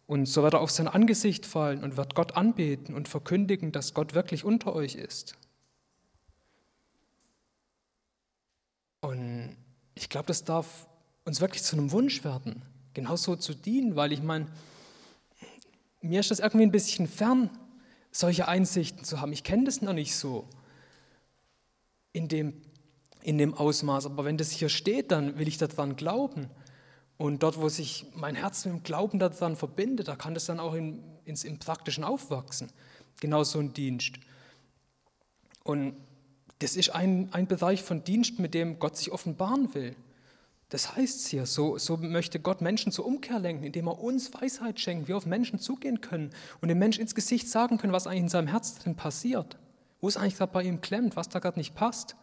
Und 0.05 0.27
so 0.27 0.43
wird 0.43 0.53
er 0.53 0.61
auf 0.61 0.69
sein 0.69 0.87
Angesicht 0.87 1.47
fallen 1.47 1.83
und 1.83 1.97
wird 1.97 2.13
Gott 2.13 2.37
anbeten 2.37 2.93
und 2.93 3.07
verkündigen, 3.07 3.71
dass 3.71 3.95
Gott 3.95 4.13
wirklich 4.13 4.45
unter 4.45 4.75
euch 4.75 4.93
ist. 4.93 5.35
Und 8.99 9.57
ich 9.95 10.07
glaube, 10.07 10.27
das 10.27 10.43
darf 10.43 10.87
uns 11.25 11.41
wirklich 11.41 11.63
zu 11.63 11.75
einem 11.75 11.91
Wunsch 11.91 12.23
werden, 12.23 12.61
genauso 12.93 13.35
zu 13.35 13.53
dienen, 13.53 13.95
weil 13.95 14.11
ich 14.11 14.21
meine, 14.21 14.47
mir 16.01 16.19
ist 16.19 16.31
das 16.31 16.39
irgendwie 16.39 16.65
ein 16.65 16.71
bisschen 16.71 17.07
fern, 17.07 17.49
solche 18.11 18.47
Einsichten 18.47 19.03
zu 19.03 19.21
haben. 19.21 19.31
Ich 19.31 19.43
kenne 19.43 19.65
das 19.65 19.81
noch 19.81 19.93
nicht 19.93 20.15
so 20.15 20.47
in 22.11 22.27
dem, 22.27 22.53
in 23.21 23.37
dem 23.37 23.53
Ausmaß. 23.53 24.05
Aber 24.05 24.25
wenn 24.25 24.37
das 24.37 24.51
hier 24.51 24.69
steht, 24.69 25.11
dann 25.11 25.37
will 25.37 25.47
ich 25.47 25.57
daran 25.57 25.95
glauben. 25.95 26.49
Und 27.17 27.43
dort, 27.43 27.59
wo 27.59 27.69
sich 27.69 28.07
mein 28.15 28.35
Herz 28.35 28.65
mit 28.65 28.73
dem 28.73 28.83
Glauben 28.83 29.19
daran 29.19 29.55
verbindet, 29.55 30.07
da 30.07 30.15
kann 30.15 30.33
das 30.33 30.45
dann 30.45 30.59
auch 30.59 30.73
in, 30.73 31.03
ins, 31.23 31.43
im 31.43 31.59
Praktischen 31.59 32.03
aufwachsen. 32.03 32.69
Genau 33.19 33.43
so 33.43 33.59
ein 33.59 33.73
Dienst. 33.73 34.15
Und 35.63 35.95
das 36.59 36.75
ist 36.75 36.89
ein, 36.89 37.31
ein 37.31 37.47
Bereich 37.47 37.83
von 37.83 38.03
Dienst, 38.03 38.39
mit 38.39 38.53
dem 38.53 38.79
Gott 38.79 38.97
sich 38.97 39.11
offenbaren 39.11 39.73
will. 39.73 39.95
Das 40.71 40.95
heißt 40.95 41.19
es 41.19 41.27
hier, 41.27 41.45
so, 41.45 41.77
so 41.77 41.97
möchte 41.97 42.39
Gott 42.39 42.61
Menschen 42.61 42.93
zur 42.93 43.05
Umkehr 43.05 43.39
lenken, 43.39 43.65
indem 43.65 43.87
er 43.87 43.99
uns 43.99 44.33
Weisheit 44.33 44.79
schenkt, 44.79 45.09
wir 45.09 45.17
auf 45.17 45.25
Menschen 45.25 45.59
zugehen 45.59 45.99
können 45.99 46.29
und 46.61 46.69
dem 46.69 46.79
Menschen 46.79 47.01
ins 47.01 47.13
Gesicht 47.13 47.49
sagen 47.49 47.77
können, 47.77 47.91
was 47.91 48.07
eigentlich 48.07 48.21
in 48.21 48.29
seinem 48.29 48.47
Herzen 48.47 48.95
passiert, 48.95 49.57
wo 49.99 50.07
es 50.07 50.15
eigentlich 50.15 50.37
gerade 50.37 50.53
bei 50.53 50.63
ihm 50.63 50.79
klemmt, 50.79 51.17
was 51.17 51.27
da 51.27 51.39
gerade 51.39 51.59
nicht 51.59 51.75
passt 51.75 52.15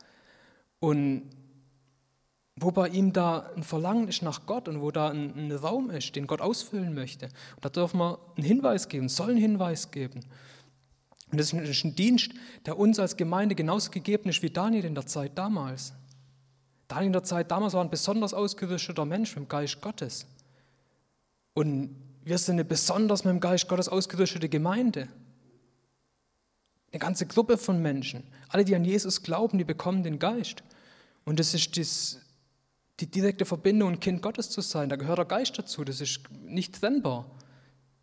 und 0.80 1.28
wo 2.56 2.70
bei 2.70 2.88
ihm 2.88 3.12
da 3.12 3.50
ein 3.54 3.64
Verlangen 3.64 4.08
ist 4.08 4.22
nach 4.22 4.46
Gott 4.46 4.66
und 4.66 4.80
wo 4.80 4.90
da 4.92 5.10
ein, 5.10 5.34
ein 5.36 5.52
Raum 5.52 5.90
ist, 5.90 6.16
den 6.16 6.26
Gott 6.26 6.40
ausfüllen 6.40 6.94
möchte. 6.94 7.26
Und 7.56 7.66
da 7.66 7.68
dürfen 7.68 8.00
wir 8.00 8.18
einen 8.36 8.46
Hinweis 8.46 8.88
geben, 8.88 9.10
soll 9.10 9.28
einen 9.28 9.38
Hinweis 9.38 9.90
geben. 9.90 10.20
Und 11.30 11.38
das 11.38 11.52
ist 11.52 11.84
ein 11.84 11.96
Dienst, 11.96 12.32
der 12.64 12.78
uns 12.78 12.98
als 12.98 13.18
Gemeinde 13.18 13.54
genauso 13.54 13.90
gegeben 13.90 14.30
ist 14.30 14.42
wie 14.42 14.48
Daniel 14.48 14.86
in 14.86 14.94
der 14.94 15.06
Zeit 15.06 15.36
damals. 15.36 15.92
Daniel 16.88 17.06
in 17.08 17.12
der 17.12 17.22
Zeit 17.22 17.50
damals 17.50 17.74
war 17.74 17.84
ein 17.84 17.90
besonders 17.90 18.32
ausgerüsteter 18.32 19.04
Mensch 19.04 19.36
mit 19.36 19.44
dem 19.44 19.48
Geist 19.48 19.80
Gottes. 19.82 20.26
Und 21.52 21.94
wir 22.24 22.38
sind 22.38 22.54
eine 22.54 22.64
besonders 22.64 23.24
mit 23.24 23.32
dem 23.32 23.40
Geist 23.40 23.68
Gottes 23.68 23.88
ausgerüstete 23.88 24.48
Gemeinde. 24.48 25.08
Eine 26.90 27.00
ganze 27.00 27.26
Gruppe 27.26 27.58
von 27.58 27.82
Menschen. 27.82 28.22
Alle, 28.48 28.64
die 28.64 28.74
an 28.74 28.84
Jesus 28.84 29.22
glauben, 29.22 29.58
die 29.58 29.64
bekommen 29.64 30.02
den 30.02 30.18
Geist. 30.18 30.62
Und 31.24 31.38
das 31.38 31.52
ist 31.52 31.76
das, 31.76 32.18
die 33.00 33.06
direkte 33.06 33.44
Verbindung, 33.44 33.92
ein 33.92 34.00
Kind 34.00 34.22
Gottes 34.22 34.48
zu 34.48 34.62
sein. 34.62 34.88
Da 34.88 34.96
gehört 34.96 35.18
der 35.18 35.26
Geist 35.26 35.58
dazu. 35.58 35.84
Das 35.84 36.00
ist 36.00 36.20
nicht 36.46 36.80
trennbar. 36.80 37.30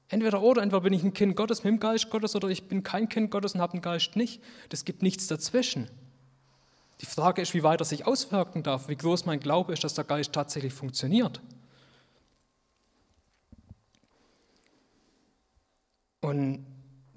Entweder 0.08 0.44
oder, 0.44 0.62
entweder 0.62 0.82
bin 0.82 0.94
ich 0.94 1.04
ein 1.04 1.14
Kind 1.14 1.36
Gottes 1.36 1.64
mit 1.64 1.72
dem 1.72 1.80
Geist 1.80 2.12
Gottes 2.12 2.36
oder 2.36 2.50
ich 2.50 2.68
bin 2.68 2.84
kein 2.84 3.10
Kind 3.10 3.32
Gottes 3.32 3.56
und 3.56 3.62
habe 3.62 3.72
den 3.72 3.82
Geist 3.82 4.16
nicht. 4.16 4.44
Das 4.70 4.86
gibt 4.86 5.02
nichts 5.02 5.26
dazwischen. 5.26 5.90
Die 7.02 7.06
Frage 7.06 7.42
ist, 7.42 7.54
wie 7.54 7.64
weit 7.64 7.82
er 7.82 7.86
sich 7.86 8.06
auswirken 8.08 8.64
darf, 8.64 8.88
wie 8.88 8.96
groß 8.96 9.26
mein 9.26 9.40
Glaube 9.40 9.74
ist, 9.74 9.84
dass 9.84 9.94
der 9.94 10.06
Geist 10.06 10.34
tatsächlich 10.34 10.74
funktioniert. 10.74 11.42
Und 16.22 16.66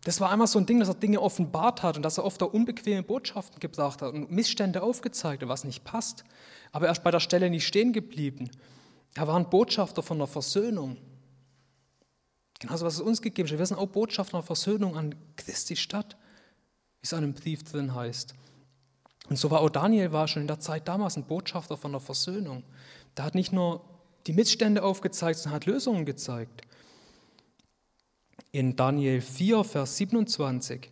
das 0.05 0.21
war 0.21 0.31
einmal 0.31 0.47
so 0.47 0.59
ein 0.59 0.67
Ding, 0.67 0.81
dass 0.81 0.88
er 0.88 0.95
Dinge 0.95 1.21
offenbart 1.21 1.83
hat 1.83 1.97
und 1.97 2.03
dass 2.03 2.19
er 2.19 2.25
oft 2.25 2.43
auch 2.43 2.53
unbequeme 2.53 3.03
Botschaften 3.03 3.61
gebracht 3.61 4.03
hat 4.03 4.12
und 4.12 4.31
Missstände 4.31 4.83
aufgezeigt 4.83 5.43
hat, 5.43 5.49
was 5.49 5.64
nicht 5.64 5.85
passt. 5.85 6.25
Aber 6.73 6.87
er 6.87 6.93
ist 6.93 7.03
bei 7.03 7.11
der 7.11 7.21
Stelle 7.21 7.51
nicht 7.51 7.67
stehen 7.67 7.93
geblieben. 7.93 8.51
Er 9.14 9.27
war 9.27 9.37
ein 9.37 9.49
Botschafter 9.49 10.03
von 10.03 10.19
der 10.19 10.27
Versöhnung. 10.27 10.97
Genauso, 12.59 12.85
was 12.85 12.95
es 12.95 13.01
uns 13.01 13.23
gegeben 13.23 13.49
hat. 13.49 13.59
Wir 13.59 13.67
sind 13.67 13.79
auch 13.79 13.87
Botschafter 13.87 14.38
der 14.38 14.43
Versöhnung 14.43 14.97
an 14.97 15.14
Christi 15.37 15.77
Stadt, 15.77 16.17
wie 17.01 17.05
es 17.05 17.12
in 17.12 17.19
einem 17.19 17.35
Brief 17.35 17.64
drin 17.64 17.95
heißt. 17.95 18.35
Und 19.29 19.37
so 19.37 19.51
war 19.51 19.61
auch 19.61 19.71
Daniel 19.71 20.12
war 20.12 20.27
schon 20.27 20.43
in 20.43 20.49
der 20.49 20.61
Zeit 20.61 20.89
damals 20.89 21.16
ein 21.16 21.24
Botschafter 21.24 21.76
von 21.76 21.93
der 21.93 22.01
Versöhnung. 22.01 22.62
Der 23.16 23.24
hat 23.24 23.35
nicht 23.35 23.53
nur 23.53 23.83
die 24.26 24.33
Missstände 24.33 24.83
aufgezeigt, 24.83 25.39
sondern 25.39 25.57
hat 25.57 25.66
Lösungen 25.66 26.05
gezeigt. 26.05 26.62
In 28.53 28.76
Daniel 28.76 29.20
4, 29.20 29.64
Vers 29.64 29.97
27, 29.99 30.91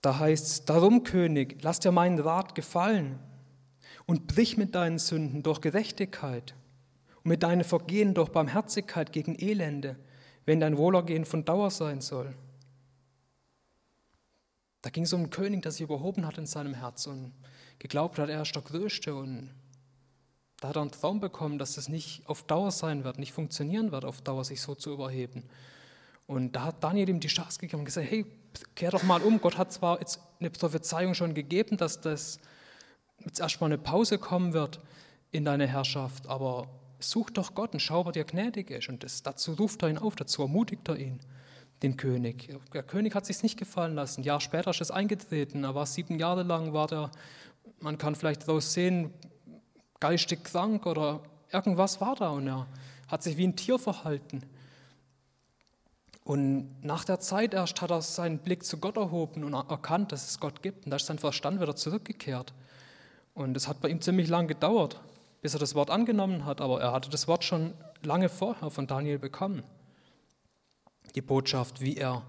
da 0.00 0.18
heißt 0.18 0.46
es, 0.46 0.64
darum 0.64 1.02
König, 1.02 1.58
lass 1.62 1.80
dir 1.80 1.90
meinen 1.90 2.20
Rat 2.20 2.54
gefallen 2.54 3.18
und 4.06 4.28
brich 4.28 4.56
mit 4.56 4.74
deinen 4.74 4.98
Sünden 4.98 5.42
durch 5.42 5.60
Gerechtigkeit 5.60 6.54
und 7.24 7.30
mit 7.30 7.42
deinen 7.42 7.64
Vergehen 7.64 8.14
durch 8.14 8.28
Barmherzigkeit 8.28 9.12
gegen 9.12 9.36
Elende, 9.36 9.96
wenn 10.44 10.60
dein 10.60 10.76
Wohlergehen 10.76 11.24
von 11.24 11.44
Dauer 11.44 11.70
sein 11.70 12.00
soll. 12.00 12.32
Da 14.86 14.90
ging 14.90 15.02
es 15.02 15.12
um 15.12 15.22
einen 15.22 15.30
König, 15.30 15.62
der 15.62 15.72
sich 15.72 15.80
überhoben 15.80 16.24
hat 16.24 16.38
in 16.38 16.46
seinem 16.46 16.72
Herz 16.72 17.08
und 17.08 17.32
geglaubt 17.80 18.20
hat, 18.20 18.28
er 18.28 18.42
ist 18.42 18.54
der 18.54 18.62
Größte. 18.62 19.16
Und 19.16 19.50
da 20.60 20.68
hat 20.68 20.76
er 20.76 20.82
einen 20.82 20.92
Traum 20.92 21.18
bekommen, 21.18 21.58
dass 21.58 21.76
es 21.76 21.88
nicht 21.88 22.22
auf 22.28 22.44
Dauer 22.44 22.70
sein 22.70 23.02
wird, 23.02 23.18
nicht 23.18 23.32
funktionieren 23.32 23.90
wird, 23.90 24.04
auf 24.04 24.22
Dauer 24.22 24.44
sich 24.44 24.60
so 24.60 24.76
zu 24.76 24.92
überheben. 24.92 25.42
Und 26.28 26.52
da 26.52 26.66
hat 26.66 26.84
Daniel 26.84 27.08
ihm 27.08 27.18
die 27.18 27.26
Chance 27.26 27.58
gegeben 27.58 27.80
und 27.80 27.86
gesagt, 27.86 28.08
hey, 28.08 28.26
kehr 28.76 28.92
doch 28.92 29.02
mal 29.02 29.22
um. 29.22 29.40
Gott 29.40 29.58
hat 29.58 29.72
zwar 29.72 29.98
jetzt 29.98 30.20
eine 30.38 30.50
Prophezeiung 30.50 31.14
schon 31.14 31.34
gegeben, 31.34 31.76
dass 31.76 32.00
das 32.00 32.38
jetzt 33.24 33.40
erstmal 33.40 33.70
eine 33.70 33.78
Pause 33.78 34.18
kommen 34.18 34.52
wird 34.52 34.78
in 35.32 35.44
deine 35.44 35.66
Herrschaft, 35.66 36.28
aber 36.28 36.68
such 37.00 37.30
doch 37.30 37.56
Gott 37.56 37.72
und 37.72 37.80
schau, 37.80 38.02
ob 38.02 38.06
er 38.06 38.12
dir 38.12 38.24
gnädig 38.24 38.70
ist. 38.70 38.88
Und 38.88 39.02
das, 39.02 39.24
dazu 39.24 39.54
ruft 39.54 39.82
er 39.82 39.88
ihn 39.88 39.98
auf, 39.98 40.14
dazu 40.14 40.42
ermutigt 40.42 40.88
er 40.88 40.96
ihn, 40.96 41.18
den 41.82 41.96
König. 41.96 42.54
Der 42.72 42.82
König 42.82 43.14
hat 43.14 43.26
sich 43.26 43.42
nicht 43.42 43.58
gefallen 43.58 43.94
lassen. 43.94 44.20
Ein 44.20 44.24
Jahr 44.24 44.40
später 44.40 44.70
ist 44.70 44.80
es 44.80 44.90
eingetreten. 44.90 45.64
Er 45.64 45.74
war 45.74 45.86
sieben 45.86 46.18
Jahre 46.18 46.42
lang, 46.42 46.72
war 46.72 46.86
der, 46.86 47.10
man 47.80 47.98
kann 47.98 48.14
vielleicht 48.14 48.48
daraus 48.48 48.72
sehen, 48.72 49.12
geistig 50.00 50.44
krank 50.44 50.86
oder 50.86 51.20
irgendwas 51.52 52.00
war 52.00 52.16
da 52.16 52.30
und 52.30 52.46
er 52.48 52.66
hat 53.08 53.22
sich 53.22 53.36
wie 53.36 53.46
ein 53.46 53.56
Tier 53.56 53.78
verhalten. 53.78 54.42
Und 56.24 56.82
nach 56.82 57.04
der 57.04 57.20
Zeit 57.20 57.54
erst 57.54 57.80
hat 57.80 57.92
er 57.92 58.02
seinen 58.02 58.38
Blick 58.38 58.64
zu 58.64 58.78
Gott 58.78 58.96
erhoben 58.96 59.44
und 59.44 59.54
erkannt, 59.54 60.10
dass 60.10 60.28
es 60.28 60.40
Gott 60.40 60.60
gibt. 60.60 60.84
Und 60.84 60.90
da 60.90 60.96
ist 60.96 61.06
sein 61.06 61.20
Verstand 61.20 61.60
wieder 61.60 61.76
zurückgekehrt. 61.76 62.52
Und 63.32 63.56
es 63.56 63.68
hat 63.68 63.80
bei 63.80 63.88
ihm 63.88 64.00
ziemlich 64.00 64.28
lang 64.28 64.48
gedauert, 64.48 65.00
bis 65.40 65.54
er 65.54 65.60
das 65.60 65.76
Wort 65.76 65.88
angenommen 65.88 66.44
hat. 66.44 66.60
Aber 66.60 66.80
er 66.80 66.90
hatte 66.90 67.10
das 67.10 67.28
Wort 67.28 67.44
schon 67.44 67.74
lange 68.02 68.28
vorher 68.28 68.70
von 68.70 68.88
Daniel 68.88 69.20
bekommen. 69.20 69.62
Die 71.14 71.22
Botschaft, 71.22 71.80
wie 71.80 71.96
er 71.96 72.22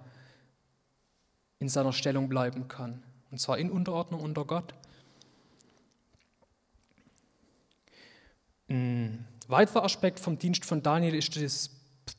in 1.59 1.69
seiner 1.69 1.93
Stellung 1.93 2.29
bleiben 2.29 2.67
kann. 2.67 3.03
Und 3.31 3.39
zwar 3.39 3.57
in 3.57 3.71
Unterordnung 3.71 4.21
unter 4.21 4.45
Gott. 4.45 4.73
Ein 8.69 9.25
weiterer 9.47 9.83
Aspekt 9.83 10.19
vom 10.19 10.37
Dienst 10.37 10.65
von 10.65 10.83
Daniel 10.83 11.15
ist 11.15 11.35
das, 11.41 11.69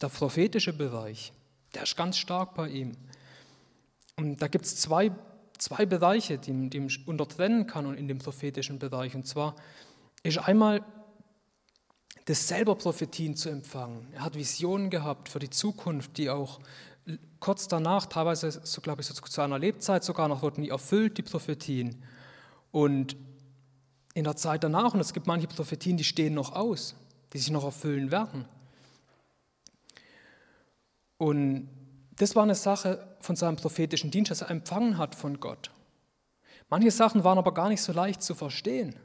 der 0.01 0.09
prophetische 0.09 0.73
Bereich. 0.73 1.33
Der 1.75 1.83
ist 1.83 1.97
ganz 1.97 2.17
stark 2.17 2.55
bei 2.55 2.69
ihm. 2.69 2.97
Und 4.17 4.43
da 4.43 4.49
gibt 4.49 4.65
es 4.65 4.77
zwei, 4.77 5.13
zwei 5.59 5.87
Bereiche, 5.87 6.39
die, 6.39 6.53
man 6.53 6.91
untertrennen 7.07 7.67
kann 7.67 7.87
und 7.87 7.97
in 7.97 8.09
dem 8.09 8.19
prophetischen 8.19 8.79
Bereich. 8.79 9.15
Und 9.15 9.27
zwar 9.27 9.55
ist 10.23 10.39
einmal 10.39 10.85
das 12.29 12.47
selber 12.47 12.75
Prophetien 12.75 13.37
zu 13.37 13.49
empfangen. 13.49 14.07
Er 14.13 14.21
hat 14.21 14.35
Visionen 14.35 14.91
gehabt 14.91 15.31
für 15.31 15.39
die 15.39 15.49
Zukunft, 15.49 16.19
die 16.19 16.29
auch 16.29 16.61
kurz 17.41 17.69
danach, 17.69 18.05
teilweise, 18.05 18.51
so 18.51 18.83
glaube 18.83 19.01
ich, 19.01 19.07
so 19.07 19.15
zu 19.15 19.41
einer 19.41 19.59
Lebzeit 19.59 20.05
sogar 20.05 20.29
noch 20.29 20.43
wurden 20.43 20.61
die 20.61 20.69
erfüllt, 20.69 21.17
die 21.17 21.23
Prophetien. 21.23 22.03
Und 22.71 23.17
in 24.13 24.25
der 24.25 24.37
Zeit 24.37 24.63
danach, 24.63 24.93
und 24.93 25.01
es 25.01 25.15
gibt 25.15 25.27
manche 25.27 25.47
Prophetien, 25.47 25.97
die 25.97 26.05
stehen 26.05 26.35
noch 26.35 26.53
aus, 26.53 26.97
die 27.33 27.39
sich 27.39 27.51
noch 27.51 27.65
erfüllen 27.65 28.11
werden. 28.11 28.45
Und 31.17 31.71
das 32.17 32.37
war 32.37 32.43
eine 32.43 32.55
Sache 32.55 33.17
von 33.21 33.37
seinem 33.37 33.57
prophetischen 33.57 34.11
Dienst, 34.11 34.31
das 34.31 34.43
er 34.43 34.51
empfangen 34.51 34.99
hat 34.99 35.15
von 35.15 35.41
Gott. 35.41 35.71
Manche 36.69 36.91
Sachen 36.91 37.25
waren 37.25 37.39
aber 37.39 37.55
gar 37.55 37.71
nicht 37.71 37.81
so 37.81 37.95
leicht 37.95 38.23
zu 38.23 38.35
verstehen. 38.35 38.97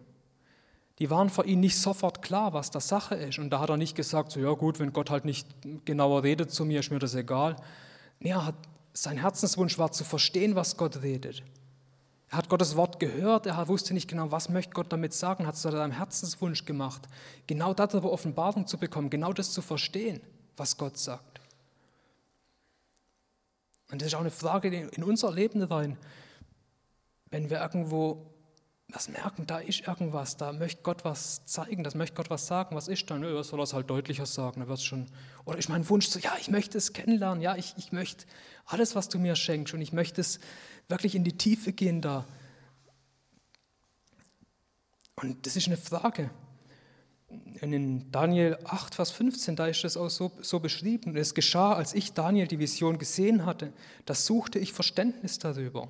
Die 0.99 1.09
waren 1.09 1.29
für 1.29 1.45
ihn 1.45 1.59
nicht 1.59 1.77
sofort 1.77 2.21
klar, 2.21 2.53
was 2.53 2.69
das 2.69 2.87
Sache 2.87 3.15
ist. 3.15 3.39
Und 3.39 3.49
da 3.49 3.59
hat 3.59 3.69
er 3.69 3.77
nicht 3.77 3.95
gesagt, 3.95 4.31
so 4.31 4.39
ja 4.39 4.53
gut, 4.53 4.79
wenn 4.79 4.93
Gott 4.93 5.09
halt 5.09 5.25
nicht 5.25 5.47
genauer 5.85 6.23
redet 6.23 6.51
zu 6.51 6.65
mir, 6.65 6.81
ist 6.81 6.91
mir 6.91 6.99
das 6.99 7.15
egal. 7.15 7.55
Nee, 8.19 8.29
er 8.29 8.45
hat, 8.45 8.55
sein 8.93 9.17
Herzenswunsch 9.17 9.77
war 9.79 9.91
zu 9.91 10.03
verstehen, 10.03 10.55
was 10.55 10.77
Gott 10.77 11.01
redet. 11.01 11.43
Er 12.29 12.37
hat 12.37 12.49
Gottes 12.49 12.75
Wort 12.75 12.99
gehört, 12.99 13.45
er 13.45 13.67
wusste 13.67 13.93
nicht 13.93 14.07
genau, 14.07 14.31
was 14.31 14.49
möchte 14.49 14.73
Gott 14.73 14.91
damit 14.91 15.13
sagen, 15.13 15.45
hat 15.45 15.53
es 15.53 15.61
zu 15.61 15.71
seinem 15.71 15.91
Herzenswunsch 15.91 16.65
gemacht, 16.65 17.07
genau 17.45 17.75
darüber 17.75 18.11
Offenbarung 18.11 18.65
zu 18.65 18.79
bekommen, 18.79 19.11
genau 19.11 19.33
das 19.33 19.51
zu 19.51 19.61
verstehen, 19.61 20.19
was 20.57 20.77
Gott 20.77 20.97
sagt. 20.97 21.41
Und 23.91 24.01
das 24.01 24.07
ist 24.07 24.15
auch 24.15 24.21
eine 24.21 24.31
Frage 24.31 24.75
in 24.75 25.03
unser 25.03 25.31
Leben 25.31 25.61
rein. 25.61 25.95
Wenn 27.29 27.51
wir 27.51 27.61
irgendwo 27.61 28.32
was 28.93 29.09
merken, 29.09 29.47
da 29.47 29.59
ist 29.59 29.87
irgendwas, 29.87 30.37
da 30.37 30.51
möchte 30.53 30.83
Gott 30.83 31.03
was 31.03 31.45
zeigen, 31.45 31.83
das 31.83 31.95
möchte 31.95 32.15
Gott 32.15 32.29
was 32.29 32.45
sagen, 32.47 32.75
was 32.75 32.87
ist 32.87 33.09
dann? 33.09 33.23
Ja, 33.23 33.43
soll 33.43 33.61
es 33.61 33.73
halt 33.73 33.89
deutlicher 33.89 34.25
sagen, 34.25 34.59
dann 34.59 34.69
wird 34.69 34.81
schon. 34.81 35.07
Oder 35.45 35.57
ist 35.57 35.69
mein 35.69 35.87
Wunsch 35.89 36.07
so, 36.07 36.19
ja, 36.19 36.33
ich 36.39 36.49
möchte 36.49 36.77
es 36.77 36.93
kennenlernen, 36.93 37.41
ja, 37.41 37.55
ich, 37.55 37.73
ich 37.77 37.91
möchte 37.91 38.25
alles, 38.65 38.95
was 38.95 39.09
du 39.09 39.19
mir 39.19 39.35
schenkst 39.35 39.73
und 39.73 39.81
ich 39.81 39.93
möchte 39.93 40.21
es 40.21 40.39
wirklich 40.87 41.15
in 41.15 41.23
die 41.23 41.37
Tiefe 41.37 41.73
gehen 41.73 42.01
da. 42.01 42.25
Und 45.15 45.45
das 45.45 45.55
ist 45.55 45.67
eine 45.67 45.77
Frage 45.77 46.29
in 47.61 48.11
Daniel 48.11 48.57
8, 48.65 48.95
Vers 48.95 49.11
15, 49.11 49.55
da 49.55 49.67
ist 49.67 49.83
es 49.83 49.97
auch 49.97 50.09
so, 50.09 50.31
so 50.41 50.59
beschrieben. 50.59 51.15
Es 51.15 51.33
geschah, 51.33 51.73
als 51.73 51.93
ich 51.93 52.13
Daniel 52.13 52.47
die 52.47 52.59
Vision 52.59 52.97
gesehen 52.97 53.45
hatte, 53.45 53.73
da 54.05 54.13
suchte 54.13 54.59
ich 54.59 54.73
Verständnis 54.73 55.39
darüber. 55.39 55.87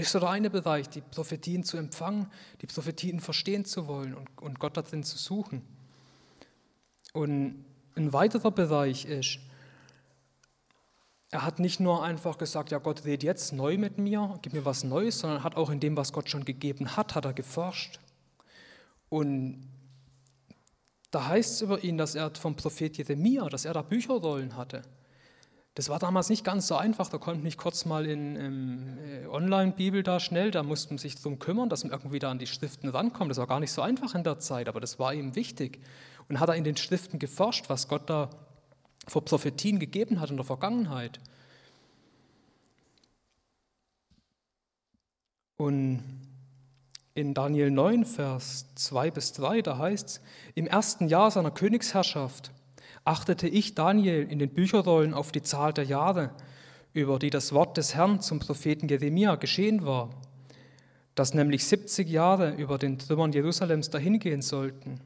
Das 0.00 0.06
ist 0.06 0.14
der 0.14 0.30
eine 0.30 0.48
Bereich, 0.48 0.88
die 0.88 1.02
Prophetien 1.02 1.62
zu 1.62 1.76
empfangen, 1.76 2.26
die 2.62 2.66
Prophetien 2.66 3.20
verstehen 3.20 3.66
zu 3.66 3.86
wollen 3.86 4.14
und, 4.14 4.28
und 4.40 4.58
Gott 4.58 4.74
darin 4.78 5.04
zu 5.04 5.18
suchen. 5.18 5.60
Und 7.12 7.66
ein 7.96 8.10
weiterer 8.14 8.50
Bereich 8.50 9.04
ist, 9.04 9.40
er 11.30 11.44
hat 11.44 11.58
nicht 11.58 11.80
nur 11.80 12.02
einfach 12.02 12.38
gesagt, 12.38 12.70
ja 12.70 12.78
Gott 12.78 13.04
redet 13.04 13.24
jetzt 13.24 13.52
neu 13.52 13.76
mit 13.76 13.98
mir, 13.98 14.38
gib 14.40 14.54
mir 14.54 14.64
was 14.64 14.84
Neues, 14.84 15.18
sondern 15.18 15.44
hat 15.44 15.56
auch 15.56 15.68
in 15.68 15.80
dem, 15.80 15.98
was 15.98 16.14
Gott 16.14 16.30
schon 16.30 16.46
gegeben 16.46 16.96
hat, 16.96 17.14
hat 17.14 17.26
er 17.26 17.34
geforscht. 17.34 18.00
Und 19.10 19.68
da 21.10 21.26
heißt 21.28 21.56
es 21.56 21.60
über 21.60 21.84
ihn, 21.84 21.98
dass 21.98 22.14
er 22.14 22.34
vom 22.36 22.56
Prophet 22.56 22.96
Jeremia, 22.96 23.50
dass 23.50 23.66
er 23.66 23.74
da 23.74 23.82
Bücherrollen 23.82 24.56
hatte. 24.56 24.80
Das 25.74 25.88
war 25.88 25.98
damals 26.00 26.28
nicht 26.28 26.44
ganz 26.44 26.66
so 26.66 26.74
einfach, 26.76 27.08
da 27.08 27.18
konnte 27.18 27.44
nicht 27.44 27.56
kurz 27.56 27.84
mal 27.84 28.04
in 28.06 28.36
ähm, 28.36 28.98
Online-Bibel 29.30 30.02
da 30.02 30.18
schnell, 30.18 30.50
da 30.50 30.64
musste 30.64 30.90
man 30.90 30.98
sich 30.98 31.14
darum 31.14 31.38
kümmern, 31.38 31.68
dass 31.68 31.84
man 31.84 31.92
irgendwie 31.92 32.18
da 32.18 32.30
an 32.30 32.40
die 32.40 32.48
Schriften 32.48 32.88
rankommt. 32.88 33.30
Das 33.30 33.38
war 33.38 33.46
gar 33.46 33.60
nicht 33.60 33.72
so 33.72 33.80
einfach 33.80 34.14
in 34.14 34.24
der 34.24 34.40
Zeit, 34.40 34.68
aber 34.68 34.80
das 34.80 34.98
war 34.98 35.14
ihm 35.14 35.36
wichtig. 35.36 35.78
Und 36.28 36.40
hat 36.40 36.48
er 36.48 36.56
in 36.56 36.64
den 36.64 36.76
Schriften 36.76 37.18
geforscht, 37.18 37.68
was 37.68 37.86
Gott 37.86 38.10
da 38.10 38.30
vor 39.06 39.24
Prophetien 39.24 39.78
gegeben 39.78 40.20
hat 40.20 40.30
in 40.30 40.36
der 40.36 40.44
Vergangenheit. 40.44 41.20
Und 45.56 46.02
in 47.14 47.34
Daniel 47.34 47.70
9, 47.70 48.06
Vers 48.06 48.66
2 48.74 49.10
bis 49.10 49.32
3, 49.34 49.62
da 49.62 49.78
heißt 49.78 50.08
es, 50.08 50.20
im 50.54 50.66
ersten 50.66 51.06
Jahr 51.06 51.30
seiner 51.30 51.50
Königsherrschaft 51.50 52.50
achtete 53.04 53.48
ich 53.48 53.74
Daniel 53.74 54.26
in 54.30 54.38
den 54.38 54.50
Bücherrollen 54.50 55.14
auf 55.14 55.32
die 55.32 55.42
Zahl 55.42 55.72
der 55.72 55.84
Jahre, 55.84 56.30
über 56.92 57.18
die 57.18 57.30
das 57.30 57.52
Wort 57.52 57.76
des 57.76 57.94
Herrn 57.94 58.20
zum 58.20 58.40
Propheten 58.40 58.88
Jeremia 58.88 59.36
geschehen 59.36 59.84
war, 59.84 60.10
dass 61.14 61.34
nämlich 61.34 61.64
70 61.64 62.08
Jahre 62.08 62.54
über 62.54 62.78
den 62.78 62.98
Trümmern 62.98 63.32
Jerusalems 63.32 63.90
dahingehen 63.90 64.42
sollten. 64.42 65.00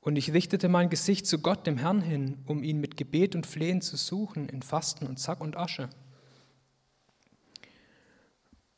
Und 0.00 0.16
ich 0.16 0.32
richtete 0.32 0.68
mein 0.68 0.88
Gesicht 0.88 1.26
zu 1.26 1.38
Gott, 1.40 1.66
dem 1.66 1.76
Herrn, 1.76 2.00
hin, 2.00 2.38
um 2.46 2.62
ihn 2.62 2.80
mit 2.80 2.96
Gebet 2.96 3.34
und 3.34 3.46
Flehen 3.46 3.82
zu 3.82 3.96
suchen, 3.96 4.48
in 4.48 4.62
Fasten 4.62 5.06
und 5.06 5.18
Zack 5.18 5.40
und 5.40 5.56
Asche. 5.56 5.90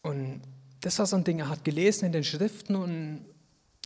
Und 0.02 0.42
das 0.80 0.98
war 0.98 1.06
so 1.06 1.14
ein 1.14 1.22
Ding, 1.22 1.38
er 1.38 1.48
hat 1.48 1.64
gelesen 1.64 2.06
in 2.06 2.12
den 2.12 2.24
Schriften 2.24 2.74
und 2.74 3.24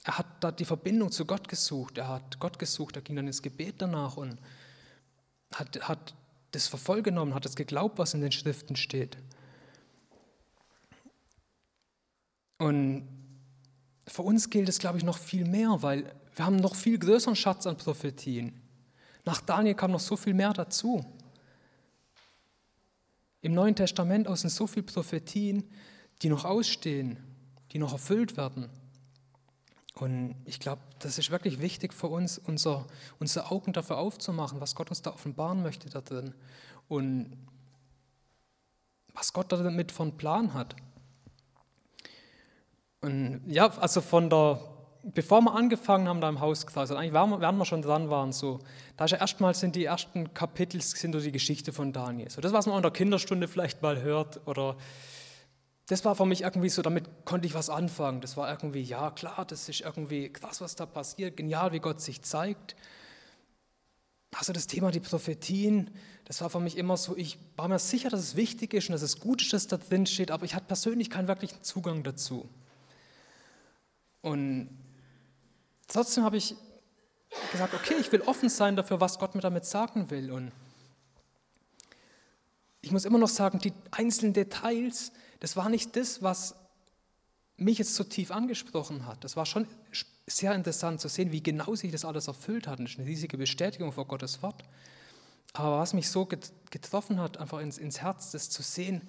er 0.06 0.18
hat 0.18 0.26
da 0.38 0.52
die 0.52 0.64
Verbindung 0.64 1.10
zu 1.10 1.24
Gott 1.24 1.48
gesucht. 1.48 1.98
Er 1.98 2.06
hat 2.06 2.38
Gott 2.38 2.60
gesucht, 2.60 2.94
er 2.94 3.02
ging 3.02 3.16
dann 3.16 3.26
ins 3.26 3.42
Gebet 3.42 3.74
danach 3.78 4.16
und 4.16 4.38
hat, 5.52 5.88
hat 5.88 6.14
das 6.52 6.68
vervollgenommen, 6.68 7.34
hat 7.34 7.44
es 7.44 7.56
geglaubt, 7.56 7.98
was 7.98 8.14
in 8.14 8.20
den 8.20 8.30
Schriften 8.30 8.76
steht. 8.76 9.18
Und 12.58 13.08
für 14.06 14.22
uns 14.22 14.48
gilt 14.48 14.68
es, 14.68 14.78
glaube 14.78 14.96
ich, 14.96 15.02
noch 15.04 15.18
viel 15.18 15.44
mehr, 15.44 15.82
weil 15.82 16.14
wir 16.36 16.46
haben 16.46 16.56
noch 16.56 16.76
viel 16.76 17.00
größeren 17.00 17.34
Schatz 17.34 17.66
an 17.66 17.76
Prophetien. 17.76 18.62
Nach 19.24 19.40
Daniel 19.40 19.74
kam 19.74 19.90
noch 19.90 20.00
so 20.00 20.16
viel 20.16 20.34
mehr 20.34 20.52
dazu. 20.52 21.04
Im 23.40 23.54
Neuen 23.54 23.74
Testament 23.74 24.28
sind 24.38 24.50
so 24.50 24.68
viele 24.68 24.86
Prophetien, 24.86 25.68
die 26.22 26.28
noch 26.28 26.44
ausstehen, 26.44 27.18
die 27.72 27.80
noch 27.80 27.92
erfüllt 27.92 28.36
werden. 28.36 28.70
Und 29.98 30.36
ich 30.44 30.60
glaube, 30.60 30.82
das 30.98 31.16
ist 31.18 31.30
wirklich 31.30 31.60
wichtig 31.60 31.94
für 31.94 32.08
uns, 32.08 32.38
unser, 32.38 32.86
unsere 33.18 33.50
Augen 33.50 33.72
dafür 33.72 33.96
aufzumachen, 33.96 34.60
was 34.60 34.74
Gott 34.74 34.90
uns 34.90 35.00
da 35.00 35.12
offenbaren 35.12 35.62
möchte 35.62 35.88
da 35.88 36.02
drin 36.02 36.34
und 36.88 37.32
was 39.14 39.32
Gott 39.32 39.50
damit 39.50 39.92
von 39.92 40.16
Plan 40.18 40.52
hat. 40.52 40.76
Und 43.00 43.42
ja, 43.46 43.68
also 43.78 44.02
von 44.02 44.28
der 44.28 44.60
bevor 45.14 45.40
wir 45.42 45.54
angefangen 45.54 46.08
haben 46.08 46.20
da 46.20 46.28
im 46.28 46.40
Hauskreis, 46.40 46.90
also 46.90 46.96
eigentlich 46.96 47.12
während 47.12 47.58
wir 47.58 47.64
schon 47.64 47.82
dran 47.82 48.10
waren, 48.10 48.32
so, 48.32 48.58
da 48.96 49.04
ist 49.04 49.12
ja 49.12 49.18
erstmal 49.18 49.54
sind 49.54 49.76
die 49.76 49.84
ersten 49.84 50.34
Kapitel 50.34 50.80
sind 50.80 51.12
so 51.12 51.20
die 51.20 51.32
Geschichte 51.32 51.72
von 51.72 51.92
Daniel. 51.92 52.28
So 52.30 52.40
das, 52.40 52.52
was 52.52 52.66
man 52.66 52.76
in 52.76 52.82
der 52.82 52.90
Kinderstunde 52.90 53.48
vielleicht 53.48 53.82
mal 53.82 54.02
hört 54.02 54.40
oder 54.46 54.76
das 55.86 56.04
war 56.04 56.16
für 56.16 56.26
mich 56.26 56.42
irgendwie 56.42 56.68
so, 56.68 56.82
damit 56.82 57.04
konnte 57.24 57.46
ich 57.46 57.54
was 57.54 57.70
anfangen. 57.70 58.20
Das 58.20 58.36
war 58.36 58.50
irgendwie, 58.50 58.82
ja 58.82 59.10
klar, 59.12 59.44
das 59.44 59.68
ist 59.68 59.80
irgendwie 59.80 60.32
krass, 60.32 60.60
was 60.60 60.74
da 60.74 60.84
passiert, 60.84 61.36
genial, 61.36 61.72
wie 61.72 61.78
Gott 61.78 62.00
sich 62.00 62.22
zeigt. 62.22 62.74
Also 64.34 64.52
das 64.52 64.66
Thema 64.66 64.90
die 64.90 65.00
Prophetien, 65.00 65.90
das 66.24 66.40
war 66.40 66.50
für 66.50 66.60
mich 66.60 66.76
immer 66.76 66.96
so, 66.96 67.16
ich 67.16 67.38
war 67.56 67.68
mir 67.68 67.78
sicher, 67.78 68.10
dass 68.10 68.20
es 68.20 68.36
wichtig 68.36 68.74
ist 68.74 68.88
und 68.88 68.92
dass 68.92 69.02
es 69.02 69.20
gut 69.20 69.40
ist, 69.40 69.52
dass 69.52 69.68
da 69.68 69.76
drin 69.76 70.06
steht, 70.06 70.30
aber 70.30 70.44
ich 70.44 70.54
hatte 70.54 70.66
persönlich 70.66 71.08
keinen 71.08 71.28
wirklichen 71.28 71.62
Zugang 71.62 72.02
dazu. 72.02 72.48
Und 74.22 74.68
trotzdem 75.86 76.24
habe 76.24 76.36
ich 76.36 76.56
gesagt, 77.52 77.74
okay, 77.74 77.94
ich 78.00 78.10
will 78.10 78.22
offen 78.22 78.48
sein 78.48 78.74
dafür, 78.74 79.00
was 79.00 79.20
Gott 79.20 79.36
mir 79.36 79.40
damit 79.40 79.64
sagen 79.64 80.10
will. 80.10 80.32
Und 80.32 80.50
ich 82.80 82.90
muss 82.90 83.04
immer 83.04 83.18
noch 83.18 83.28
sagen, 83.28 83.60
die 83.60 83.72
einzelnen 83.92 84.32
Details, 84.32 85.12
das 85.46 85.54
war 85.54 85.68
nicht 85.68 85.94
das, 85.94 86.24
was 86.24 86.56
mich 87.56 87.78
jetzt 87.78 87.94
so 87.94 88.02
tief 88.02 88.32
angesprochen 88.32 89.06
hat. 89.06 89.22
Das 89.22 89.36
war 89.36 89.46
schon 89.46 89.68
sehr 90.26 90.52
interessant 90.52 91.00
zu 91.00 91.06
sehen, 91.06 91.30
wie 91.30 91.40
genau 91.40 91.76
sich 91.76 91.92
das 91.92 92.04
alles 92.04 92.26
erfüllt 92.26 92.66
hat. 92.66 92.80
Das 92.80 92.90
ist 92.90 92.98
eine 92.98 93.06
riesige 93.06 93.38
Bestätigung 93.38 93.92
vor 93.92 94.08
Gottes 94.08 94.42
Wort. 94.42 94.64
Aber 95.52 95.78
was 95.78 95.94
mich 95.94 96.10
so 96.10 96.26
getroffen 96.26 97.20
hat, 97.20 97.36
einfach 97.36 97.60
ins, 97.60 97.78
ins 97.78 98.02
Herz, 98.02 98.32
das 98.32 98.50
zu 98.50 98.60
sehen, 98.60 99.02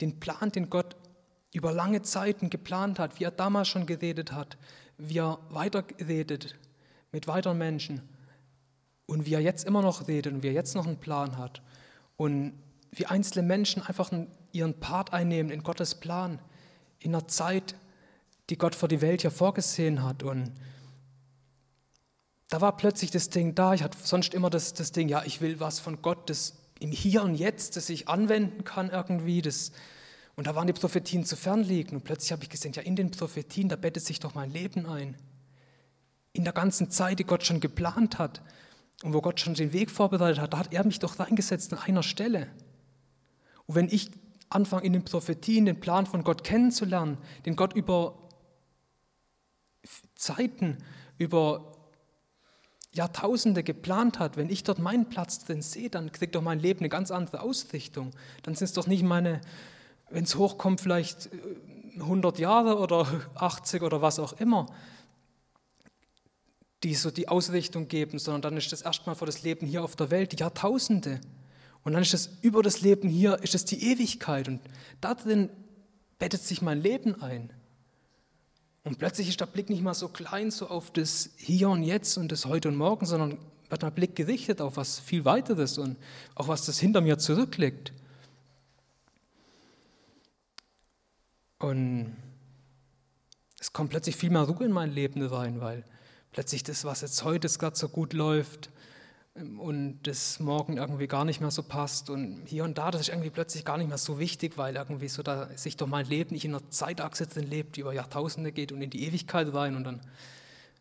den 0.00 0.20
Plan, 0.20 0.52
den 0.52 0.70
Gott 0.70 0.94
über 1.52 1.72
lange 1.72 2.02
Zeiten 2.02 2.48
geplant 2.48 3.00
hat, 3.00 3.18
wie 3.18 3.24
er 3.24 3.32
damals 3.32 3.66
schon 3.66 3.84
geredet 3.84 4.30
hat, 4.30 4.58
wie 4.98 5.18
er 5.18 5.40
weiterredet 5.50 6.54
mit 7.10 7.26
weiteren 7.26 7.58
Menschen 7.58 8.08
und 9.06 9.26
wie 9.26 9.34
er 9.34 9.40
jetzt 9.40 9.64
immer 9.64 9.82
noch 9.82 10.06
redet 10.06 10.32
und 10.32 10.44
wie 10.44 10.46
er 10.46 10.54
jetzt 10.54 10.76
noch 10.76 10.86
einen 10.86 11.00
Plan 11.00 11.38
hat 11.38 11.60
und 12.16 12.52
wie 12.92 13.06
einzelne 13.06 13.44
Menschen 13.44 13.82
einfach 13.82 14.12
ihren 14.52 14.78
Part 14.78 15.12
einnehmen 15.12 15.50
in 15.50 15.62
Gottes 15.62 15.94
Plan, 15.94 16.38
in 16.98 17.14
einer 17.14 17.28
Zeit, 17.28 17.74
die 18.50 18.58
Gott 18.58 18.74
für 18.74 18.88
die 18.88 19.00
Welt 19.00 19.22
hier 19.22 19.30
vorgesehen 19.30 20.02
hat. 20.02 20.22
Und 20.22 20.52
da 22.48 22.60
war 22.60 22.76
plötzlich 22.76 23.10
das 23.10 23.30
Ding 23.30 23.54
da. 23.54 23.74
Ich 23.74 23.82
hatte 23.82 23.98
sonst 24.02 24.34
immer 24.34 24.50
das, 24.50 24.74
das 24.74 24.92
Ding, 24.92 25.08
ja, 25.08 25.22
ich 25.24 25.40
will 25.40 25.58
was 25.60 25.80
von 25.80 26.02
Gott, 26.02 26.28
das 26.28 26.58
im 26.80 26.90
Hier 26.90 27.22
und 27.22 27.34
Jetzt, 27.34 27.76
das 27.76 27.88
ich 27.88 28.08
anwenden 28.08 28.64
kann 28.64 28.90
irgendwie. 28.90 29.40
Das, 29.40 29.72
und 30.34 30.46
da 30.46 30.54
waren 30.54 30.66
die 30.66 30.72
Prophetien 30.72 31.24
zu 31.24 31.36
fern 31.36 31.62
liegen. 31.62 31.96
Und 31.96 32.04
plötzlich 32.04 32.32
habe 32.32 32.42
ich 32.42 32.50
gesehen, 32.50 32.72
ja, 32.72 32.82
in 32.82 32.96
den 32.96 33.10
Prophetien, 33.10 33.68
da 33.68 33.76
bettet 33.76 34.04
sich 34.04 34.20
doch 34.20 34.34
mein 34.34 34.50
Leben 34.50 34.86
ein. 34.86 35.16
In 36.32 36.44
der 36.44 36.52
ganzen 36.52 36.90
Zeit, 36.90 37.18
die 37.18 37.24
Gott 37.24 37.44
schon 37.44 37.60
geplant 37.60 38.18
hat 38.18 38.42
und 39.02 39.12
wo 39.12 39.20
Gott 39.20 39.40
schon 39.40 39.54
den 39.54 39.72
Weg 39.72 39.90
vorbereitet 39.90 40.40
hat, 40.40 40.52
da 40.52 40.58
hat 40.58 40.72
er 40.72 40.84
mich 40.84 40.98
doch 40.98 41.18
reingesetzt 41.18 41.72
an 41.72 41.78
einer 41.78 42.02
Stelle. 42.02 42.48
Und 43.66 43.76
wenn 43.76 43.88
ich 43.88 44.10
anfange, 44.54 44.84
in 44.84 44.92
den 44.92 45.04
Prophetien 45.04 45.66
den 45.66 45.80
Plan 45.80 46.06
von 46.06 46.24
Gott 46.24 46.44
kennenzulernen, 46.44 47.18
den 47.46 47.56
Gott 47.56 47.74
über 47.74 48.14
Zeiten, 50.14 50.78
über 51.18 51.72
Jahrtausende 52.92 53.62
geplant 53.62 54.18
hat, 54.18 54.36
wenn 54.36 54.50
ich 54.50 54.64
dort 54.64 54.78
meinen 54.78 55.08
Platz 55.08 55.44
drin 55.44 55.62
sehe, 55.62 55.88
dann 55.88 56.12
kriegt 56.12 56.34
doch 56.34 56.42
mein 56.42 56.60
Leben 56.60 56.80
eine 56.80 56.90
ganz 56.90 57.10
andere 57.10 57.40
Ausrichtung. 57.40 58.10
Dann 58.42 58.54
sind 58.54 58.66
es 58.66 58.72
doch 58.74 58.86
nicht 58.86 59.02
meine, 59.02 59.40
wenn 60.10 60.24
es 60.24 60.36
hochkommt, 60.36 60.80
vielleicht 60.80 61.30
100 61.98 62.38
äh, 62.38 62.42
Jahre 62.42 62.78
oder 62.78 63.06
80 63.34 63.82
oder 63.82 64.02
was 64.02 64.18
auch 64.18 64.34
immer, 64.34 64.66
die 66.82 66.94
so 66.94 67.10
die 67.10 67.28
Ausrichtung 67.28 67.88
geben, 67.88 68.18
sondern 68.18 68.42
dann 68.42 68.56
ist 68.56 68.72
das 68.72 68.82
erstmal 68.82 69.14
für 69.14 69.26
das 69.26 69.42
Leben 69.42 69.66
hier 69.66 69.84
auf 69.84 69.96
der 69.96 70.10
Welt 70.10 70.38
Jahrtausende. 70.38 71.20
Und 71.84 71.94
dann 71.94 72.02
ist 72.02 72.14
das 72.14 72.30
über 72.42 72.62
das 72.62 72.80
Leben 72.80 73.08
hier, 73.08 73.42
ist 73.42 73.54
es 73.54 73.64
die 73.64 73.90
Ewigkeit. 73.90 74.48
Und 74.48 74.60
da 75.00 75.14
drin 75.14 75.50
bettet 76.18 76.42
sich 76.42 76.62
mein 76.62 76.80
Leben 76.80 77.20
ein. 77.20 77.52
Und 78.84 78.98
plötzlich 78.98 79.28
ist 79.28 79.40
der 79.40 79.46
Blick 79.46 79.70
nicht 79.70 79.82
mal 79.82 79.94
so 79.94 80.08
klein, 80.08 80.50
so 80.50 80.68
auf 80.68 80.92
das 80.92 81.30
Hier 81.36 81.68
und 81.68 81.82
Jetzt 81.82 82.18
und 82.18 82.30
das 82.32 82.46
Heute 82.46 82.68
und 82.68 82.76
Morgen, 82.76 83.06
sondern 83.06 83.38
wird 83.68 83.82
mein 83.82 83.94
Blick 83.94 84.16
gerichtet 84.16 84.60
auf 84.60 84.76
was 84.76 84.98
viel 84.98 85.24
weiteres 85.24 85.78
und 85.78 85.96
auch 86.34 86.48
was 86.48 86.66
das 86.66 86.78
hinter 86.78 87.00
mir 87.00 87.18
zurückliegt. 87.18 87.92
Und 91.58 92.16
es 93.60 93.72
kommt 93.72 93.90
plötzlich 93.90 94.16
viel 94.16 94.30
mehr 94.30 94.42
Ruhe 94.42 94.66
in 94.66 94.72
mein 94.72 94.90
Leben 94.90 95.24
rein, 95.24 95.60
weil 95.60 95.84
plötzlich 96.32 96.64
das, 96.64 96.84
was 96.84 97.00
jetzt 97.02 97.22
heute 97.22 97.48
gerade 97.48 97.76
so 97.76 97.88
gut 97.88 98.12
läuft, 98.12 98.70
und 99.34 100.00
das 100.02 100.40
morgen 100.40 100.76
irgendwie 100.76 101.06
gar 101.06 101.24
nicht 101.24 101.40
mehr 101.40 101.50
so 101.50 101.62
passt 101.62 102.10
und 102.10 102.42
hier 102.46 102.64
und 102.64 102.76
da, 102.76 102.90
das 102.90 103.02
ist 103.02 103.08
irgendwie 103.08 103.30
plötzlich 103.30 103.64
gar 103.64 103.78
nicht 103.78 103.88
mehr 103.88 103.98
so 103.98 104.18
wichtig, 104.18 104.58
weil 104.58 104.76
irgendwie 104.76 105.08
so 105.08 105.22
da 105.22 105.48
sich 105.56 105.76
doch 105.76 105.86
mein 105.86 106.06
Leben 106.06 106.34
nicht 106.34 106.44
in 106.44 106.54
einer 106.54 106.68
Zeitachse 106.70 107.26
drin 107.26 107.48
lebt, 107.48 107.76
die 107.76 107.80
über 107.80 107.94
Jahrtausende 107.94 108.52
geht 108.52 108.72
und 108.72 108.82
in 108.82 108.90
die 108.90 109.04
Ewigkeit 109.06 109.52
rein 109.54 109.74
und 109.74 109.84
dann 109.84 110.00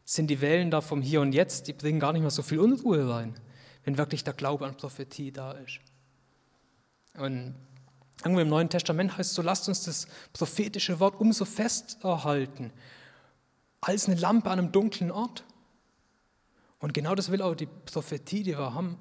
sind 0.03 0.27
die 0.27 0.41
Wellen 0.41 0.69
da 0.69 0.81
vom 0.81 1.01
Hier 1.01 1.21
und 1.21 1.31
Jetzt, 1.31 1.67
die 1.67 1.73
bringen 1.73 1.99
gar 1.99 2.11
nicht 2.11 2.21
mehr 2.21 2.31
so 2.31 2.43
viel 2.43 2.59
Unruhe 2.59 3.09
rein, 3.09 3.35
wenn 3.85 3.97
wirklich 3.97 4.23
der 4.25 4.33
Glaube 4.33 4.65
an 4.65 4.75
Prophetie 4.75 5.31
da 5.31 5.53
ist. 5.53 5.79
Und 7.17 7.55
irgendwie 8.23 8.41
im 8.41 8.49
Neuen 8.49 8.69
Testament 8.69 9.17
heißt 9.17 9.29
es 9.29 9.35
so, 9.35 9.41
lasst 9.41 9.69
uns 9.69 9.83
das 9.83 10.07
prophetische 10.33 10.99
Wort 10.99 11.19
umso 11.19 11.45
fest 11.45 11.99
erhalten, 12.03 12.71
als 13.79 14.07
eine 14.07 14.19
Lampe 14.19 14.49
an 14.49 14.59
einem 14.59 14.71
dunklen 14.71 15.11
Ort. 15.11 15.45
Und 16.81 16.95
genau 16.95 17.13
das 17.13 17.31
will 17.31 17.41
auch 17.41 17.55
die 17.55 17.67
Prophetie, 17.67 18.43
die 18.43 18.57
wir 18.57 18.73
haben, 18.73 18.97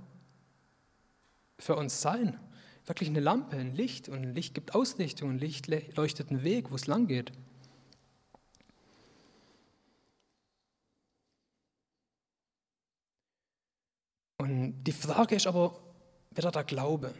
für 1.59 1.76
uns 1.76 2.01
sein. 2.01 2.39
Wirklich 2.87 3.09
eine 3.09 3.20
Lampe, 3.20 3.57
ein 3.57 3.74
Licht. 3.74 4.09
Und 4.09 4.22
ein 4.22 4.35
Licht 4.35 4.55
gibt 4.55 4.74
Ausrichtung, 4.74 5.31
ein 5.31 5.39
Licht 5.39 5.66
leuchtet 5.97 6.31
einen 6.31 6.43
Weg, 6.43 6.70
wo 6.70 6.76
es 6.76 6.87
lang 6.87 7.07
geht. 7.07 7.33
Und 14.37 14.83
die 14.85 14.93
Frage 14.93 15.35
ist 15.35 15.47
aber 15.47 15.78
wieder 16.31 16.51
der 16.51 16.64
Glaube. 16.64 17.14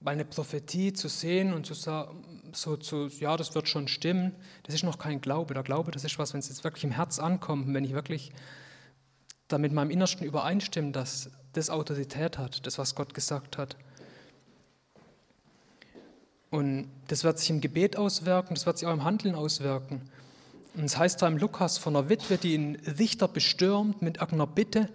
Weil 0.00 0.14
eine 0.14 0.24
Prophetie 0.24 0.92
zu 0.92 1.08
sehen 1.08 1.52
und 1.52 1.64
zu 1.66 1.74
sagen, 1.74 2.50
so 2.52 2.76
zu, 2.76 3.06
ja, 3.06 3.36
das 3.36 3.54
wird 3.54 3.68
schon 3.68 3.88
stimmen, 3.88 4.34
das 4.62 4.74
ist 4.74 4.84
noch 4.84 4.98
kein 4.98 5.20
Glaube. 5.20 5.54
Der 5.54 5.62
Glaube, 5.62 5.90
das 5.90 6.04
ist 6.04 6.18
was, 6.18 6.32
wenn 6.34 6.40
es 6.40 6.48
jetzt 6.48 6.62
wirklich 6.62 6.84
im 6.84 6.92
Herz 6.92 7.18
ankommt, 7.18 7.72
wenn 7.74 7.84
ich 7.84 7.92
wirklich 7.92 8.32
da 9.48 9.58
mit 9.58 9.72
meinem 9.72 9.90
Innersten 9.90 10.26
übereinstimmen, 10.26 10.92
dass 10.92 11.30
das 11.54 11.70
Autorität 11.70 12.38
hat, 12.38 12.66
das, 12.66 12.78
was 12.78 12.94
Gott 12.94 13.14
gesagt 13.14 13.58
hat. 13.58 13.76
Und 16.50 16.88
das 17.08 17.24
wird 17.24 17.38
sich 17.38 17.50
im 17.50 17.60
Gebet 17.60 17.96
auswirken, 17.96 18.54
das 18.54 18.66
wird 18.66 18.78
sich 18.78 18.88
auch 18.88 18.92
im 18.92 19.04
Handeln 19.04 19.34
auswirken. 19.34 20.02
Und 20.74 20.84
es 20.84 20.96
heißt 20.96 21.20
da 21.20 21.26
im 21.26 21.38
Lukas 21.38 21.76
von 21.76 21.96
einer 21.96 22.08
Witwe, 22.08 22.38
die 22.38 22.54
einen 22.54 22.76
Richter 22.76 23.28
bestürmt 23.28 24.00
mit 24.00 24.18
irgendeiner 24.18 24.46
Bitte. 24.46 24.88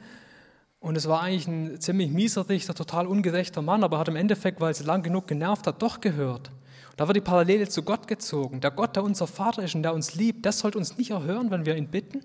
Und 0.79 0.95
es 0.95 1.07
war 1.07 1.21
eigentlich 1.21 1.47
ein 1.47 1.79
ziemlich 1.79 2.09
mieser 2.09 2.47
Richter, 2.49 2.73
total 2.73 3.07
ungerechter 3.07 3.61
Mann, 3.61 3.83
aber 3.83 3.99
hat 3.99 4.07
im 4.07 4.15
Endeffekt, 4.15 4.61
weil 4.61 4.73
sie 4.73 4.83
lang 4.83 5.03
genug 5.03 5.27
genervt 5.27 5.67
hat, 5.67 5.81
doch 5.81 5.99
gehört. 6.01 6.49
Und 6.49 6.99
da 6.99 7.07
wird 7.07 7.17
die 7.17 7.21
Parallele 7.21 7.67
zu 7.67 7.83
Gott 7.83 8.07
gezogen. 8.07 8.61
Der 8.61 8.71
Gott, 8.71 8.95
der 8.95 9.03
unser 9.03 9.27
Vater 9.27 9.63
ist 9.63 9.75
und 9.75 9.83
der 9.83 9.93
uns 9.93 10.15
liebt, 10.15 10.45
das 10.45 10.59
sollte 10.59 10.77
uns 10.77 10.97
nicht 10.97 11.11
erhören, 11.11 11.51
wenn 11.51 11.65
wir 11.65 11.75
ihn 11.75 11.87
bitten. 11.87 12.21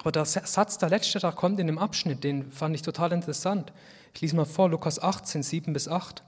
Aber 0.00 0.12
der 0.12 0.24
Satz, 0.24 0.78
der 0.78 0.88
letzte, 0.88 1.18
der 1.18 1.32
kommt 1.32 1.60
in 1.60 1.66
dem 1.66 1.78
Abschnitt, 1.78 2.24
den 2.24 2.50
fand 2.50 2.74
ich 2.74 2.80
total 2.80 3.12
interessant. 3.12 3.70
Ich 4.14 4.22
lese 4.22 4.34
mal 4.34 4.46
vor, 4.46 4.70
Lukas 4.70 4.98
18, 4.98 5.42
7 5.42 5.74
bis 5.74 5.88
8. 5.88 6.22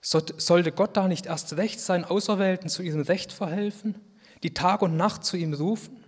Sollte 0.00 0.72
Gott 0.72 0.96
da 0.96 1.06
nicht 1.06 1.26
erst 1.26 1.58
recht 1.58 1.80
sein 1.80 2.06
Auserwählten 2.06 2.70
zu 2.70 2.82
ihrem 2.82 3.02
Recht 3.02 3.30
verhelfen, 3.30 3.94
die 4.42 4.54
Tag 4.54 4.80
und 4.80 4.96
Nacht 4.96 5.22
zu 5.22 5.36
ihm 5.36 5.52
rufen? 5.52 6.02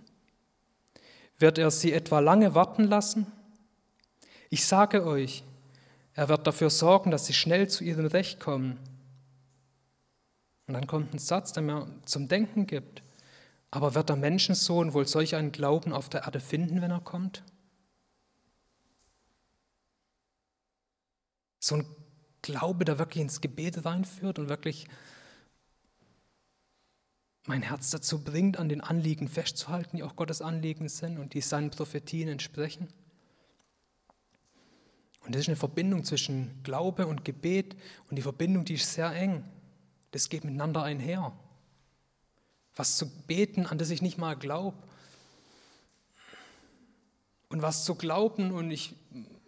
Wird 1.37 1.59
er 1.59 1.69
sie 1.69 1.93
etwa 1.93 2.17
lange 2.19 2.55
warten 2.55 2.85
lassen? 2.85 3.31
Ich 4.49 4.65
sage 4.65 5.05
euch, 5.05 5.43
er 6.15 6.29
wird 6.29 6.47
dafür 6.47 6.71
sorgen, 6.71 7.11
dass 7.11 7.27
sie 7.27 7.33
schnell 7.33 7.69
zu 7.69 7.83
ihrem 7.83 8.07
Recht 8.07 8.39
kommen. 8.39 8.79
Und 10.65 10.73
dann 10.73 10.87
kommt 10.87 11.13
ein 11.13 11.19
Satz, 11.19 11.53
der 11.53 11.61
mir 11.61 11.87
zum 12.05 12.27
Denken 12.27 12.65
gibt. 12.65 13.03
Aber 13.71 13.95
wird 13.95 14.09
der 14.09 14.17
Menschensohn 14.17 14.93
wohl 14.93 15.07
solch 15.07 15.35
einen 15.35 15.53
Glauben 15.53 15.93
auf 15.93 16.09
der 16.09 16.23
Erde 16.23 16.41
finden, 16.41 16.81
wenn 16.81 16.91
er 16.91 16.99
kommt? 16.99 17.43
So 21.59 21.75
ein 21.75 21.85
Glaube, 22.41 22.83
der 22.83 22.99
wirklich 22.99 23.21
ins 23.21 23.39
Gebet 23.39 23.85
reinführt 23.85 24.39
und 24.39 24.49
wirklich 24.49 24.87
mein 27.45 27.61
Herz 27.61 27.91
dazu 27.91 28.23
bringt, 28.23 28.57
an 28.57 28.67
den 28.67 28.81
Anliegen 28.81 29.27
festzuhalten, 29.27 29.97
die 29.97 30.03
auch 30.03 30.15
Gottes 30.15 30.41
Anliegen 30.41 30.89
sind 30.89 31.17
und 31.17 31.33
die 31.33 31.41
seinen 31.41 31.69
Prophetien 31.69 32.27
entsprechen. 32.27 32.87
Und 35.23 35.33
das 35.33 35.41
ist 35.41 35.47
eine 35.47 35.55
Verbindung 35.55 36.03
zwischen 36.03 36.61
Glaube 36.63 37.07
und 37.07 37.23
Gebet 37.23 37.75
und 38.09 38.17
die 38.17 38.21
Verbindung, 38.21 38.65
die 38.65 38.73
ist 38.73 38.93
sehr 38.93 39.11
eng. 39.13 39.43
Das 40.11 40.29
geht 40.29 40.43
miteinander 40.43 40.83
einher 40.83 41.31
was 42.81 42.97
zu 42.97 43.07
beten, 43.27 43.67
an 43.67 43.77
das 43.77 43.91
ich 43.91 44.01
nicht 44.01 44.17
mal 44.17 44.35
glaube, 44.35 44.75
und 47.49 47.61
was 47.61 47.85
zu 47.85 47.93
glauben 47.93 48.51
und 48.51 48.71
ich 48.71 48.95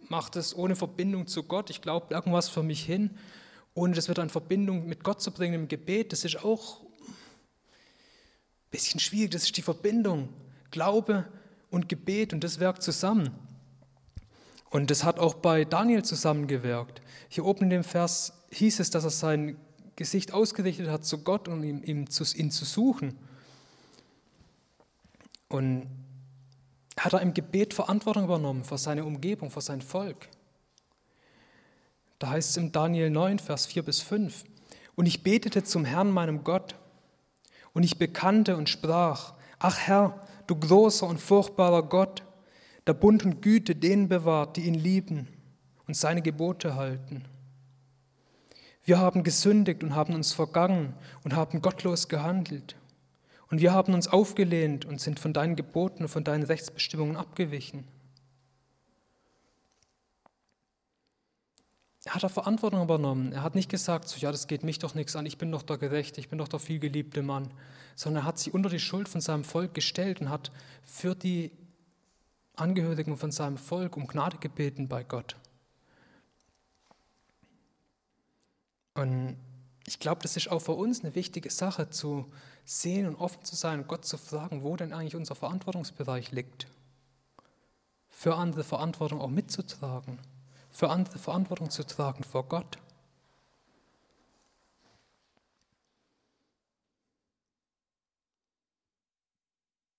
mache 0.08 0.30
das 0.30 0.54
ohne 0.56 0.76
Verbindung 0.76 1.26
zu 1.26 1.42
Gott, 1.42 1.68
ich 1.68 1.82
glaube 1.82 2.14
irgendwas 2.14 2.48
für 2.48 2.62
mich 2.62 2.84
hin, 2.84 3.10
ohne 3.74 3.96
das 3.96 4.08
wieder 4.08 4.22
in 4.22 4.30
Verbindung 4.30 4.86
mit 4.86 5.02
Gott 5.02 5.20
zu 5.20 5.32
bringen 5.32 5.54
im 5.54 5.68
Gebet, 5.68 6.12
das 6.12 6.24
ist 6.24 6.44
auch 6.44 6.82
ein 6.82 6.86
bisschen 8.70 9.00
schwierig, 9.00 9.32
das 9.32 9.42
ist 9.42 9.56
die 9.56 9.62
Verbindung, 9.62 10.28
Glaube 10.70 11.24
und 11.72 11.88
Gebet 11.88 12.32
und 12.32 12.44
das 12.44 12.60
wirkt 12.60 12.84
zusammen. 12.84 13.30
Und 14.70 14.92
das 14.92 15.02
hat 15.02 15.18
auch 15.18 15.34
bei 15.34 15.64
Daniel 15.64 16.04
zusammengewirkt. 16.04 17.02
Hier 17.28 17.44
oben 17.44 17.64
in 17.64 17.70
dem 17.70 17.84
Vers 17.84 18.32
hieß 18.52 18.78
es, 18.78 18.90
dass 18.90 19.02
er 19.02 19.10
sein 19.10 19.56
Gesicht 19.96 20.32
ausgerichtet 20.32 20.88
hat 20.88 21.04
zu 21.04 21.18
Gott 21.18 21.48
und 21.48 21.62
ihm, 21.62 21.82
ihm 21.84 22.06
ihn 22.06 22.50
zu 22.50 22.64
suchen. 22.64 23.18
Und 25.48 25.86
hat 26.98 27.12
er 27.12 27.20
im 27.20 27.34
Gebet 27.34 27.74
Verantwortung 27.74 28.24
übernommen 28.24 28.64
für 28.64 28.78
seine 28.78 29.04
Umgebung, 29.04 29.50
für 29.50 29.60
sein 29.60 29.82
Volk. 29.82 30.28
Da 32.18 32.30
heißt 32.30 32.50
es 32.50 32.56
im 32.56 32.72
Daniel 32.72 33.10
9, 33.10 33.38
Vers 33.38 33.66
4 33.66 33.82
bis 33.82 34.00
5, 34.00 34.44
und 34.94 35.06
ich 35.06 35.22
betete 35.22 35.64
zum 35.64 35.84
Herrn, 35.84 36.10
meinem 36.10 36.44
Gott, 36.44 36.76
und 37.72 37.82
ich 37.82 37.98
bekannte 37.98 38.56
und 38.56 38.68
sprach, 38.68 39.34
ach 39.58 39.78
Herr, 39.78 40.26
du 40.46 40.54
großer 40.54 41.06
und 41.06 41.20
furchtbarer 41.20 41.82
Gott, 41.82 42.22
der 42.86 42.94
Bund 42.94 43.24
und 43.24 43.42
Güte 43.42 43.74
denen 43.74 44.08
bewahrt, 44.08 44.56
die 44.56 44.62
ihn 44.62 44.74
lieben 44.74 45.28
und 45.86 45.96
seine 45.96 46.22
Gebote 46.22 46.76
halten. 46.76 47.24
Wir 48.84 48.98
haben 48.98 49.22
gesündigt 49.22 49.82
und 49.82 49.94
haben 49.94 50.14
uns 50.14 50.32
vergangen 50.32 50.94
und 51.24 51.34
haben 51.34 51.62
gottlos 51.62 52.08
gehandelt. 52.08 52.76
Und 53.50 53.60
wir 53.60 53.72
haben 53.72 53.94
uns 53.94 54.08
aufgelehnt 54.08 54.84
und 54.84 55.00
sind 55.00 55.18
von 55.18 55.32
deinen 55.32 55.56
Geboten 55.56 56.04
und 56.04 56.08
von 56.08 56.24
deinen 56.24 56.44
Rechtsbestimmungen 56.44 57.16
abgewichen. 57.16 57.84
Er 62.04 62.14
hat 62.14 62.22
da 62.22 62.28
Verantwortung 62.28 62.82
übernommen. 62.82 63.32
Er 63.32 63.42
hat 63.42 63.54
nicht 63.54 63.70
gesagt, 63.70 64.08
so, 64.08 64.18
ja, 64.18 64.30
das 64.30 64.46
geht 64.46 64.62
mich 64.62 64.78
doch 64.78 64.94
nichts 64.94 65.16
an, 65.16 65.24
ich 65.24 65.38
bin 65.38 65.50
doch 65.50 65.62
der 65.62 65.78
Gerechte, 65.78 66.20
ich 66.20 66.28
bin 66.28 66.38
doch 66.38 66.48
der 66.48 66.60
vielgeliebte 66.60 67.22
Mann, 67.22 67.50
sondern 67.94 68.24
er 68.24 68.26
hat 68.26 68.38
sich 68.38 68.52
unter 68.52 68.68
die 68.68 68.78
Schuld 68.78 69.08
von 69.08 69.22
seinem 69.22 69.44
Volk 69.44 69.72
gestellt 69.72 70.20
und 70.20 70.28
hat 70.28 70.52
für 70.82 71.14
die 71.14 71.50
Angehörigen 72.56 73.16
von 73.16 73.30
seinem 73.30 73.56
Volk 73.56 73.96
um 73.96 74.06
Gnade 74.06 74.36
gebeten 74.36 74.86
bei 74.88 75.02
Gott. 75.02 75.36
Und 78.94 79.36
ich 79.86 79.98
glaube, 79.98 80.22
das 80.22 80.36
ist 80.36 80.50
auch 80.50 80.60
für 80.60 80.72
uns 80.72 81.02
eine 81.02 81.14
wichtige 81.14 81.50
Sache, 81.50 81.90
zu 81.90 82.30
sehen 82.64 83.06
und 83.06 83.16
offen 83.16 83.44
zu 83.44 83.54
sein 83.54 83.80
und 83.80 83.88
Gott 83.88 84.04
zu 84.06 84.16
fragen, 84.16 84.62
wo 84.62 84.76
denn 84.76 84.92
eigentlich 84.92 85.16
unser 85.16 85.34
Verantwortungsbereich 85.34 86.32
liegt. 86.32 86.66
Für 88.08 88.36
andere 88.36 88.64
Verantwortung 88.64 89.20
auch 89.20 89.28
mitzutragen, 89.28 90.18
für 90.70 90.88
andere 90.88 91.18
Verantwortung 91.18 91.68
zu 91.68 91.84
tragen 91.84 92.24
vor 92.24 92.48
Gott. 92.48 92.78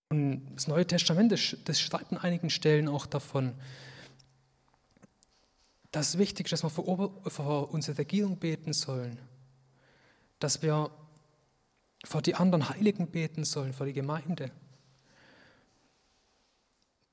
Und 0.09 0.55
das 0.55 0.67
Neue 0.67 0.87
Testament, 0.87 1.31
das 1.31 1.79
schreibt 1.79 2.13
an 2.13 2.17
einigen 2.17 2.49
Stellen 2.49 2.87
auch 2.87 3.05
davon, 3.05 3.53
dass 5.95 6.09
es 6.09 6.17
wichtig 6.17 6.51
ist, 6.51 6.51
dass 6.51 6.63
wir 6.63 6.69
für 6.69 7.67
unsere 7.67 7.97
Regierung 7.97 8.37
beten 8.37 8.73
sollen 8.73 9.17
dass 10.39 10.61
wir 10.61 10.91
vor 12.03 12.21
die 12.21 12.35
anderen 12.35 12.69
Heiligen 12.69 13.07
beten 13.07 13.43
sollen, 13.43 13.73
vor 13.73 13.85
die 13.85 13.93
Gemeinde. 13.93 14.51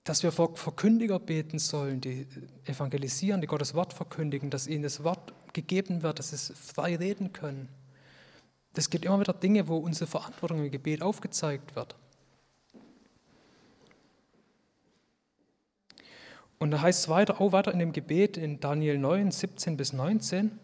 Dass 0.05 0.23
wir 0.23 0.33
vor 0.33 0.57
Verkündiger 0.57 1.19
beten 1.19 1.59
sollen, 1.59 2.01
die 2.01 2.27
evangelisieren, 2.65 3.41
die 3.41 3.47
Gottes 3.47 3.75
Wort 3.75 3.93
verkündigen, 3.93 4.51
dass 4.51 4.67
ihnen 4.67 4.83
das 4.83 5.05
Wort 5.05 5.33
gegeben 5.53 6.03
wird, 6.03 6.19
dass 6.19 6.31
sie 6.31 6.55
frei 6.55 6.97
reden 6.97 7.33
können. 7.33 7.69
Es 8.75 8.91
gibt 8.91 9.05
immer 9.05 9.21
wieder 9.21 9.35
Dinge, 9.35 9.69
wo 9.69 9.77
unsere 9.77 10.07
Verantwortung 10.07 10.65
im 10.65 10.71
Gebet 10.71 11.03
aufgezeigt 11.03 11.77
wird. 11.77 11.95
Und 16.63 16.71
da 16.71 16.81
heißt 16.81 17.01
es 17.01 17.09
weiter, 17.09 17.41
auch 17.41 17.51
weiter 17.51 17.73
in 17.73 17.81
dem 17.81 17.93
Gebet 17.93 18.37
in 18.37 18.61
Daniel 18.61 18.97
9, 18.97 19.33
17 19.33 19.77
bis 19.77 19.93
19, 19.93 20.61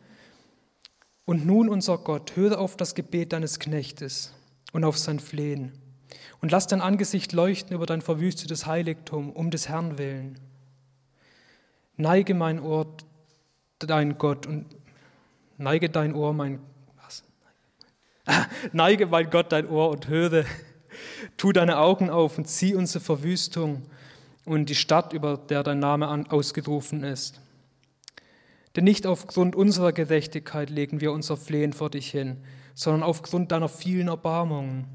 und 1.24 1.44
nun, 1.44 1.68
unser 1.68 1.98
Gott, 1.98 2.36
höre 2.36 2.60
auf 2.60 2.76
das 2.76 2.94
Gebet 2.94 3.32
deines 3.32 3.58
Knechtes 3.58 4.32
und 4.72 4.84
auf 4.84 4.96
sein 4.96 5.18
Flehen. 5.18 5.72
Und 6.40 6.52
lass 6.52 6.68
dein 6.68 6.82
Angesicht 6.82 7.32
leuchten 7.32 7.74
über 7.74 7.84
dein 7.84 8.00
verwüstetes 8.00 8.64
Heiligtum 8.64 9.32
um 9.32 9.50
des 9.50 9.68
Herrn 9.68 9.98
willen. 9.98 10.38
Neige 11.96 12.32
mein 12.32 12.60
Ohr, 12.60 12.86
dein 13.80 14.18
Gott, 14.18 14.46
und 14.46 14.66
neige 15.56 15.90
dein 15.90 16.14
Ohr, 16.14 16.32
mein 16.32 16.60
was? 17.02 17.24
neige 18.72 19.06
mein 19.08 19.30
Gott 19.30 19.50
dein 19.50 19.68
Ohr 19.68 19.90
und 19.90 20.06
höre. 20.06 20.44
Tu 21.36 21.50
deine 21.50 21.78
Augen 21.78 22.08
auf 22.08 22.38
und 22.38 22.46
zieh 22.46 22.76
unsere 22.76 23.02
Verwüstung 23.02 23.82
und 24.48 24.68
die 24.68 24.74
Stadt, 24.74 25.12
über 25.12 25.36
der 25.36 25.62
dein 25.62 25.78
Name 25.78 26.24
ausgerufen 26.30 27.04
ist. 27.04 27.40
Denn 28.76 28.84
nicht 28.84 29.06
aufgrund 29.06 29.56
unserer 29.56 29.92
Gerechtigkeit 29.92 30.70
legen 30.70 31.00
wir 31.00 31.12
unser 31.12 31.36
Flehen 31.36 31.72
vor 31.72 31.90
dich 31.90 32.10
hin, 32.10 32.38
sondern 32.74 33.02
aufgrund 33.02 33.52
deiner 33.52 33.68
vielen 33.68 34.08
Erbarmungen. 34.08 34.86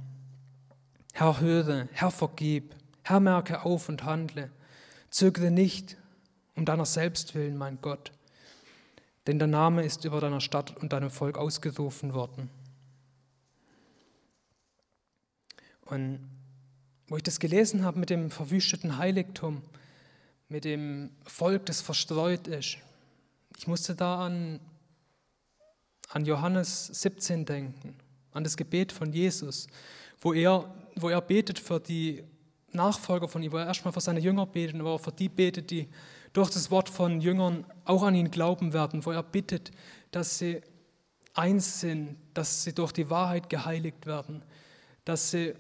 Herr, 1.14 1.40
höre, 1.40 1.88
Herr, 1.92 2.12
vergib, 2.12 2.76
Herr, 3.04 3.20
merke 3.20 3.64
auf 3.64 3.90
und 3.90 4.04
handle. 4.04 4.50
Zögere 5.10 5.52
nicht 5.52 5.98
um 6.56 6.66
deiner 6.66 6.86
selbst 6.86 7.36
willen, 7.36 7.58
mein 7.58 7.80
Gott, 7.82 8.12
denn 9.28 9.40
der 9.40 9.48
Name 9.48 9.84
ist 9.84 10.06
über 10.06 10.20
deiner 10.20 10.42
Stadt 10.42 10.76
und 10.78 10.94
deinem 10.94 11.10
Volk 11.10 11.38
ausgerufen 11.38 12.14
worden. 12.14 12.50
Und 15.86 16.33
wo 17.08 17.18
ich 17.18 17.24
das 17.24 17.40
gelesen 17.40 17.84
habe 17.84 18.00
mit 18.00 18.10
dem 18.10 18.32
verwüsteten 18.32 18.98
Heiligtum, 18.98 19.62
mit 20.50 20.66
dem 20.66 21.12
Volk, 21.24 21.66
das 21.66 21.82
verstreut 21.82 22.48
ist, 22.48 22.78
ich 23.58 23.68
musste 23.68 23.96
da 23.96 24.26
an, 24.26 24.60
an 26.10 26.26
Johannes 26.26 26.88
17 26.88 27.46
denken, 27.46 27.96
an 28.32 28.44
das 28.44 28.58
Gebet 28.58 28.92
von 28.92 29.14
Jesus, 29.14 29.68
wo 30.22 30.34
er, 30.34 30.74
wo 30.96 31.10
er 31.10 31.22
betet 31.22 31.60
für 31.60 31.80
die 31.80 32.24
Nachfolger 32.72 33.28
von 33.28 33.44
ihm, 33.44 33.52
wo 33.52 33.58
er 33.58 33.68
erstmal 33.68 33.94
für 33.94 34.02
seine 34.02 34.20
Jünger 34.20 34.46
betet, 34.46 34.80
aber 34.80 34.92
auch 34.92 35.02
für 35.02 35.12
die 35.12 35.30
betet, 35.30 35.70
die 35.70 35.88
durch 36.34 36.50
das 36.50 36.72
Wort 36.72 36.90
von 36.90 37.22
Jüngern 37.22 37.66
auch 37.86 38.04
an 38.04 38.16
ihn 38.16 38.32
glauben 38.32 38.74
werden, 38.74 39.06
wo 39.06 39.12
er 39.12 39.24
bittet, 39.24 39.72
dass 40.12 40.40
sie 40.40 40.62
eins 41.36 41.80
sind, 41.80 42.18
dass 42.34 42.64
sie 42.64 42.74
durch 42.74 42.92
die 42.92 43.10
Wahrheit 43.10 43.50
geheiligt 43.50 44.06
werden, 44.06 44.44
dass 45.06 45.32
sie 45.32 45.54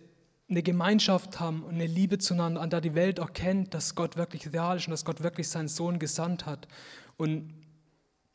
eine 0.53 0.63
Gemeinschaft 0.63 1.39
haben 1.39 1.63
und 1.63 1.75
eine 1.75 1.87
Liebe 1.87 2.17
zueinander, 2.19 2.61
an 2.61 2.69
der 2.69 2.81
die 2.81 2.93
Welt 2.93 3.19
erkennt, 3.19 3.73
dass 3.73 3.95
Gott 3.95 4.15
wirklich 4.15 4.51
real 4.53 4.77
ist 4.77 4.87
und 4.87 4.91
dass 4.91 5.05
Gott 5.05 5.21
wirklich 5.21 5.49
seinen 5.49 5.67
Sohn 5.67 5.99
gesandt 5.99 6.45
hat. 6.45 6.67
Und 7.17 7.53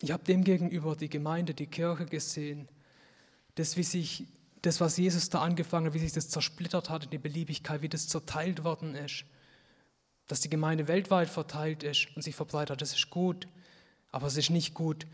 ich 0.00 0.10
habe 0.10 0.24
demgegenüber 0.24 0.96
die 0.96 1.08
Gemeinde, 1.08 1.54
die 1.54 1.66
Kirche 1.66 2.06
gesehen, 2.06 2.68
das, 3.54 3.76
wie 3.76 3.82
sich, 3.82 4.26
das, 4.62 4.80
was 4.80 4.96
Jesus 4.96 5.30
da 5.30 5.42
angefangen 5.42 5.86
hat, 5.86 5.94
wie 5.94 5.98
sich 5.98 6.12
das 6.12 6.28
zersplittert 6.28 6.90
hat 6.90 7.04
in 7.04 7.10
die 7.10 7.18
Beliebigkeit, 7.18 7.82
wie 7.82 7.88
das 7.88 8.08
zerteilt 8.08 8.64
worden 8.64 8.94
ist. 8.94 9.24
Dass 10.26 10.40
die 10.40 10.50
Gemeinde 10.50 10.88
weltweit 10.88 11.28
verteilt 11.28 11.82
ist 11.82 12.08
und 12.14 12.22
sich 12.22 12.36
verbreitet 12.36 12.80
das 12.80 12.94
ist 12.94 13.10
gut. 13.10 13.48
Aber 14.10 14.26
es 14.26 14.36
ist 14.36 14.50
nicht 14.50 14.74
gut, 14.74 15.06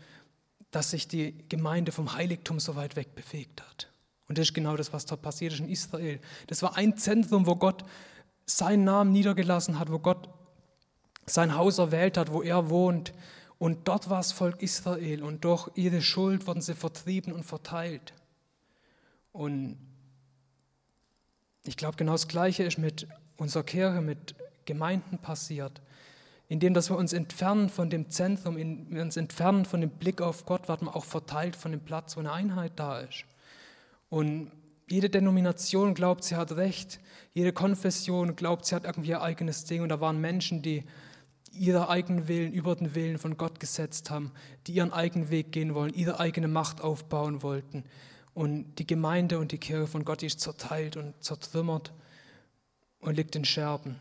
dass 0.71 0.91
sich 0.91 1.07
die 1.07 1.35
Gemeinde 1.49 1.91
vom 1.91 2.13
Heiligtum 2.13 2.59
so 2.59 2.75
weit 2.75 2.95
weg 2.95 3.15
bewegt 3.15 3.61
hat. 3.61 3.89
Und 4.27 4.37
das 4.37 4.47
ist 4.47 4.53
genau 4.53 4.75
das, 4.75 4.91
was 4.91 5.05
da 5.05 5.15
passiert 5.15 5.53
ist 5.53 5.59
in 5.59 5.69
Israel. 5.69 6.19
Das 6.47 6.61
war 6.61 6.75
ein 6.77 6.97
Zentrum, 6.97 7.45
wo 7.45 7.55
Gott 7.55 7.83
seinen 8.45 8.83
Namen 8.83 9.11
niedergelassen 9.11 9.79
hat, 9.79 9.91
wo 9.91 9.99
Gott 9.99 10.29
sein 11.25 11.55
Haus 11.55 11.77
erwählt 11.77 12.17
hat, 12.17 12.31
wo 12.31 12.41
er 12.41 12.69
wohnt, 12.69 13.13
und 13.57 13.87
dort 13.87 14.09
war 14.09 14.17
das 14.17 14.31
Volk 14.31 14.61
Israel 14.61 15.23
und 15.23 15.45
durch 15.45 15.69
ihre 15.75 16.01
Schuld 16.01 16.45
wurden 16.45 16.61
sie 16.61 16.75
vertrieben 16.75 17.31
und 17.31 17.43
verteilt. 17.43 18.13
Und 19.31 19.77
ich 21.63 21.77
glaube, 21.77 21.97
genau 21.97 22.11
das 22.11 22.27
Gleiche 22.27 22.63
ist 22.63 22.77
mit 22.77 23.07
unserer 23.37 23.63
Kirche, 23.63 24.01
mit 24.01 24.35
Gemeinden 24.65 25.17
passiert. 25.19 25.81
Indem, 26.47 26.73
dass 26.73 26.89
wir 26.89 26.97
uns 26.97 27.11
entfernen 27.11 27.69
von 27.69 27.89
dem 27.89 28.09
Zentrum, 28.09 28.57
in, 28.57 28.91
wir 28.91 29.01
uns 29.01 29.17
entfernen 29.17 29.65
von 29.65 29.81
dem 29.81 29.89
Blick 29.89 30.21
auf 30.21 30.45
Gott, 30.45 30.67
werden 30.67 30.87
wir 30.87 30.95
auch 30.95 31.05
verteilt 31.05 31.55
von 31.55 31.71
dem 31.71 31.81
Platz, 31.81 32.15
wo 32.15 32.19
eine 32.19 32.31
Einheit 32.31 32.73
da 32.75 32.99
ist. 32.99 33.25
Und 34.15 34.49
jede 34.87 35.09
Denomination 35.09 35.93
glaubt, 35.93 36.23
sie 36.23 36.37
hat 36.37 36.53
Recht. 36.53 37.01
Jede 37.33 37.51
Konfession 37.51 38.37
glaubt, 38.37 38.65
sie 38.65 38.73
hat 38.73 38.85
irgendwie 38.85 39.09
ihr 39.09 39.21
eigenes 39.21 39.65
Ding. 39.65 39.81
Und 39.81 39.89
da 39.89 39.99
waren 39.99 40.21
Menschen, 40.21 40.61
die 40.61 40.85
ihrer 41.51 41.89
eigenen 41.89 42.29
Willen 42.29 42.53
über 42.53 42.77
den 42.77 42.95
Willen 42.95 43.17
von 43.17 43.35
Gott 43.35 43.59
gesetzt 43.59 44.09
haben, 44.09 44.31
die 44.67 44.71
ihren 44.71 44.93
eigenen 44.93 45.31
Weg 45.31 45.51
gehen 45.51 45.75
wollen, 45.75 45.93
ihre 45.93 46.17
eigene 46.17 46.47
Macht 46.47 46.79
aufbauen 46.79 47.43
wollten. 47.43 47.83
Und 48.33 48.75
die 48.79 48.87
Gemeinde 48.87 49.37
und 49.37 49.51
die 49.51 49.57
Kirche 49.57 49.87
von 49.87 50.05
Gott 50.05 50.23
ist 50.23 50.39
zerteilt 50.39 50.95
und 50.95 51.21
zertrümmert 51.21 51.91
und 52.99 53.17
liegt 53.17 53.35
in 53.35 53.43
Scherben. 53.43 53.97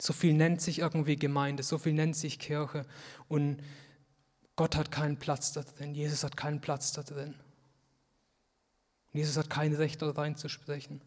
So 0.00 0.14
viel 0.14 0.32
nennt 0.32 0.62
sich 0.62 0.78
irgendwie 0.78 1.16
Gemeinde, 1.16 1.62
so 1.62 1.76
viel 1.76 1.92
nennt 1.92 2.16
sich 2.16 2.38
Kirche 2.38 2.86
und 3.28 3.58
Gott 4.56 4.74
hat 4.74 4.90
keinen 4.90 5.18
Platz 5.18 5.52
da 5.52 5.62
drin, 5.62 5.94
Jesus 5.94 6.24
hat 6.24 6.36
keinen 6.36 6.60
Platz 6.60 6.92
da 6.92 7.02
drin. 7.02 7.34
Jesus 9.12 9.36
hat 9.36 9.48
kein 9.48 9.74
Recht, 9.74 10.02
da 10.02 10.10
reinzusprechen. 10.10 11.00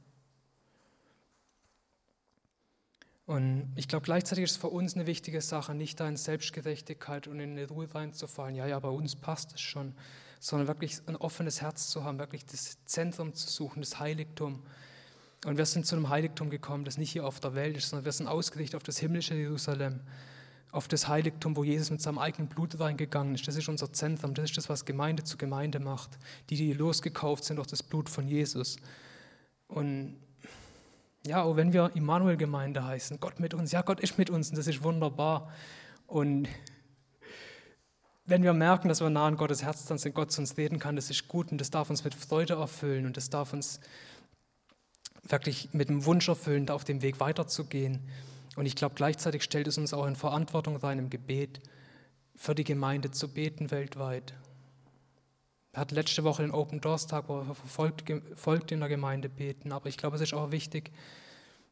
Und 3.27 3.71
ich 3.75 3.87
glaube, 3.87 4.03
gleichzeitig 4.03 4.45
ist 4.45 4.51
es 4.51 4.57
für 4.57 4.69
uns 4.69 4.95
eine 4.95 5.05
wichtige 5.05 5.41
Sache, 5.41 5.75
nicht 5.75 5.99
da 5.99 6.07
in 6.07 6.17
Selbstgerechtigkeit 6.17 7.27
und 7.27 7.39
in 7.39 7.51
eine 7.51 7.67
Ruhe 7.67 7.87
reinzufallen. 7.93 8.55
Ja, 8.55 8.65
ja, 8.65 8.79
bei 8.79 8.89
uns 8.89 9.15
passt 9.15 9.53
es 9.53 9.61
schon, 9.61 9.93
sondern 10.39 10.67
wirklich 10.67 10.99
ein 11.05 11.15
offenes 11.15 11.61
Herz 11.61 11.89
zu 11.89 12.03
haben, 12.03 12.17
wirklich 12.17 12.47
das 12.47 12.83
Zentrum 12.85 13.35
zu 13.35 13.47
suchen, 13.47 13.81
das 13.81 13.99
Heiligtum. 13.99 14.63
Und 15.45 15.57
wir 15.57 15.67
sind 15.67 15.85
zu 15.85 15.95
einem 15.95 16.09
Heiligtum 16.09 16.49
gekommen, 16.49 16.85
das 16.85 16.97
nicht 16.97 17.11
hier 17.11 17.27
auf 17.27 17.39
der 17.39 17.53
Welt 17.53 17.77
ist, 17.77 17.89
sondern 17.89 18.05
wir 18.05 18.11
sind 18.11 18.27
ausgerichtet 18.27 18.75
auf 18.75 18.83
das 18.83 18.97
himmlische 18.97 19.35
Jerusalem, 19.35 19.99
auf 20.71 20.87
das 20.87 21.07
Heiligtum, 21.07 21.55
wo 21.55 21.63
Jesus 21.63 21.89
mit 21.89 22.01
seinem 22.01 22.19
eigenen 22.19 22.47
Blut 22.47 22.79
reingegangen 22.79 23.33
ist. 23.33 23.47
Das 23.47 23.55
ist 23.55 23.69
unser 23.69 23.91
Zentrum, 23.91 24.33
das 24.33 24.45
ist 24.45 24.57
das, 24.57 24.69
was 24.69 24.85
Gemeinde 24.85 25.23
zu 25.23 25.37
Gemeinde 25.37 25.79
macht. 25.79 26.11
Die, 26.49 26.55
die 26.55 26.73
losgekauft 26.73 27.43
sind 27.43 27.57
durch 27.57 27.67
das 27.67 27.81
Blut 27.81 28.09
von 28.09 28.27
Jesus. 28.27 28.77
Und 29.67 30.17
ja, 31.25 31.41
auch 31.43 31.55
wenn 31.55 31.73
wir 31.73 31.91
Immanuel-Gemeinde 31.95 32.85
heißen, 32.85 33.19
Gott 33.19 33.39
mit 33.39 33.53
uns, 33.53 33.71
ja, 33.71 33.81
Gott 33.81 33.99
ist 33.99 34.17
mit 34.17 34.29
uns 34.29 34.49
und 34.49 34.57
das 34.57 34.67
ist 34.67 34.83
wunderbar. 34.83 35.51
Und 36.07 36.47
wenn 38.25 38.43
wir 38.43 38.53
merken, 38.53 38.89
dass 38.89 39.01
wir 39.01 39.09
nah 39.09 39.25
an 39.25 39.37
Gottes 39.37 39.63
Herz 39.63 39.85
dann 39.85 39.97
sind, 39.97 40.13
Gott 40.13 40.31
zu 40.31 40.41
uns 40.41 40.55
reden 40.55 40.77
kann, 40.77 40.95
das 40.95 41.09
ist 41.09 41.27
gut 41.27 41.51
und 41.51 41.59
das 41.59 41.71
darf 41.71 41.89
uns 41.89 42.03
mit 42.03 42.13
Freude 42.13 42.53
erfüllen 42.53 43.07
und 43.07 43.17
das 43.17 43.29
darf 43.29 43.53
uns 43.53 43.79
wirklich 45.23 45.69
mit 45.73 45.89
dem 45.89 46.05
Wunsch 46.05 46.27
erfüllen, 46.27 46.67
da 46.67 46.75
auf 46.75 46.83
dem 46.83 47.01
Weg 47.01 47.19
weiterzugehen. 47.19 48.07
Und 48.55 48.65
ich 48.65 48.75
glaube, 48.75 48.95
gleichzeitig 48.95 49.43
stellt 49.43 49.67
es 49.67 49.77
uns 49.77 49.93
auch 49.93 50.05
in 50.05 50.15
Verantwortung 50.15 50.75
rein, 50.75 50.99
im 50.99 51.09
Gebet 51.09 51.61
für 52.35 52.55
die 52.55 52.63
Gemeinde 52.63 53.11
zu 53.11 53.27
beten 53.27 53.71
weltweit. 53.71 54.33
Wir 55.71 55.81
hatten 55.81 55.95
letzte 55.95 56.23
Woche 56.23 56.41
den 56.41 56.51
Open 56.51 56.81
Doors 56.81 57.07
Tag, 57.07 57.29
wo 57.29 57.43
wir 57.43 57.55
verfolgt 57.55 58.71
in 58.71 58.79
der 58.79 58.89
Gemeinde 58.89 59.29
beten. 59.29 59.71
Aber 59.71 59.87
ich 59.87 59.97
glaube, 59.97 60.15
es 60.15 60.21
ist 60.21 60.33
auch 60.33 60.51
wichtig, 60.51 60.91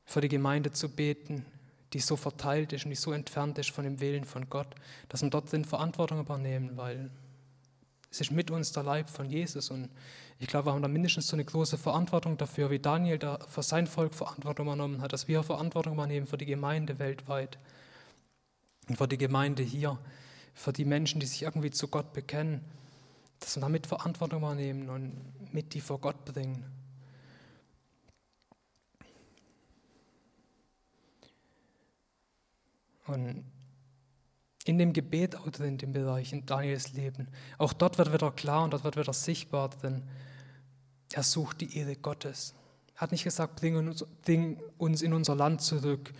für 0.05 0.21
die 0.21 0.29
Gemeinde 0.29 0.71
zu 0.71 0.89
beten, 0.89 1.45
die 1.93 1.99
so 1.99 2.15
verteilt 2.15 2.73
ist 2.73 2.85
und 2.85 2.91
die 2.91 2.95
so 2.95 3.11
entfernt 3.11 3.57
ist 3.57 3.71
von 3.71 3.83
dem 3.83 3.99
Willen 3.99 4.25
von 4.25 4.49
Gott, 4.49 4.75
dass 5.09 5.21
wir 5.21 5.29
dort 5.29 5.51
drin 5.51 5.65
Verantwortung 5.65 6.19
übernehmen, 6.19 6.71
weil 6.75 7.09
es 8.17 8.21
ist 8.21 8.31
mit 8.31 8.49
uns 8.49 8.71
der 8.71 8.81
Leib 8.81 9.09
von 9.09 9.29
Jesus 9.29 9.69
und 9.69 9.89
ich 10.39 10.47
glaube, 10.47 10.67
wir 10.67 10.73
haben 10.73 10.81
da 10.81 10.87
mindestens 10.87 11.27
so 11.27 11.35
eine 11.35 11.45
große 11.45 11.77
Verantwortung 11.77 12.35
dafür, 12.35 12.71
wie 12.71 12.79
Daniel 12.79 13.19
da 13.19 13.37
für 13.47 13.61
sein 13.61 13.85
Volk 13.85 14.15
Verantwortung 14.15 14.65
übernommen 14.65 15.01
hat, 15.01 15.13
dass 15.13 15.27
wir 15.27 15.43
Verantwortung 15.43 15.93
übernehmen 15.93 16.25
für 16.25 16.37
die 16.37 16.47
Gemeinde 16.47 16.97
weltweit 16.97 17.59
und 18.89 18.97
für 18.97 19.07
die 19.07 19.19
Gemeinde 19.19 19.61
hier, 19.61 19.99
für 20.55 20.73
die 20.73 20.85
Menschen, 20.85 21.19
die 21.19 21.27
sich 21.27 21.43
irgendwie 21.43 21.69
zu 21.69 21.87
Gott 21.89 22.11
bekennen, 22.13 22.61
dass 23.39 23.55
wir 23.55 23.61
damit 23.61 23.85
Verantwortung 23.85 24.39
übernehmen 24.39 24.89
und 24.89 25.53
mit 25.53 25.75
die 25.75 25.81
vor 25.81 25.99
Gott 25.99 26.25
bringen. 26.25 26.65
Und 33.05 33.45
in 34.67 34.77
dem 34.77 34.93
Gebet 34.93 35.35
auch 35.35 35.49
drin, 35.49 35.77
dem 35.77 35.93
Bereich, 35.93 36.33
in 36.33 36.45
Daniels 36.45 36.93
Leben, 36.93 37.27
auch 37.57 37.73
dort 37.73 37.97
wird 37.97 38.13
wieder 38.13 38.31
klar 38.31 38.63
und 38.63 38.73
dort 38.73 38.83
wird 38.83 38.97
wieder 38.97 39.13
sichtbar, 39.13 39.69
denn 39.81 40.03
er 41.13 41.23
sucht 41.23 41.61
die 41.61 41.77
Ehre 41.77 41.95
Gottes. 41.95 42.53
Er 42.95 43.01
hat 43.01 43.11
nicht 43.11 43.23
gesagt, 43.23 43.55
bring 43.55 43.77
uns, 43.77 44.05
bring 44.23 44.59
uns 44.77 45.01
in 45.01 45.13
unser 45.13 45.35
Land 45.35 45.61
zurück, 45.61 46.11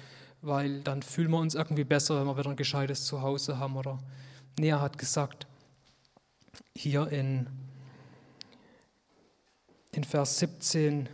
weil 0.41 0.81
dann 0.81 1.01
fühlen 1.01 1.31
wir 1.31 1.39
uns 1.39 1.55
irgendwie 1.55 1.83
besser, 1.83 2.19
wenn 2.19 2.27
wir 2.27 2.37
wieder 2.37 2.49
ein 2.49 2.55
gescheites 2.55 3.05
Zuhause 3.05 3.57
haben. 3.57 3.75
Oder 3.75 3.99
nee, 4.57 4.69
er 4.69 4.81
hat 4.81 4.97
gesagt, 4.97 5.47
hier 6.75 7.07
in, 7.07 7.47
in 9.91 10.03
Vers 10.03 10.39
17, 10.39 11.09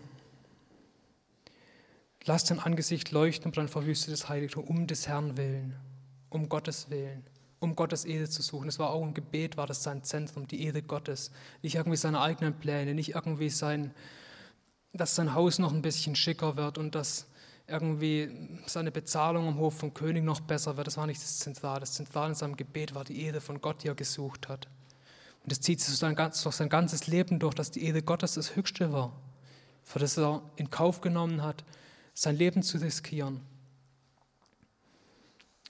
Lass 2.26 2.46
dein 2.46 2.60
Angesicht 2.60 3.12
leuchten 3.12 3.48
und 3.48 3.58
dann 3.58 3.68
verwüstetes 3.68 4.30
Heiligtum 4.30 4.64
um 4.64 4.88
des 4.88 5.08
Herrn 5.08 5.36
willen, 5.36 5.76
um 6.34 6.50
Gottes 6.50 6.90
Willen, 6.90 7.24
um 7.60 7.76
Gottes 7.76 8.06
Ehre 8.06 8.28
zu 8.28 8.42
suchen. 8.42 8.68
Es 8.68 8.80
war 8.80 8.90
auch 8.90 9.04
ein 9.04 9.14
Gebet, 9.14 9.56
war 9.56 9.68
das 9.68 9.84
sein 9.84 10.04
Zentrum, 10.04 10.48
die 10.48 10.64
Ehre 10.64 10.82
Gottes. 10.82 11.32
Nicht 11.62 11.76
irgendwie 11.76 11.98
seine 11.98 12.20
eigenen 12.20 12.58
Pläne, 12.58 12.94
nicht 12.94 13.16
irgendwie 13.16 13.50
sein, 13.50 13.94
dass 14.94 15.16
sein 15.16 15.34
Haus 15.34 15.60
noch 15.60 15.74
ein 15.74 15.82
bisschen 15.82 16.16
schicker 16.16 16.58
wird 16.58 16.78
und 16.78 16.96
dass 16.96 17.28
irgendwie 17.68 18.30
seine 18.66 18.92
Bezahlung 18.92 19.48
am 19.48 19.58
Hof 19.58 19.78
vom 19.78 19.94
König 19.94 20.24
noch 20.24 20.42
besser 20.42 20.76
wird. 20.76 20.88
Das 20.88 20.98
war 20.98 21.08
nicht 21.08 21.22
das 21.22 21.40
Zentrale. 21.40 21.80
Das 21.80 21.94
Zentrale 21.94 22.30
in 22.30 22.36
seinem 22.36 22.58
Gebet 22.58 22.94
war 22.94 23.04
die 23.04 23.22
Ehre 23.24 23.40
von 23.40 23.62
Gott, 23.62 23.84
die 23.84 23.88
er 23.88 23.96
gesucht 23.96 24.50
hat. 24.50 24.68
Und 25.44 25.52
das 25.52 25.62
zieht 25.62 25.82
sich 25.82 25.98
durch 26.00 26.56
sein 26.56 26.70
ganzes 26.70 27.08
Leben 27.08 27.40
durch, 27.40 27.54
dass 27.54 27.72
die 27.72 27.86
Ehre 27.86 28.02
Gottes 28.02 28.34
das 28.34 28.56
Höchste 28.56 28.92
war, 28.92 29.14
für 29.84 30.00
das 30.00 30.18
er 30.18 30.42
in 30.56 30.70
Kauf 30.70 31.02
genommen 31.02 31.42
hat, 31.42 31.64
sein 32.14 32.36
Leben 32.36 32.64
zu 32.64 32.78
riskieren. 32.78 33.42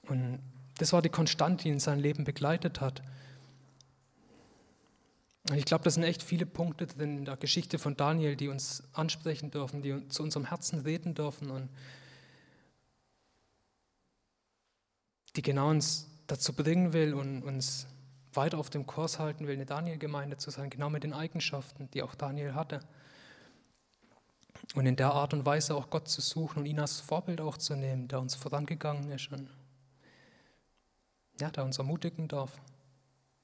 Und 0.07 0.39
das 0.84 0.91
war 0.91 1.01
die 1.01 1.07
Konstante, 1.07 1.63
die 1.63 1.69
ihn 1.69 1.79
sein 1.79 1.97
Leben 1.97 2.25
begleitet 2.25 2.81
hat. 2.81 3.01
Und 5.49 5.55
ich 5.55 5.63
glaube, 5.63 5.86
das 5.86 5.93
sind 5.93 6.03
echt 6.03 6.21
viele 6.21 6.45
Punkte 6.45 6.86
in 7.01 7.23
der 7.23 7.38
Geschichte 7.38 7.79
von 7.79 7.95
Daniel, 7.95 8.36
die 8.36 8.49
uns 8.49 8.84
ansprechen 8.91 9.49
dürfen, 9.49 9.81
die 9.81 10.05
zu 10.09 10.23
unserem 10.23 10.43
Herzen 10.43 10.79
reden 10.79 11.15
dürfen 11.15 11.51
und 11.51 11.69
die 15.38 15.41
genau 15.41 15.69
uns 15.69 16.09
dazu 16.27 16.51
bringen 16.51 16.91
will 16.91 17.13
und 17.13 17.43
uns 17.43 17.88
weiter 18.34 18.57
auf 18.57 18.69
dem 18.69 18.86
Kurs 18.86 19.19
halten 19.19 19.47
will, 19.47 19.53
eine 19.53 19.65
Daniel-Gemeinde 19.65 20.36
zu 20.36 20.51
sein, 20.51 20.69
genau 20.69 20.89
mit 20.89 21.05
den 21.05 21.13
Eigenschaften, 21.13 21.89
die 21.93 22.03
auch 22.03 22.13
Daniel 22.13 22.55
hatte. 22.55 22.81
Und 24.75 24.86
in 24.86 24.97
der 24.97 25.13
Art 25.13 25.34
und 25.34 25.45
Weise 25.45 25.75
auch 25.75 25.89
Gott 25.89 26.09
zu 26.09 26.19
suchen 26.19 26.59
und 26.59 26.65
ihn 26.65 26.81
als 26.81 26.99
Vorbild 26.99 27.39
auch 27.39 27.55
zu 27.55 27.77
nehmen, 27.77 28.09
der 28.09 28.19
uns 28.19 28.36
vorangegangen 28.36 29.09
ist 29.11 29.31
und 29.31 29.47
ja, 31.39 31.49
der 31.49 31.63
uns 31.63 31.77
ermutigen 31.77 32.27
darf 32.27 32.51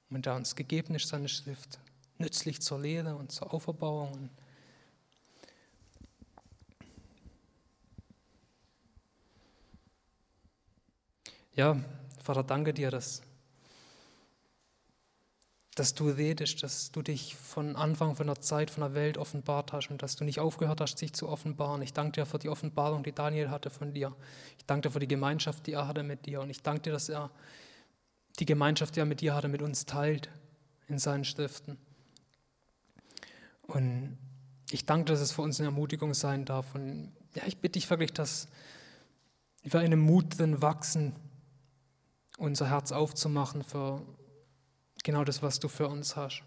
und 0.09 0.25
der 0.25 0.35
uns 0.35 0.55
gegeben 0.55 0.95
ist, 0.95 1.07
seine 1.07 1.29
Schrift, 1.29 1.79
nützlich 2.17 2.61
zur 2.61 2.79
Lehre 2.79 3.15
und 3.15 3.31
zur 3.31 3.53
Auferbauung. 3.53 4.29
Ja, 11.55 11.77
Vater, 12.23 12.43
danke 12.43 12.73
dir, 12.73 12.91
dass 12.91 13.21
dass 15.79 15.93
du 15.93 16.09
redest, 16.09 16.61
dass 16.61 16.91
du 16.91 17.01
dich 17.01 17.35
von 17.37 17.77
Anfang 17.77 18.17
von 18.17 18.27
der 18.27 18.41
Zeit, 18.41 18.69
von 18.69 18.81
der 18.81 18.93
Welt 18.93 19.17
offenbart 19.17 19.71
hast 19.71 19.89
und 19.89 20.03
dass 20.03 20.17
du 20.17 20.25
nicht 20.25 20.41
aufgehört 20.41 20.81
hast, 20.81 20.95
dich 20.95 21.13
zu 21.13 21.29
offenbaren. 21.29 21.81
Ich 21.81 21.93
danke 21.93 22.19
dir 22.19 22.25
für 22.25 22.37
die 22.37 22.49
Offenbarung, 22.49 23.01
die 23.01 23.13
Daniel 23.13 23.49
hatte 23.49 23.69
von 23.69 23.93
dir. 23.93 24.13
Ich 24.57 24.65
danke 24.65 24.89
dir 24.89 24.91
für 24.91 24.99
die 24.99 25.07
Gemeinschaft, 25.07 25.67
die 25.67 25.73
er 25.73 25.87
hatte 25.87 26.03
mit 26.03 26.25
dir. 26.25 26.41
Und 26.41 26.49
ich 26.49 26.61
danke 26.61 26.81
dir, 26.81 26.91
dass 26.91 27.07
er 27.07 27.31
die 28.39 28.45
Gemeinschaft, 28.45 28.95
die 28.95 29.01
er 29.01 29.05
mit 29.05 29.21
dir 29.21 29.35
hatte, 29.35 29.47
mit 29.47 29.61
uns 29.61 29.85
teilt 29.85 30.29
in 30.87 30.97
seinen 30.97 31.25
Schriften. 31.25 31.77
Und 33.63 34.17
ich 34.71 34.85
danke, 34.85 35.05
dass 35.05 35.19
es 35.19 35.31
für 35.31 35.41
uns 35.41 35.59
eine 35.59 35.67
Ermutigung 35.67 36.13
sein 36.13 36.45
darf. 36.45 36.73
Und 36.73 37.11
ja, 37.35 37.43
ich 37.45 37.57
bitte 37.57 37.73
dich 37.73 37.89
wirklich, 37.89 38.13
dass 38.13 38.47
wir 39.63 39.81
in 39.81 39.87
einem 39.87 40.01
Mut 40.01 40.39
drin 40.39 40.61
wachsen, 40.61 41.15
unser 42.37 42.69
Herz 42.69 42.91
aufzumachen 42.91 43.63
für 43.63 44.01
genau 45.03 45.23
das, 45.23 45.43
was 45.43 45.59
du 45.59 45.67
für 45.67 45.87
uns 45.87 46.15
hast. 46.15 46.43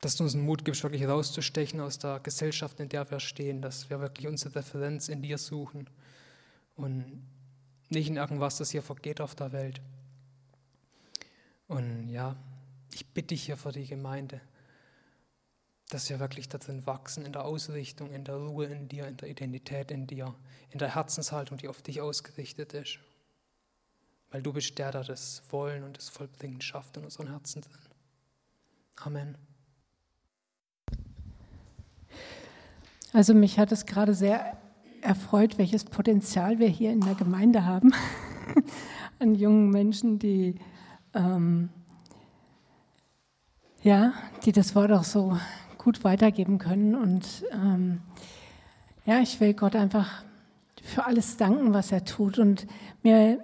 Dass 0.00 0.16
du 0.16 0.24
uns 0.24 0.34
einen 0.34 0.44
Mut 0.44 0.64
gibst, 0.64 0.82
wirklich 0.82 1.06
rauszustechen 1.06 1.80
aus 1.80 1.98
der 1.98 2.20
Gesellschaft, 2.20 2.80
in 2.80 2.88
der 2.88 3.10
wir 3.10 3.20
stehen, 3.20 3.60
dass 3.60 3.90
wir 3.90 4.00
wirklich 4.00 4.26
unsere 4.28 4.54
Referenz 4.54 5.08
in 5.08 5.20
dir 5.20 5.36
suchen 5.36 5.90
und 6.76 7.22
nicht 7.90 8.08
in 8.08 8.16
irgendwas, 8.16 8.58
das 8.58 8.70
hier 8.70 8.82
vergeht 8.82 9.20
auf 9.20 9.34
der 9.34 9.52
Welt. 9.52 9.80
Und 11.68 12.08
ja, 12.08 12.36
ich 12.92 13.06
bitte 13.06 13.28
dich 13.28 13.44
hier 13.44 13.56
für 13.56 13.72
die 13.72 13.86
Gemeinde, 13.86 14.40
dass 15.90 16.08
wir 16.08 16.20
wirklich 16.20 16.48
darin 16.48 16.86
wachsen, 16.86 17.24
in 17.24 17.32
der 17.32 17.44
Ausrichtung, 17.44 18.12
in 18.12 18.24
der 18.24 18.36
Ruhe 18.36 18.66
in 18.66 18.88
dir, 18.88 19.06
in 19.06 19.16
der 19.16 19.28
Identität 19.28 19.90
in 19.90 20.06
dir, 20.06 20.34
in 20.70 20.78
der 20.78 20.94
Herzenshaltung, 20.94 21.58
die 21.58 21.68
auf 21.68 21.82
dich 21.82 22.00
ausgerichtet 22.00 22.74
ist 22.74 22.98
weil 24.30 24.42
du 24.42 24.52
bist 24.52 24.78
der, 24.78 24.92
der 24.92 25.04
das 25.04 25.42
Wollen 25.50 25.82
und 25.82 25.96
das 25.96 26.08
Vollbringen 26.08 26.60
schafft 26.60 26.96
in 26.96 27.04
unseren 27.04 27.28
Herzen 27.28 27.62
drin. 27.62 27.74
Amen. 28.96 29.38
Also 33.12 33.34
mich 33.34 33.58
hat 33.58 33.72
es 33.72 33.86
gerade 33.86 34.14
sehr 34.14 34.56
erfreut, 35.02 35.58
welches 35.58 35.84
Potenzial 35.84 36.58
wir 36.58 36.68
hier 36.68 36.92
in 36.92 37.00
der 37.00 37.14
Gemeinde 37.14 37.64
haben 37.64 37.92
an 39.18 39.34
jungen 39.34 39.70
Menschen, 39.70 40.18
die 40.18 40.56
ähm, 41.14 41.70
ja, 43.82 44.12
die 44.44 44.52
das 44.52 44.74
Wort 44.74 44.92
auch 44.92 45.04
so 45.04 45.38
gut 45.78 46.04
weitergeben 46.04 46.58
können. 46.58 46.94
Und 46.94 47.44
ähm, 47.52 48.00
ja, 49.06 49.20
ich 49.20 49.40
will 49.40 49.54
Gott 49.54 49.74
einfach 49.74 50.22
für 50.82 51.06
alles 51.06 51.36
danken, 51.36 51.72
was 51.72 51.92
er 51.92 52.04
tut. 52.04 52.38
Und 52.38 52.66
mir, 53.02 53.42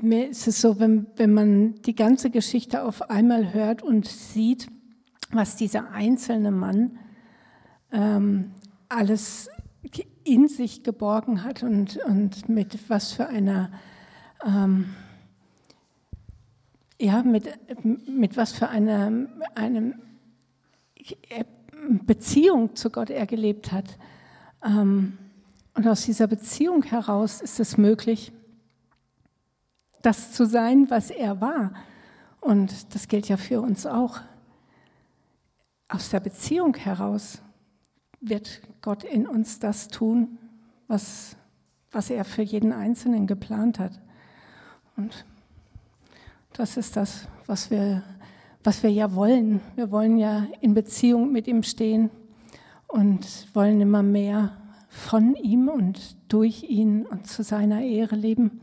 mir 0.00 0.28
ist 0.28 0.46
es 0.46 0.60
so, 0.60 0.78
wenn, 0.78 1.06
wenn 1.16 1.32
man 1.32 1.74
die 1.82 1.94
ganze 1.94 2.30
Geschichte 2.30 2.84
auf 2.84 3.10
einmal 3.10 3.52
hört 3.52 3.82
und 3.82 4.06
sieht, 4.06 4.68
was 5.30 5.56
dieser 5.56 5.90
einzelne 5.92 6.50
Mann 6.50 6.98
ähm, 7.90 8.52
alles 8.88 9.50
in 10.24 10.48
sich 10.48 10.82
geborgen 10.82 11.44
hat 11.44 11.62
und, 11.62 11.96
und 12.04 12.48
mit 12.48 12.88
was 12.88 13.12
für 13.12 13.26
einer 13.26 13.70
ähm, 14.44 14.94
ja, 17.02 17.22
mit, 17.22 17.48
mit 18.06 18.36
was 18.36 18.52
für 18.52 18.68
einer 18.68 19.26
einem 19.56 19.94
Beziehung 22.06 22.76
zu 22.76 22.90
Gott 22.90 23.10
er 23.10 23.26
gelebt 23.26 23.72
hat. 23.72 23.98
Ähm, 24.64 25.18
und 25.74 25.88
aus 25.88 26.02
dieser 26.02 26.28
Beziehung 26.28 26.84
heraus 26.84 27.40
ist 27.40 27.58
es 27.58 27.76
möglich, 27.76 28.32
das 30.02 30.32
zu 30.32 30.46
sein, 30.46 30.90
was 30.90 31.10
er 31.10 31.40
war. 31.40 31.74
Und 32.40 32.94
das 32.94 33.08
gilt 33.08 33.28
ja 33.28 33.36
für 33.36 33.60
uns 33.60 33.84
auch. 33.86 34.20
Aus 35.88 36.10
der 36.10 36.20
Beziehung 36.20 36.76
heraus 36.76 37.42
wird 38.22 38.62
Gott 38.80 39.04
in 39.04 39.26
uns 39.26 39.58
das 39.58 39.88
tun, 39.88 40.38
was, 40.86 41.36
was 41.90 42.08
er 42.08 42.24
für 42.24 42.42
jeden 42.42 42.72
Einzelnen 42.72 43.26
geplant 43.26 43.78
hat. 43.78 44.00
Und 44.96 45.26
das 46.52 46.76
ist 46.76 46.96
das, 46.96 47.28
was 47.46 47.70
wir, 47.70 48.02
was 48.62 48.82
wir 48.82 48.90
ja 48.90 49.14
wollen. 49.14 49.60
Wir 49.74 49.90
wollen 49.90 50.18
ja 50.18 50.46
in 50.60 50.74
Beziehung 50.74 51.32
mit 51.32 51.46
ihm 51.48 51.62
stehen 51.62 52.10
und 52.86 53.26
wollen 53.54 53.80
immer 53.80 54.02
mehr 54.02 54.56
von 54.88 55.34
ihm 55.34 55.68
und 55.68 56.16
durch 56.28 56.64
ihn 56.64 57.06
und 57.06 57.26
zu 57.26 57.42
seiner 57.42 57.82
Ehre 57.82 58.16
leben. 58.16 58.60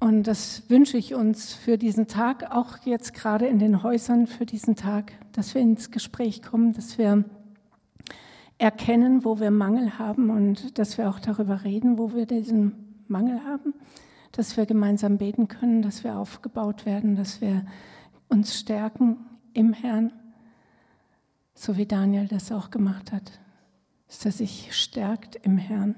Und 0.00 0.24
das 0.24 0.68
wünsche 0.68 0.96
ich 0.96 1.14
uns 1.14 1.54
für 1.54 1.78
diesen 1.78 2.06
Tag, 2.06 2.52
auch 2.54 2.78
jetzt 2.84 3.14
gerade 3.14 3.46
in 3.46 3.58
den 3.58 3.82
Häusern 3.82 4.26
für 4.26 4.46
diesen 4.46 4.76
Tag, 4.76 5.12
dass 5.32 5.54
wir 5.54 5.62
ins 5.62 5.90
Gespräch 5.90 6.42
kommen, 6.42 6.72
dass 6.72 6.98
wir 6.98 7.24
erkennen, 8.58 9.24
wo 9.24 9.40
wir 9.40 9.50
Mangel 9.50 9.98
haben 9.98 10.30
und 10.30 10.78
dass 10.78 10.98
wir 10.98 11.08
auch 11.08 11.20
darüber 11.20 11.64
reden, 11.64 11.96
wo 11.98 12.12
wir 12.12 12.26
diesen 12.26 13.04
Mangel 13.06 13.44
haben 13.44 13.74
dass 14.32 14.56
wir 14.56 14.66
gemeinsam 14.66 15.18
beten 15.18 15.48
können, 15.48 15.82
dass 15.82 16.04
wir 16.04 16.16
aufgebaut 16.16 16.86
werden, 16.86 17.16
dass 17.16 17.40
wir 17.40 17.64
uns 18.28 18.58
stärken 18.58 19.18
im 19.52 19.72
Herrn, 19.72 20.12
so 21.54 21.76
wie 21.76 21.86
Daniel 21.86 22.28
das 22.28 22.52
auch 22.52 22.70
gemacht 22.70 23.12
hat, 23.12 23.40
dass 24.06 24.24
er 24.24 24.32
sich 24.32 24.76
stärkt 24.76 25.36
im 25.36 25.58
Herrn. 25.58 25.96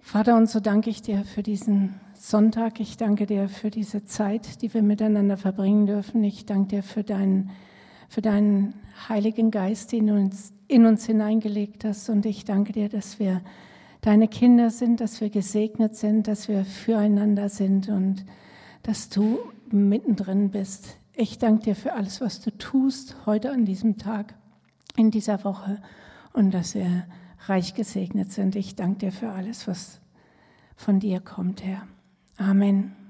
Vater, 0.00 0.36
und 0.36 0.48
so 0.48 0.60
danke 0.60 0.90
ich 0.90 1.02
dir 1.02 1.24
für 1.24 1.42
diesen 1.42 1.98
Sonntag. 2.14 2.80
Ich 2.80 2.96
danke 2.96 3.26
dir 3.26 3.48
für 3.48 3.70
diese 3.70 4.04
Zeit, 4.04 4.62
die 4.62 4.72
wir 4.72 4.82
miteinander 4.82 5.36
verbringen 5.36 5.86
dürfen. 5.86 6.22
Ich 6.22 6.46
danke 6.46 6.76
dir 6.76 6.82
für 6.82 7.02
deinen, 7.02 7.50
für 8.12 8.20
deinen 8.20 8.74
Heiligen 9.08 9.50
Geist, 9.50 9.90
den 9.90 10.08
du 10.08 10.14
uns, 10.14 10.52
in 10.68 10.84
uns 10.84 11.06
hineingelegt 11.06 11.86
hast. 11.86 12.10
Und 12.10 12.26
ich 12.26 12.44
danke 12.44 12.74
dir, 12.74 12.90
dass 12.90 13.18
wir 13.18 13.40
deine 14.02 14.28
Kinder 14.28 14.68
sind, 14.68 15.00
dass 15.00 15.22
wir 15.22 15.30
gesegnet 15.30 15.96
sind, 15.96 16.28
dass 16.28 16.46
wir 16.46 16.66
füreinander 16.66 17.48
sind 17.48 17.88
und 17.88 18.26
dass 18.82 19.08
du 19.08 19.38
mittendrin 19.70 20.50
bist. 20.50 20.98
Ich 21.14 21.38
danke 21.38 21.62
dir 21.64 21.74
für 21.74 21.94
alles, 21.94 22.20
was 22.20 22.42
du 22.42 22.50
tust 22.50 23.16
heute 23.24 23.50
an 23.50 23.64
diesem 23.64 23.96
Tag, 23.96 24.34
in 24.94 25.10
dieser 25.10 25.42
Woche 25.42 25.80
und 26.34 26.52
dass 26.52 26.74
wir 26.74 27.06
reich 27.46 27.72
gesegnet 27.72 28.30
sind. 28.30 28.56
Ich 28.56 28.76
danke 28.76 29.06
dir 29.06 29.12
für 29.12 29.30
alles, 29.30 29.66
was 29.66 30.02
von 30.76 31.00
dir 31.00 31.20
kommt, 31.20 31.64
Herr. 31.64 31.86
Amen. 32.36 33.01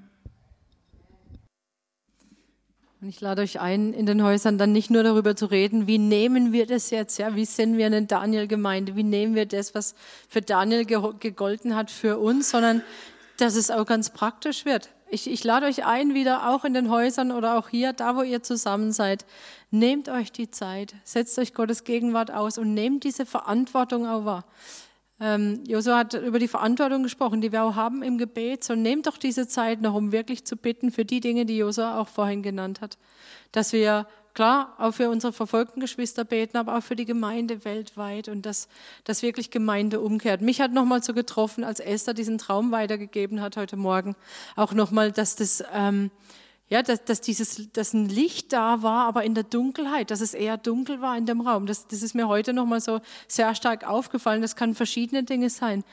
Und 3.03 3.09
ich 3.09 3.21
lade 3.21 3.43
euch 3.43 3.59
ein, 3.59 3.93
in 3.95 4.07
den 4.07 4.23
Häusern 4.23 4.59
dann 4.59 4.71
nicht 4.71 4.89
nur 4.89 5.03
darüber 5.03 5.35
zu 5.35 5.47
reden, 5.47 5.89
wie 5.89 5.99
nehmen 5.99 6.53
wir 6.53 6.67
das 6.67 6.91
jetzt, 6.91 7.19
ja, 7.19 7.35
wie 7.35 7.45
sind 7.45 7.77
wir 7.77 7.87
eine 7.87 8.07
Daniel-Gemeinde, 8.07 8.95
wie 8.95 9.03
nehmen 9.03 9.35
wir 9.35 9.45
das, 9.45 9.75
was 9.75 9.97
für 10.29 10.41
Daniel 10.41 10.85
gegolten 10.85 11.75
hat, 11.75 11.91
für 11.91 12.19
uns, 12.19 12.51
sondern 12.51 12.81
dass 13.39 13.57
es 13.57 13.73
auch 13.73 13.87
ganz 13.87 14.11
praktisch 14.11 14.65
wird. 14.65 14.91
Ich, 15.11 15.29
ich 15.29 15.43
lade 15.43 15.67
euch 15.67 15.85
ein, 15.85 16.15
wieder 16.15 16.49
auch 16.49 16.65
in 16.65 16.75
den 16.75 16.91
Häusern 16.91 17.33
oder 17.33 17.59
auch 17.59 17.71
hier, 17.71 17.93
da 17.93 18.15
wo 18.15 18.23
ihr 18.23 18.45
zusammen 18.45 18.93
seid, 18.93 19.27
nehmt 19.73 20.09
euch 20.09 20.31
die 20.31 20.53
Zeit, 20.53 20.95
setzt 21.03 21.37
euch 21.41 21.55
Gottes 21.55 21.83
Gegenwart 21.83 22.31
aus 22.31 22.57
und 22.57 22.73
nehmt 22.73 23.03
diese 23.03 23.27
Verantwortung 23.27 24.07
auch 24.07 24.25
wahr. 24.25 24.45
Ähm, 25.25 25.63
Josua 25.69 25.99
hat 25.99 26.15
über 26.15 26.41
die 26.41 26.49
Verantwortung 26.49 27.05
gesprochen, 27.05 27.41
die 27.41 27.53
wir 27.53 27.63
auch 27.63 27.77
haben 27.77 28.03
im 28.03 28.19
Gebet. 28.19 28.65
So 28.65 28.75
nehmt 28.75 29.07
doch 29.07 29.17
diese 29.17 29.47
Zeit 29.47 29.81
noch, 29.81 29.95
um 29.95 30.11
wirklich 30.11 30.45
zu 30.45 30.57
bitten 30.57 30.91
für 30.91 31.05
die 31.05 31.21
Dinge, 31.21 31.47
die 31.47 31.57
Josua 31.57 32.01
auch 32.01 32.09
vorhin 32.09 32.43
genannt 32.43 32.81
hat. 32.81 32.99
Dass 33.53 33.73
wir, 33.73 34.09
klar, 34.35 34.75
auch 34.79 34.95
für 34.95 35.09
unsere 35.11 35.33
verfolgten 35.33 35.79
Geschwister 35.79 36.25
beten, 36.25 36.57
aber 36.57 36.77
auch 36.77 36.83
für 36.83 36.97
die 36.97 37.05
Gemeinde 37.05 37.65
weltweit 37.65 38.27
und 38.27 38.45
dass, 38.45 38.67
dass 39.05 39.23
wirklich 39.23 39.53
Gemeinde 39.53 40.01
umkehrt. 40.01 40.41
Mich 40.41 40.61
hat 40.61 40.73
nochmal 40.73 41.05
so 41.05 41.15
getroffen, 41.15 41.63
als 41.63 41.79
Esther 41.79 42.15
diesen 42.15 42.39
Traum 42.39 42.73
weitergegeben 42.73 43.41
hat 43.41 43.57
heute 43.57 43.77
Morgen, 43.77 44.17
auch 44.57 44.73
nochmal, 44.73 45.13
dass 45.13 45.37
das... 45.37 45.63
Ähm, 45.73 46.11
ja, 46.73 46.83
dass, 46.83 47.05
dass, 47.05 47.21
dieses, 47.21 47.71
dass 47.75 47.93
ein 47.93 48.09
Licht 48.09 48.55
da 48.55 48.83
war, 48.83 49.05
aber 49.05 49.25
in 49.25 49.35
der 49.35 49.45
Dunkelheit, 49.45 50.11
dass 50.11 50.23
es 50.23 50.33
eher 50.33 50.57
dunkel 50.57 51.03
war 51.03 51.19
in 51.19 51.27
dem 51.27 51.43
Raum. 51.43 51.67
Das, 51.67 51.87
das 51.87 52.03
ist 52.03 52.15
mir 52.15 52.29
heute 52.29 52.55
nochmal 52.55 52.81
so 52.81 53.03
sehr 53.29 53.55
stark 53.55 53.87
aufgefallen. 53.87 54.41
Das 54.41 54.57
kann 54.57 54.75
verschiedene 54.75 55.23
Dinge 55.23 55.51
sein. 55.51 55.85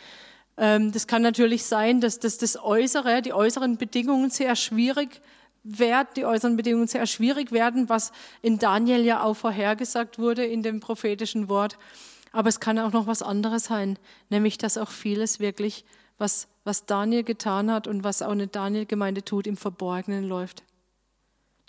Ähm, 0.55 0.93
das 0.93 1.05
kann 1.05 1.21
natürlich 1.21 1.65
sein, 1.65 1.99
dass, 1.99 2.19
dass 2.19 2.37
das 2.37 2.57
Äußere, 2.57 3.21
die 3.21 3.33
äußeren 3.33 3.75
Bedingungen 3.75 4.29
sehr 4.29 4.55
schwierig 4.55 5.19
werden, 5.65 6.07
die 6.15 6.23
äußeren 6.23 6.55
Bedingungen 6.55 6.87
sehr 6.87 7.07
schwierig 7.07 7.51
werden, 7.51 7.89
was 7.89 8.13
in 8.41 8.57
Daniel 8.57 9.03
ja 9.03 9.21
auch 9.21 9.33
vorhergesagt 9.33 10.17
wurde 10.17 10.45
in 10.45 10.63
dem 10.63 10.79
prophetischen 10.79 11.49
Wort. 11.49 11.77
Aber 12.31 12.47
es 12.47 12.61
kann 12.61 12.79
auch 12.79 12.93
noch 12.93 13.05
was 13.05 13.21
anderes 13.21 13.65
sein, 13.65 13.99
nämlich 14.29 14.57
dass 14.57 14.77
auch 14.77 14.91
vieles 14.91 15.41
wirklich, 15.41 15.83
was, 16.17 16.47
was 16.63 16.85
Daniel 16.85 17.23
getan 17.23 17.69
hat 17.69 17.85
und 17.85 18.05
was 18.05 18.21
auch 18.21 18.31
eine 18.31 18.47
Daniel-Gemeinde 18.47 19.25
tut, 19.25 19.45
im 19.45 19.57
Verborgenen 19.57 20.23
läuft 20.23 20.63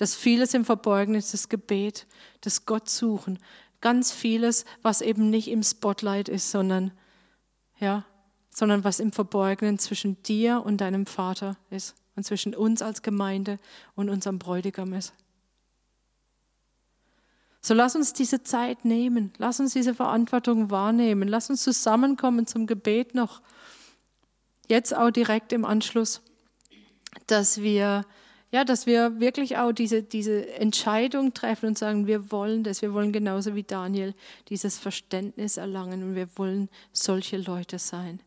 dass 0.00 0.14
vieles 0.14 0.54
im 0.54 0.64
Verborgenen 0.64 1.18
ist, 1.18 1.34
das 1.34 1.50
Gebet, 1.50 2.06
das 2.40 2.64
Gott 2.64 2.88
suchen, 2.88 3.38
ganz 3.82 4.12
vieles, 4.12 4.64
was 4.80 5.02
eben 5.02 5.28
nicht 5.28 5.48
im 5.48 5.62
Spotlight 5.62 6.30
ist, 6.30 6.50
sondern 6.50 6.92
ja, 7.78 8.06
sondern 8.48 8.82
was 8.82 8.98
im 8.98 9.12
Verborgenen 9.12 9.78
zwischen 9.78 10.22
dir 10.22 10.62
und 10.64 10.78
deinem 10.78 11.04
Vater 11.04 11.58
ist 11.68 11.96
und 12.16 12.24
zwischen 12.24 12.54
uns 12.54 12.80
als 12.80 13.02
Gemeinde 13.02 13.58
und 13.94 14.08
unserem 14.08 14.38
Bräutigam 14.38 14.94
ist. 14.94 15.12
So 17.60 17.74
lass 17.74 17.94
uns 17.94 18.14
diese 18.14 18.42
Zeit 18.42 18.86
nehmen, 18.86 19.34
lass 19.36 19.60
uns 19.60 19.74
diese 19.74 19.94
Verantwortung 19.94 20.70
wahrnehmen, 20.70 21.28
lass 21.28 21.50
uns 21.50 21.62
zusammenkommen 21.62 22.46
zum 22.46 22.66
Gebet 22.66 23.14
noch, 23.14 23.42
jetzt 24.66 24.96
auch 24.96 25.10
direkt 25.10 25.52
im 25.52 25.66
Anschluss, 25.66 26.22
dass 27.26 27.60
wir 27.60 28.06
ja, 28.52 28.64
dass 28.64 28.86
wir 28.86 29.20
wirklich 29.20 29.58
auch 29.58 29.72
diese, 29.72 30.02
diese 30.02 30.52
Entscheidung 30.54 31.34
treffen 31.34 31.66
und 31.66 31.78
sagen, 31.78 32.06
wir 32.06 32.32
wollen 32.32 32.64
das, 32.64 32.82
wir 32.82 32.92
wollen 32.92 33.12
genauso 33.12 33.54
wie 33.54 33.62
Daniel 33.62 34.14
dieses 34.48 34.78
Verständnis 34.78 35.56
erlangen 35.56 36.02
und 36.02 36.14
wir 36.16 36.28
wollen 36.36 36.68
solche 36.92 37.36
Leute 37.36 37.78
sein, 37.78 38.20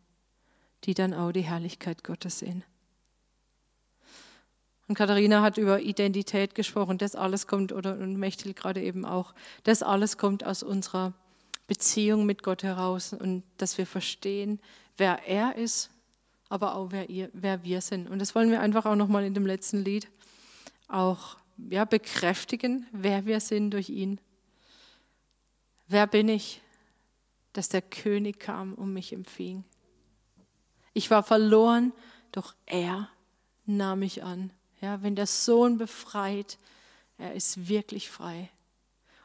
die 0.86 0.94
dann 0.94 1.14
auch 1.14 1.32
die 1.32 1.42
Herrlichkeit 1.42 2.04
Gottes 2.04 2.40
sehen. 2.40 2.64
Und 4.88 4.96
Katharina 4.96 5.42
hat 5.42 5.58
über 5.58 5.82
Identität 5.82 6.56
gesprochen, 6.56 6.98
das 6.98 7.16
alles 7.16 7.48
kommt, 7.48 7.72
oder 7.72 7.98
und 7.98 8.18
Mechtel 8.18 8.54
gerade 8.54 8.82
eben 8.82 9.06
auch, 9.06 9.34
das 9.64 9.82
alles 9.82 10.18
kommt 10.18 10.46
aus 10.46 10.64
unserer 10.64 11.14
Beziehung 11.68 12.26
mit 12.26 12.44
Gott 12.44 12.64
heraus 12.64 13.14
und 13.14 13.44
dass 13.58 13.78
wir 13.78 13.86
verstehen, 13.86 14.60
wer 14.98 15.28
er 15.28 15.56
ist 15.56 15.90
aber 16.54 16.76
auch 16.76 16.92
wer, 16.92 17.10
ihr, 17.10 17.32
wer 17.34 17.64
wir 17.64 17.82
sind. 17.82 18.08
Und 18.08 18.20
das 18.20 18.36
wollen 18.36 18.52
wir 18.52 18.62
einfach 18.62 18.86
auch 18.86 18.96
nochmal 18.96 19.26
in 19.26 19.34
dem 19.34 19.48
letzten 19.48 19.84
Lied 19.84 20.08
auch 20.88 21.38
ja, 21.58 21.84
bekräftigen, 21.84 22.86
wer 22.92 23.26
wir 23.26 23.40
sind 23.40 23.72
durch 23.72 23.90
ihn. 23.90 24.22
Wer 25.88 26.06
bin 26.06 26.30
ich, 26.30 26.62
dass 27.54 27.70
der 27.70 27.82
König 27.82 28.40
kam 28.40 28.76
und 28.76 28.94
mich 28.94 29.14
empfing? 29.14 29.64
Ich 30.94 31.10
war 31.10 31.24
verloren, 31.24 31.92
doch 32.32 32.54
er 32.68 33.10
nahm 33.66 34.02
mich 34.02 34.24
an. 34.24 34.52
Ja, 34.80 35.02
wenn 35.02 35.16
der 35.16 35.26
Sohn 35.26 35.80
befreit, 35.80 36.60
er 37.18 37.34
ist 37.34 37.68
wirklich 37.68 38.12
frei. 38.12 38.52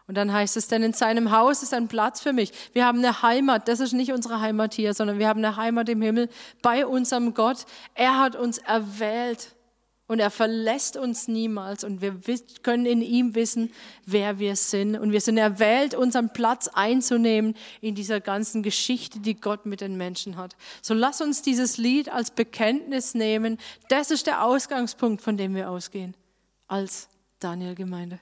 Und 0.09 0.17
dann 0.17 0.33
heißt 0.33 0.57
es, 0.57 0.67
denn 0.69 0.83
in 0.83 0.95
seinem 0.95 1.31
Haus 1.31 1.63
ist 1.63 1.75
ein 1.75 1.87
Platz 1.87 2.21
für 2.21 2.33
mich. 2.33 2.51
Wir 2.73 2.87
haben 2.87 2.99
eine 2.99 3.23
Heimat, 3.23 3.69
das 3.69 3.79
ist 3.79 3.93
nicht 3.93 4.11
unsere 4.11 4.41
Heimat 4.41 4.75
hier, 4.75 4.95
sondern 4.95 5.19
wir 5.19 5.29
haben 5.29 5.45
eine 5.45 5.57
Heimat 5.57 5.89
im 5.91 6.01
Himmel 6.03 6.31
bei 6.63 6.87
unserem 6.87 7.35
Gott. 7.35 7.67
Er 7.95 8.19
hat 8.19 8.35
uns 8.35 8.57
erwählt 8.59 9.55
Und 10.11 10.21
er 10.21 10.31
verlässt 10.31 10.97
uns 10.97 11.29
niemals 11.29 11.85
und 11.85 12.01
wir 12.01 12.17
können 12.63 12.87
in 12.87 13.03
ihm 13.03 13.35
wissen, 13.35 13.71
wer 14.07 14.39
wir 14.39 14.57
sind. 14.57 14.97
Und 14.97 15.13
wir 15.13 15.21
sind 15.21 15.37
erwählt, 15.37 15.95
unseren 15.95 16.33
Platz 16.33 16.67
einzunehmen 16.67 17.55
in 17.83 17.95
dieser 17.95 18.19
ganzen 18.19 18.63
Geschichte, 18.63 19.21
die 19.21 19.35
Gott 19.35 19.67
mit 19.67 19.83
den 19.83 19.99
Menschen 19.99 20.39
hat. 20.39 20.57
So 20.81 20.95
lass 20.95 21.21
uns 21.21 21.43
dieses 21.43 21.77
Lied 21.77 22.09
als 22.11 22.31
Bekenntnis 22.31 23.15
nehmen. 23.15 23.59
Das 23.91 24.11
ist 24.11 24.27
der 24.27 24.45
Ausgangspunkt, 24.45 25.21
von 25.21 25.37
dem 25.37 25.55
wir 25.55 25.71
ausgehen 25.71 26.15
als 26.69 27.11
Daniel-Gemeinde. 27.39 28.19